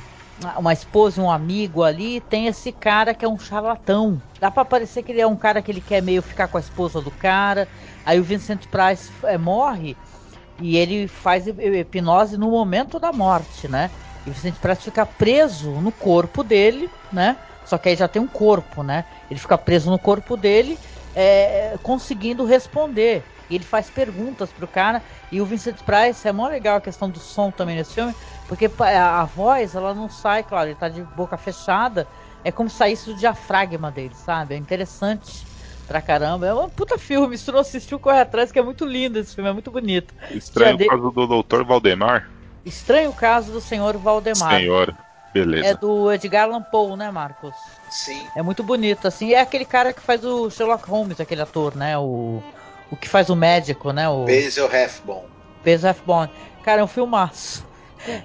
[0.57, 4.23] uma esposa um amigo ali, tem esse cara que é um charlatão.
[4.41, 6.61] Dá para parecer que ele é um cara que ele quer meio ficar com a
[6.61, 7.67] esposa do cara.
[8.07, 9.97] Aí o Vincent Price é, morre
[10.61, 13.91] e ele faz hipnose no momento da morte, né?
[14.25, 17.37] E o Vincent Price fica preso no corpo dele, né?
[17.65, 19.05] Só que aí já tem um corpo, né?
[19.31, 20.79] Ele fica preso no corpo dele,
[21.15, 23.25] é, conseguindo responder.
[23.51, 25.03] Ele faz perguntas pro cara.
[25.33, 28.15] E o Vincent Price é mó legal a questão do som também nesse filme,
[28.47, 32.07] porque a, a voz, ela não sai, claro, ele tá de boca fechada.
[32.45, 34.55] É como se saísse do diafragma dele, sabe?
[34.55, 35.47] É interessante
[35.87, 36.47] pra caramba.
[36.47, 37.37] É um puta filme.
[37.37, 40.15] Se tu não assistiu, corre atrás, que é muito lindo esse filme, é muito bonito.
[40.31, 41.65] Estranho o caso do Dr.
[41.65, 42.31] Valdemar.
[42.65, 44.61] Estranho caso do Senhor Valdemar.
[44.61, 44.95] Senhor,
[45.33, 45.69] beleza.
[45.69, 47.55] É do Edgar Allan Poe, né, Marcos?
[47.91, 48.27] Sim.
[48.35, 49.33] É muito bonito, assim.
[49.33, 51.97] É aquele cara que faz o Sherlock Holmes, aquele ator, né?
[51.99, 52.43] O,
[52.91, 54.09] o que faz o médico, né?
[54.09, 55.27] O Basil Rathbone.
[55.65, 56.31] Basil Rathbone.
[56.63, 57.67] Cara, é um filmaço.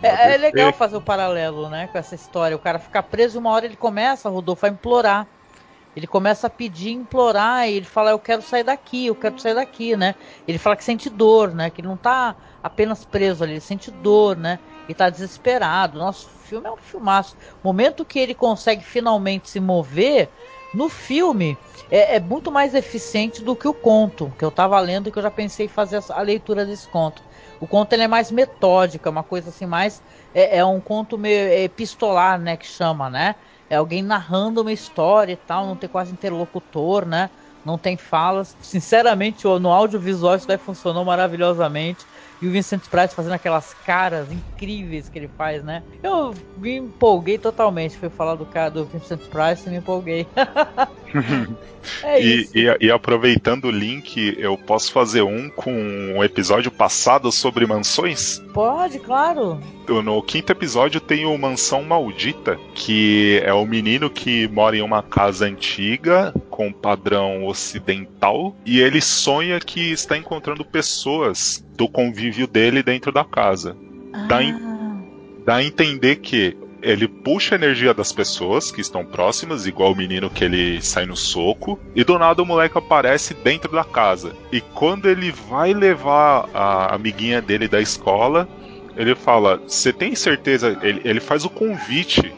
[0.01, 2.55] É, é, legal fazer o paralelo, né, com essa história.
[2.55, 5.27] O cara fica preso uma hora ele começa, Rodolfo, a implorar.
[5.95, 9.53] Ele começa a pedir, implorar, e ele fala, eu quero sair daqui, eu quero sair
[9.53, 10.15] daqui, né?
[10.47, 11.69] Ele fala que sente dor, né?
[11.69, 14.59] Que ele não tá apenas preso ali, ele sente dor, né?
[14.87, 15.97] E tá desesperado.
[15.97, 17.35] Nosso filme é um filmaço.
[17.63, 20.33] Momento que ele consegue finalmente se mover,
[20.73, 25.07] no filme, é, é, muito mais eficiente do que o conto, que eu tava lendo
[25.07, 27.23] e que eu já pensei em fazer a leitura desse conto.
[27.59, 30.01] O conto ele é mais metódico, é uma coisa assim mais.
[30.33, 32.57] É, é um conto meio epistolar, né?
[32.57, 33.35] Que chama, né?
[33.69, 37.29] É alguém narrando uma história e tal, não tem quase interlocutor, né?
[37.63, 38.57] Não tem falas.
[38.61, 42.07] Sinceramente, no audiovisual isso daí funcionou maravilhosamente.
[42.43, 45.81] E o Vincent Price fazendo aquelas caras incríveis que ele faz, né?
[46.03, 47.97] Eu me empolguei totalmente.
[47.97, 50.27] Fui falar do cara do Vincent Price e me empolguei.
[52.03, 52.57] é e, isso.
[52.57, 58.39] E, e, aproveitando o link, eu posso fazer um com um episódio passado sobre mansões?
[58.53, 59.59] Pode, claro.
[59.87, 65.03] No quinto episódio tem o Mansão Maldita, que é o menino que mora em uma
[65.03, 72.81] casa antiga com padrão ocidental e ele sonha que está encontrando pessoas do convívio dele
[72.81, 73.75] dentro da casa.
[74.13, 74.27] Ah.
[74.27, 74.39] Dá,
[75.45, 79.95] dá a entender que ele puxa a energia das pessoas que estão próximas, igual o
[79.95, 84.35] menino que ele sai no soco, e do nada o moleque aparece dentro da casa.
[84.51, 88.47] E quando ele vai levar a amiguinha dele da escola,
[88.97, 90.77] ele fala: Você tem certeza?
[90.81, 92.33] Ele, ele faz o convite.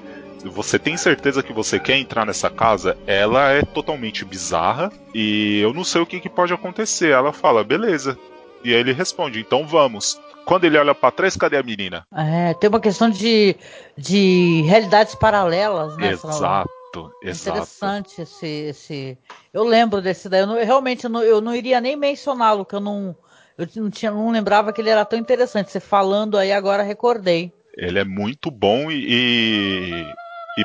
[0.46, 2.96] Você tem certeza que você quer entrar nessa casa?
[3.08, 7.10] Ela é totalmente bizarra e eu não sei o que, que pode acontecer.
[7.10, 8.16] Ela fala: Beleza,
[8.64, 10.20] e aí ele responde: então vamos.
[10.46, 12.06] Quando ele olha para trás, cadê a menina?
[12.14, 13.56] É, tem uma questão de,
[13.98, 16.12] de realidades paralelas, né?
[16.12, 16.70] Exato.
[17.22, 17.50] Exato.
[17.50, 19.18] Interessante esse, esse.
[19.54, 20.42] Eu lembro desse daí.
[20.42, 23.16] Eu, não, eu realmente eu não, eu não iria nem mencioná-lo, que eu não.
[23.58, 25.72] Eu não, tinha, não lembrava que ele era tão interessante.
[25.72, 27.52] Você falando aí agora recordei.
[27.78, 30.06] Ele é muito bom e, e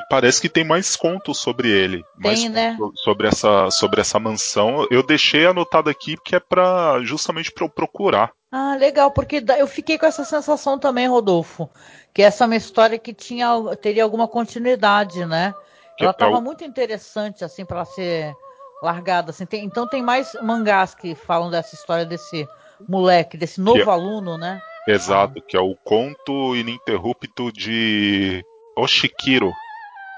[0.09, 2.03] parece que tem mais contos sobre ele.
[2.21, 2.77] Tem, né?
[2.95, 4.87] Sobre essa, sobre essa mansão.
[4.89, 8.31] Eu deixei anotado aqui que é para justamente para eu procurar.
[8.51, 11.69] Ah, legal, porque eu fiquei com essa sensação também, Rodolfo,
[12.13, 13.49] que essa é uma história que tinha
[13.81, 15.53] teria alguma continuidade, né?
[15.99, 18.33] Ela estava é muito interessante assim para ser
[18.81, 19.45] largada, assim.
[19.45, 22.47] Tem, então tem mais mangás que falam dessa história desse
[22.89, 24.59] moleque, desse novo é, aluno, né?
[24.87, 28.43] Exato, que é o conto ininterrupto de
[28.75, 29.53] Oshikiro.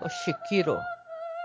[0.01, 0.77] O Shikiro.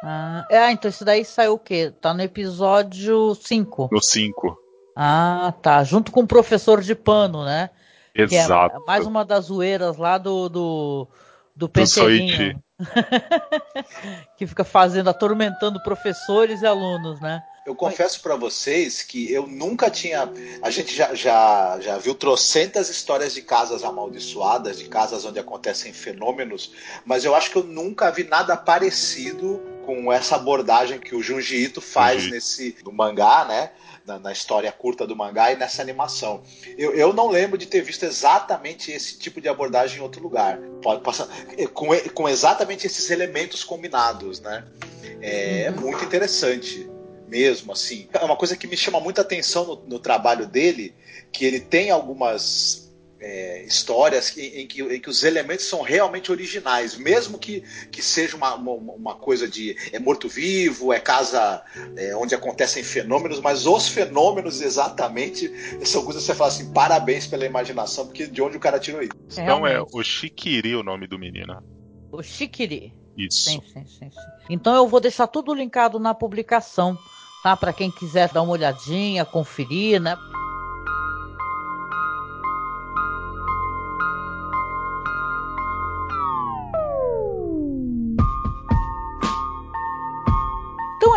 [0.02, 1.92] Ah, é, então isso daí saiu o quê?
[2.00, 3.88] Tá no episódio 5.
[3.90, 4.56] No 5.
[4.94, 5.82] Ah, tá.
[5.84, 7.70] Junto com o professor de pano, né?
[8.14, 8.76] Exato.
[8.76, 11.08] Que é mais uma das zoeiras lá do, do,
[11.59, 12.62] do Penteirinho.
[14.39, 17.43] que fica fazendo, atormentando professores e alunos, né?
[17.66, 20.30] Eu confesso para vocês que eu nunca tinha.
[20.62, 25.93] A gente já, já, já viu trocentas histórias de casas amaldiçoadas, de casas onde acontecem
[25.93, 26.72] fenômenos,
[27.05, 31.65] mas eu acho que eu nunca vi nada parecido com essa abordagem que o Junji
[31.65, 32.31] Ito faz uhum.
[32.32, 33.70] nesse no mangá, né?
[34.05, 36.43] Na, na, história curta do mangá e nessa animação.
[36.77, 40.59] Eu, eu não lembro de ter visto exatamente esse tipo de abordagem em outro lugar.
[40.82, 41.27] Pode passar
[41.73, 44.62] com, com exatamente esses elementos combinados, né?
[45.23, 46.86] É, é muito interessante
[47.27, 48.09] mesmo, assim.
[48.12, 50.94] É uma coisa que me chama muita atenção no, no trabalho dele,
[51.32, 52.88] que ele tem algumas
[53.20, 58.03] é, histórias em, em, que, em, que, os elementos são realmente originais, mesmo que, que
[58.03, 61.62] seja uma, uma, uma coisa de é morto-vivo, é casa
[61.97, 65.51] é, onde acontecem fenômenos, mas os fenômenos exatamente
[65.85, 69.03] são coisas que você fala assim: parabéns pela imaginação, porque de onde o cara tirou
[69.03, 69.12] isso?
[69.32, 71.62] Então é o Chiquiri o nome do menino.
[72.12, 72.95] O Chiquiri.
[73.16, 73.51] Isso.
[73.51, 74.16] Sim, sim, sim, sim.
[74.49, 76.97] Então eu vou deixar tudo linkado na publicação,
[77.43, 77.57] tá?
[77.57, 80.16] Para quem quiser dar uma olhadinha, conferir, né?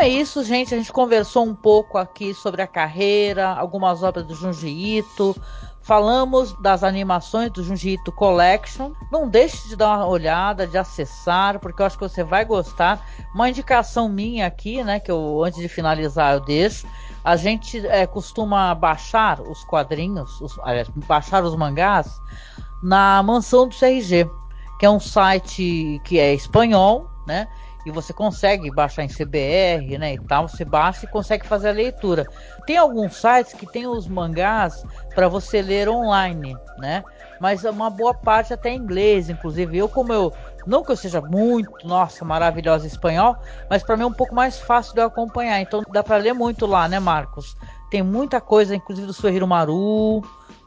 [0.02, 0.74] É isso, gente.
[0.74, 5.36] A gente conversou um pouco aqui sobre a carreira, algumas obras do Junji Ito,
[5.84, 8.92] Falamos das animações do Junji Ito Collection.
[9.12, 13.04] Não deixe de dar uma olhada, de acessar, porque eu acho que você vai gostar.
[13.34, 16.86] Uma indicação minha aqui, né, que eu antes de finalizar eu deixo.
[17.24, 22.22] A gente é, costuma baixar os quadrinhos, os, aliás, baixar os mangás
[22.82, 24.30] na mansão do CRG,
[24.80, 27.48] que é um site que é espanhol, né?
[27.86, 31.74] E você consegue baixar em CBR, né, e tal, você baixa e consegue fazer a
[31.74, 32.28] leitura.
[32.66, 34.86] Tem alguns sites que tem os mangás
[35.16, 37.04] para você ler online, né?
[37.40, 39.78] Mas uma boa parte até em inglês, inclusive.
[39.78, 40.32] Eu como eu
[40.66, 43.36] não que eu seja muito, nossa, maravilhosa espanhol,
[43.70, 45.60] mas para mim é um pouco mais fácil de eu acompanhar.
[45.60, 47.58] Então dá para ler muito lá, né, Marcos?
[47.90, 50.22] Tem muita coisa, inclusive do Suehiro Maru,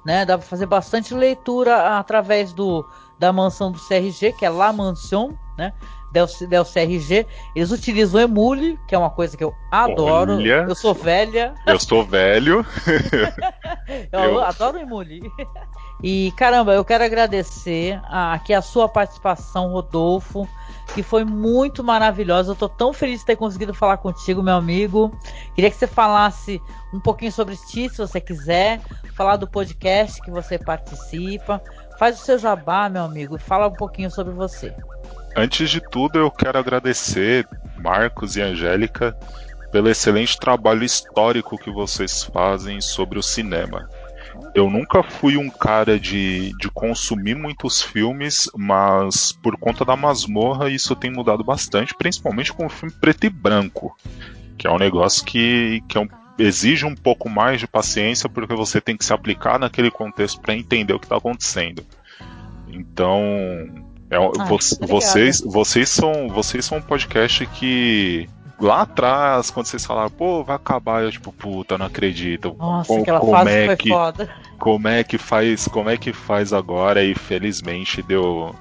[0.04, 0.24] né?
[0.24, 2.84] Dá para fazer bastante leitura através do
[3.18, 5.72] da mansão do CRG, que é La Mansion, né?
[6.14, 7.26] Del, Del CRG.
[7.56, 10.36] Eles utilizam Emule, que é uma coisa que eu adoro.
[10.36, 11.52] Olha, eu sou velha.
[11.66, 12.64] Eu sou velho.
[14.12, 15.30] eu, eu, adoro Emule.
[16.02, 20.48] E caramba, eu quero agradecer aqui a sua participação, Rodolfo,
[20.94, 22.52] que foi muito maravilhosa.
[22.52, 25.10] Eu tô tão feliz de ter conseguido falar contigo, meu amigo.
[25.54, 26.62] Queria que você falasse
[26.92, 28.80] um pouquinho sobre ti, se você quiser,
[29.14, 31.60] falar do podcast que você participa.
[31.98, 34.74] Faz o seu jabá, meu amigo, e fala um pouquinho sobre você.
[35.36, 37.46] Antes de tudo, eu quero agradecer
[37.76, 39.16] Marcos e Angélica
[39.72, 43.88] pelo excelente trabalho histórico que vocês fazem sobre o cinema.
[44.54, 50.70] Eu nunca fui um cara de, de consumir muitos filmes, mas por conta da masmorra
[50.70, 53.96] isso tem mudado bastante, principalmente com o filme preto e branco,
[54.56, 56.08] que é um negócio que, que é um,
[56.38, 60.54] exige um pouco mais de paciência porque você tem que se aplicar naquele contexto para
[60.54, 61.84] entender o que está acontecendo.
[62.68, 63.20] Então,
[64.10, 68.28] é, ah, vo vocês, vocês são, vocês são um podcast que
[68.60, 72.54] lá atrás, quando vocês falaram, pô, vai acabar, eu tipo, puta, não acredito.
[72.58, 74.30] Nossa, como, aquela como fase é foi que, foda.
[74.58, 77.02] Como é que faz, como é que faz agora?
[77.02, 78.54] E felizmente deu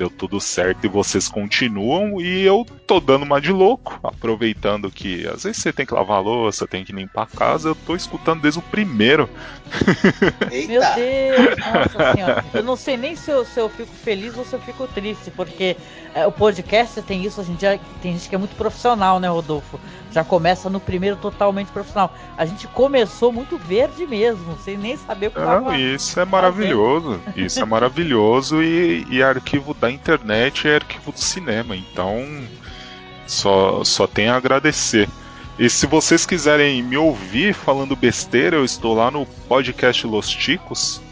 [0.00, 5.26] deu tudo certo e vocês continuam e eu tô dando uma de louco, aproveitando que
[5.28, 7.94] às vezes você tem que lavar a louça, tem que limpar a casa, eu tô
[7.94, 9.28] escutando desde o primeiro.
[10.50, 10.68] Eita.
[10.68, 12.44] Meu Deus, nossa senhora.
[12.54, 15.30] Eu não sei nem se eu, se eu fico feliz ou se eu fico triste,
[15.30, 15.76] porque
[16.14, 19.28] é, o podcast tem isso hoje em dia, tem gente que é muito profissional, né,
[19.28, 19.78] Rodolfo?
[20.10, 22.12] Já começa no primeiro totalmente profissional.
[22.38, 25.38] A gente começou muito verde mesmo, sem nem saber o que
[25.76, 27.20] Isso é maravilhoso.
[27.36, 32.24] Isso é maravilhoso e, e arquivo da internet é arquivo do cinema, então
[33.26, 35.08] só, só tenho a agradecer.
[35.58, 41.02] E se vocês quiserem me ouvir falando besteira, eu estou lá no podcast Los Ticos,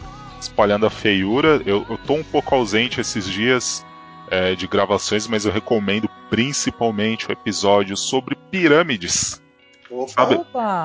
[0.41, 1.61] espalhando a feiura.
[1.65, 3.85] Eu, eu tô um pouco ausente esses dias
[4.29, 9.41] é, de gravações, mas eu recomendo principalmente o episódio sobre pirâmides.
[10.07, 10.39] Sabe,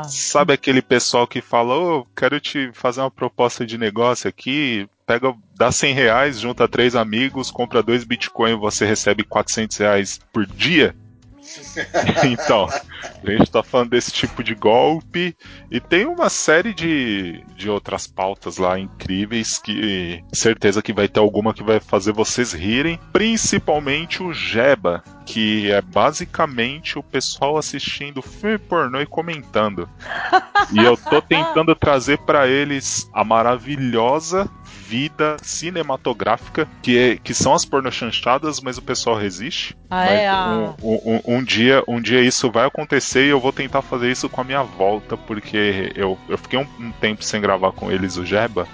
[0.08, 5.34] sabe, aquele pessoal que fala, oh, quero te fazer uma proposta de negócio aqui, pega,
[5.56, 10.94] dá 100 reais, junta três amigos, compra dois e você recebe 400 reais por dia?
[12.24, 15.36] então, a gente tá falando desse tipo de golpe
[15.70, 21.20] e tem uma série de, de outras pautas lá incríveis que certeza que vai ter
[21.20, 28.22] alguma que vai fazer vocês rirem, principalmente o Jeba, que é basicamente o pessoal assistindo
[28.22, 29.88] filme pornô e comentando.
[30.72, 34.50] e eu tô tentando trazer para eles a maravilhosa
[34.94, 39.76] vida cinematográfica que, é, que são as pornochanchadas, mas o pessoal resiste.
[39.90, 40.72] Ah, é, ah.
[40.80, 44.28] Um, um, um, dia, um dia isso vai acontecer e eu vou tentar fazer isso
[44.28, 48.16] com a minha volta, porque eu, eu fiquei um, um tempo sem gravar com eles
[48.16, 48.68] o Jeba.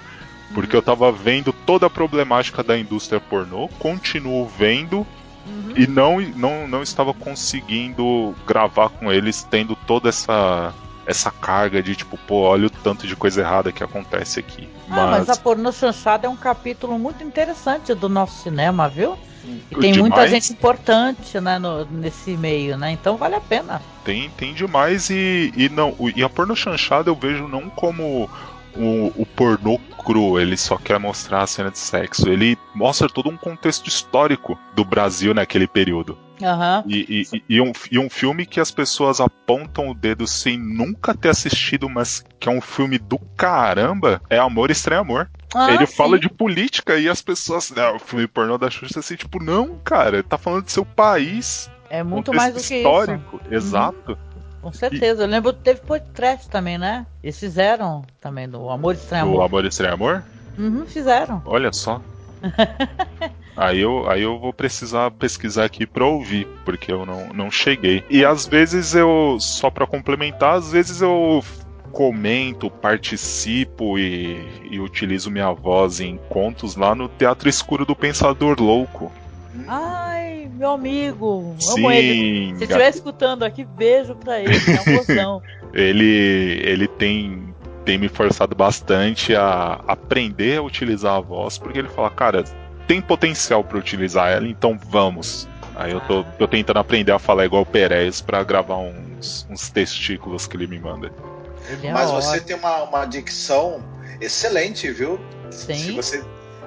[0.53, 5.07] Porque eu tava vendo toda a problemática da indústria pornô, continuo vendo,
[5.43, 5.73] Uhum.
[5.75, 10.71] E não, não, não estava conseguindo gravar com eles, tendo toda essa
[11.11, 14.67] essa carga de tipo, pô, olha o tanto de coisa errada que acontece aqui.
[14.89, 19.17] Ah, mas, mas a porno chanchada é um capítulo muito interessante do nosso cinema, viu?
[19.43, 19.97] E tem demais.
[19.97, 22.91] muita gente importante né, no, nesse meio, né?
[22.91, 23.81] Então vale a pena.
[24.03, 25.95] Tem, tem demais e, e não.
[26.15, 28.29] E a porno chanchada eu vejo não como
[28.75, 32.29] o, o pornô cru, ele só quer mostrar a cena de sexo.
[32.29, 36.17] Ele mostra todo um contexto histórico do Brasil naquele período.
[36.41, 36.83] Uhum.
[36.87, 41.13] E, e, e, um, e um filme que as pessoas apontam o dedo sem nunca
[41.13, 45.29] ter assistido, mas que é um filme do caramba, é Amor Estranho Amor.
[45.53, 45.95] Ah, ele sim.
[45.95, 47.71] fala de política e as pessoas.
[47.71, 51.69] Né, o filme pornô da Xuxa assim, tipo, não, cara, tá falando do seu país.
[51.89, 53.39] É muito mais do que histórico.
[53.51, 53.53] isso.
[54.09, 54.30] Uhum.
[54.61, 55.23] Com certeza.
[55.23, 57.05] Eu lembro que teve podcast também, né?
[57.23, 59.43] Eles fizeram também do Amor Estranho Amor.
[59.43, 60.23] Amor Estranho Amor?
[60.57, 61.41] Uhum, fizeram.
[61.45, 62.01] Olha só.
[63.55, 68.03] aí, eu, aí eu vou precisar pesquisar aqui pra ouvir, porque eu não, não cheguei.
[68.09, 71.43] E às vezes eu, só pra complementar, às vezes eu
[71.91, 74.39] comento, participo e,
[74.69, 79.11] e utilizo minha voz em contos lá no Teatro Escuro do Pensador Louco.
[79.67, 81.55] Ai, meu amigo.
[81.69, 82.13] Amo ele.
[82.13, 84.53] Sim, Se estiver escutando aqui, beijo pra ele.
[84.53, 85.41] É um
[85.73, 87.53] ele, ele tem,
[87.85, 92.43] tem me forçado bastante a aprender a utilizar a voz, porque ele fala, cara,
[92.87, 95.47] tem potencial pra utilizar ela, então vamos.
[95.75, 99.69] Aí eu tô, tô tentando aprender a falar igual o Perez pra gravar uns, uns
[99.69, 101.11] testículos que ele me manda.
[101.69, 102.45] Ele é Mas você ótimo.
[102.47, 103.83] tem uma, uma dicção
[104.19, 105.19] excelente, viu?
[105.49, 105.95] Se Sim.
[105.95, 106.23] você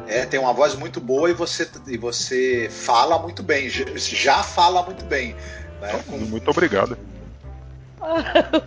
[0.09, 4.43] é, tem uma voz muito boa e você, e você fala muito bem, já, já
[4.43, 5.35] fala muito bem.
[5.81, 6.03] Né?
[6.09, 6.97] Com- Muito obrigado.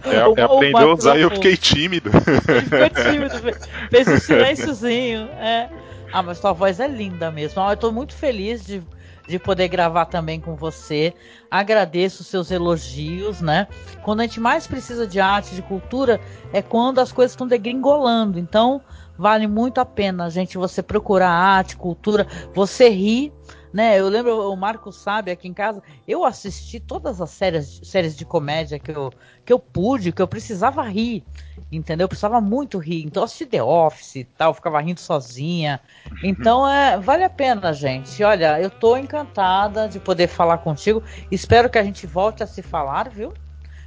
[0.06, 2.10] É, é o aprender a usar e eu fiquei tímido.
[2.12, 5.30] Ficou tímido, fe- fez um silênciozinho.
[5.40, 5.70] É.
[6.12, 7.62] Ah, mas tua voz é linda mesmo.
[7.62, 8.82] Ah, Eu tô muito feliz de,
[9.28, 11.14] de poder gravar também com você.
[11.52, 13.68] Agradeço os seus elogios, né?
[14.02, 16.20] Quando a gente mais precisa de arte, de cultura,
[16.52, 18.40] é quando as coisas estão degringolando.
[18.40, 18.82] Então,
[19.18, 23.34] vale muito a pena, gente, você procurar arte, cultura, você rir.
[23.74, 28.16] Né, eu lembro, o Marco sabe aqui em casa, eu assisti todas as séries, séries
[28.16, 29.12] de comédia que eu,
[29.46, 31.24] que eu pude, que eu precisava rir
[31.72, 32.06] entendeu?
[32.06, 33.04] Eu precisava muito rir.
[33.06, 35.80] Então eu assisti The Office e tal, ficava rindo sozinha.
[36.24, 38.24] Então é, vale a pena, gente.
[38.24, 41.04] Olha, eu tô encantada de poder falar contigo.
[41.32, 43.34] Espero que a gente volte a se falar, viu?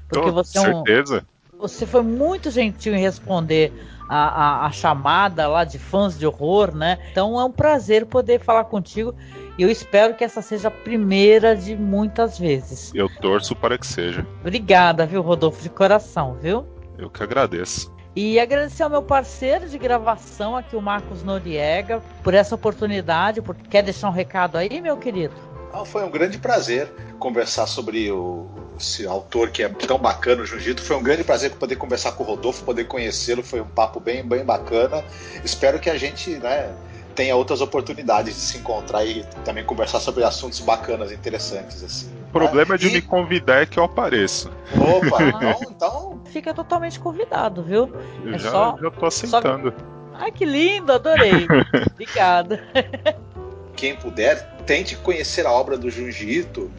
[0.09, 1.27] Porque você é um, certeza.
[1.61, 3.73] Você foi muito gentil em responder
[4.09, 6.99] a, a, a chamada lá de fãs de horror, né?
[7.13, 9.15] Então é um prazer poder falar contigo.
[9.57, 12.93] E eu espero que essa seja a primeira de muitas vezes.
[12.95, 14.27] Eu torço para que seja.
[14.41, 16.67] Obrigada, viu, Rodolfo, de coração, viu?
[16.99, 17.93] Eu que agradeço.
[18.17, 23.41] E agradecer ao meu parceiro de gravação aqui, o Marcos Noriega, por essa oportunidade.
[23.41, 23.55] Por...
[23.55, 25.35] Quer deixar um recado aí, meu querido?
[25.73, 26.89] Ah, foi um grande prazer
[27.19, 28.49] conversar sobre o,
[28.79, 30.85] esse autor que é tão bacana, o Jiu-Jitsu.
[30.85, 33.43] Foi um grande prazer poder conversar com o Rodolfo, poder conhecê-lo.
[33.43, 35.05] Foi um papo bem, bem bacana.
[35.45, 36.75] Espero que a gente né,
[37.15, 41.85] tenha outras oportunidades de se encontrar e também conversar sobre assuntos bacanas, interessantes.
[41.85, 44.51] Assim, O problema de E- me convidar é que eu apareço.
[44.81, 47.91] Opa, então, então Fica totalmente convidado, viu?
[48.25, 49.73] Eu É já, só- já tô aceitando.
[50.15, 51.47] Ai, que lindo, adorei.
[51.95, 52.61] Obrigada.
[53.77, 56.71] quem puder, tente conhecer a obra do Junji Ito,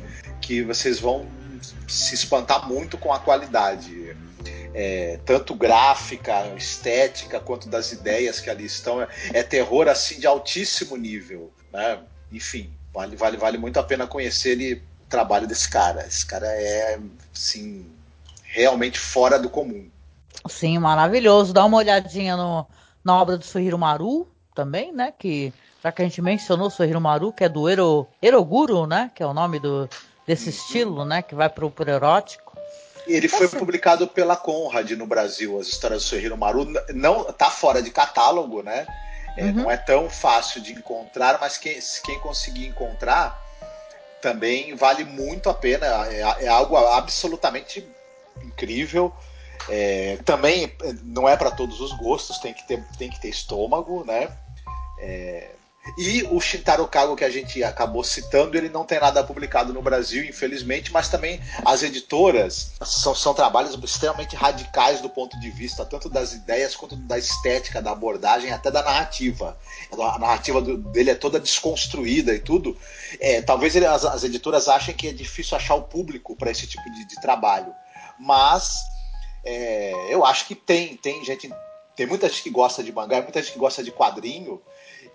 [0.41, 1.27] que vocês vão
[1.87, 4.15] se espantar muito com a qualidade.
[4.73, 9.01] É, tanto gráfica, estética, quanto das ideias que ali estão.
[9.01, 11.51] É, é terror assim de altíssimo nível.
[11.73, 11.99] Né?
[12.31, 16.05] Enfim, vale, vale, vale muito a pena conhecer ele, o trabalho desse cara.
[16.07, 16.99] Esse cara é
[17.33, 17.85] assim,
[18.43, 19.89] realmente fora do comum.
[20.49, 21.53] Sim, maravilhoso.
[21.53, 22.65] Dá uma olhadinha no,
[23.03, 25.13] na obra do Suhiro Maru também, né?
[25.17, 25.53] Que
[25.83, 29.11] já que a gente mencionou o Suhiro Maru, que é do Ero, Eroguro, né?
[29.15, 29.89] Que é o nome do,
[30.27, 31.21] desse estilo, né?
[31.21, 32.57] Que vai pro, pro erótico.
[33.07, 33.57] Ele foi Assim.
[33.57, 36.67] publicado pela Conrad no Brasil, as histórias do Suhiro Maru.
[36.93, 38.85] Não tá fora de catálogo, né?
[39.37, 39.53] É, Uhum.
[39.53, 43.41] Não é tão fácil de encontrar, mas quem, quem conseguir encontrar
[44.21, 45.85] também vale muito a pena.
[46.07, 47.87] É, é algo absolutamente
[48.43, 49.13] incrível.
[49.69, 53.29] É, também é, não é para todos os gostos, tem que ter, tem que ter
[53.29, 54.29] estômago, né?
[54.99, 55.51] É,
[55.97, 59.81] e o Shintaro Kago que a gente acabou citando, ele não tem nada publicado no
[59.81, 65.83] Brasil, infelizmente, mas também as editoras são, são trabalhos extremamente radicais do ponto de vista
[65.83, 69.57] tanto das ideias quanto da estética, da abordagem, até da narrativa.
[69.91, 72.77] A narrativa do- dele é toda desconstruída e tudo.
[73.19, 76.67] É, talvez ele- as, as editoras achem que é difícil achar o público para esse
[76.67, 77.73] tipo de, de trabalho,
[78.19, 78.81] mas
[79.43, 81.51] é, eu acho que tem, tem gente,
[81.95, 84.61] tem muita gente que gosta de mangá, muita gente que gosta de quadrinho.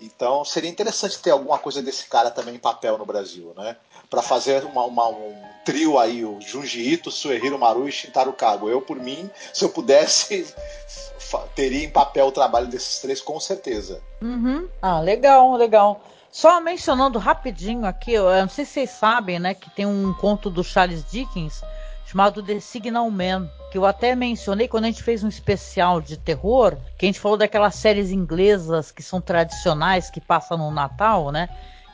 [0.01, 3.77] Então seria interessante ter alguma coisa desse cara também em papel no Brasil, né?
[4.11, 8.69] Para fazer uma- uma- um trio aí, o Junji Ito, Suehiro Maru e Shintaro Kago.
[8.69, 10.55] Eu, por mim, se eu pudesse,
[11.55, 14.01] teria em papel o trabalho desses três com certeza.
[14.23, 14.69] Uhum.
[14.81, 16.01] Ah, legal, legal.
[16.31, 20.51] Só mencionando rapidinho aqui, eu não sei se vocês sabem, né, que tem um conto
[20.51, 21.63] do Charles Dickens
[22.07, 26.17] chamado The Signal Man, que eu até mencionei quando a gente fez um especial de
[26.17, 31.33] terror, que a gente falou daquelas séries inglesas que são tradicionais, que passam no Natal,
[31.33, 31.49] né?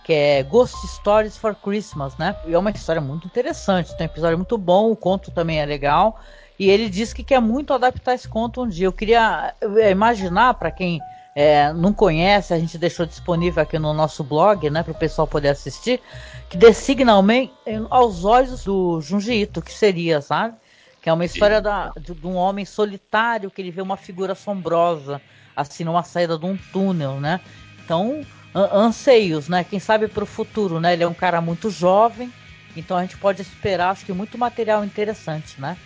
[0.05, 2.36] Que é Ghost Stories for Christmas, né?
[2.47, 5.66] E é uma história muito interessante, tem um episódio muito bom, o conto também é
[5.66, 6.20] legal.
[6.59, 8.86] E ele disse que quer muito adaptar esse conto um dia.
[8.86, 9.55] Eu queria
[9.90, 11.01] imaginar, para quem
[11.34, 15.26] é, não conhece, a gente deixou disponível aqui no nosso blog, né, para o pessoal
[15.26, 16.00] poder assistir,
[16.48, 17.48] que The Signal Man
[17.88, 20.56] aos olhos do Junji Ito, que seria, sabe?
[21.00, 24.32] Que é uma história da, de, de, um homem solitário que ele vê uma figura
[24.32, 25.20] assombrosa,
[25.56, 27.40] assim, numa saída de um túnel, né?
[27.82, 28.20] Então,
[28.54, 29.64] anseios, né?
[29.64, 30.92] Quem sabe para o futuro, né?
[30.92, 32.32] Ele é um cara muito jovem,
[32.76, 35.76] então a gente pode esperar, acho que muito material interessante, né?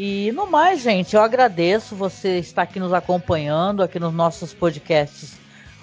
[0.00, 5.34] E no mais, gente, eu agradeço você estar aqui nos acompanhando, aqui nos nossos podcasts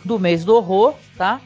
[0.06, 1.42] do mês do horror, tá?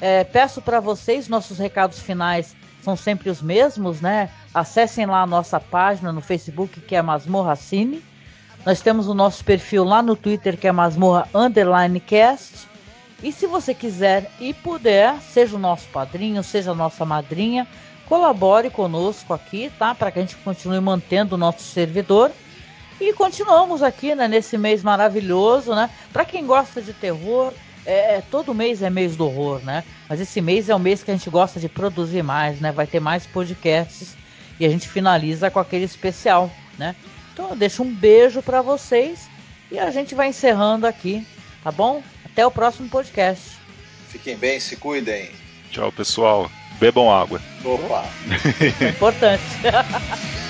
[0.00, 4.30] É, peço para vocês, nossos recados finais são sempre os mesmos, né?
[4.54, 8.02] Acessem lá a nossa página no Facebook, que é Masmorra Cine.
[8.64, 12.66] Nós temos o nosso perfil lá no Twitter, que é Masmorra Underline Cast.
[13.22, 17.68] E se você quiser e puder, seja o nosso padrinho, seja a nossa madrinha,
[18.10, 19.94] colabore conosco aqui, tá?
[19.94, 22.32] Para que a gente continue mantendo o nosso servidor.
[23.00, 25.88] E continuamos aqui, né, nesse mês maravilhoso, né?
[26.12, 27.52] Para quem gosta de terror,
[27.86, 29.84] é, é, todo mês é mês do horror, né?
[30.08, 32.72] Mas esse mês é o mês que a gente gosta de produzir mais, né?
[32.72, 34.16] Vai ter mais podcasts
[34.58, 36.96] e a gente finaliza com aquele especial, né?
[37.32, 39.30] Então eu deixo um beijo para vocês
[39.70, 41.24] e a gente vai encerrando aqui,
[41.62, 42.02] tá bom?
[42.24, 43.56] Até o próximo podcast.
[44.08, 45.30] Fiquem bem, se cuidem.
[45.70, 46.50] Tchau, pessoal.
[46.80, 47.40] Bebam água.
[47.62, 48.04] Opa!
[48.80, 49.42] É importante.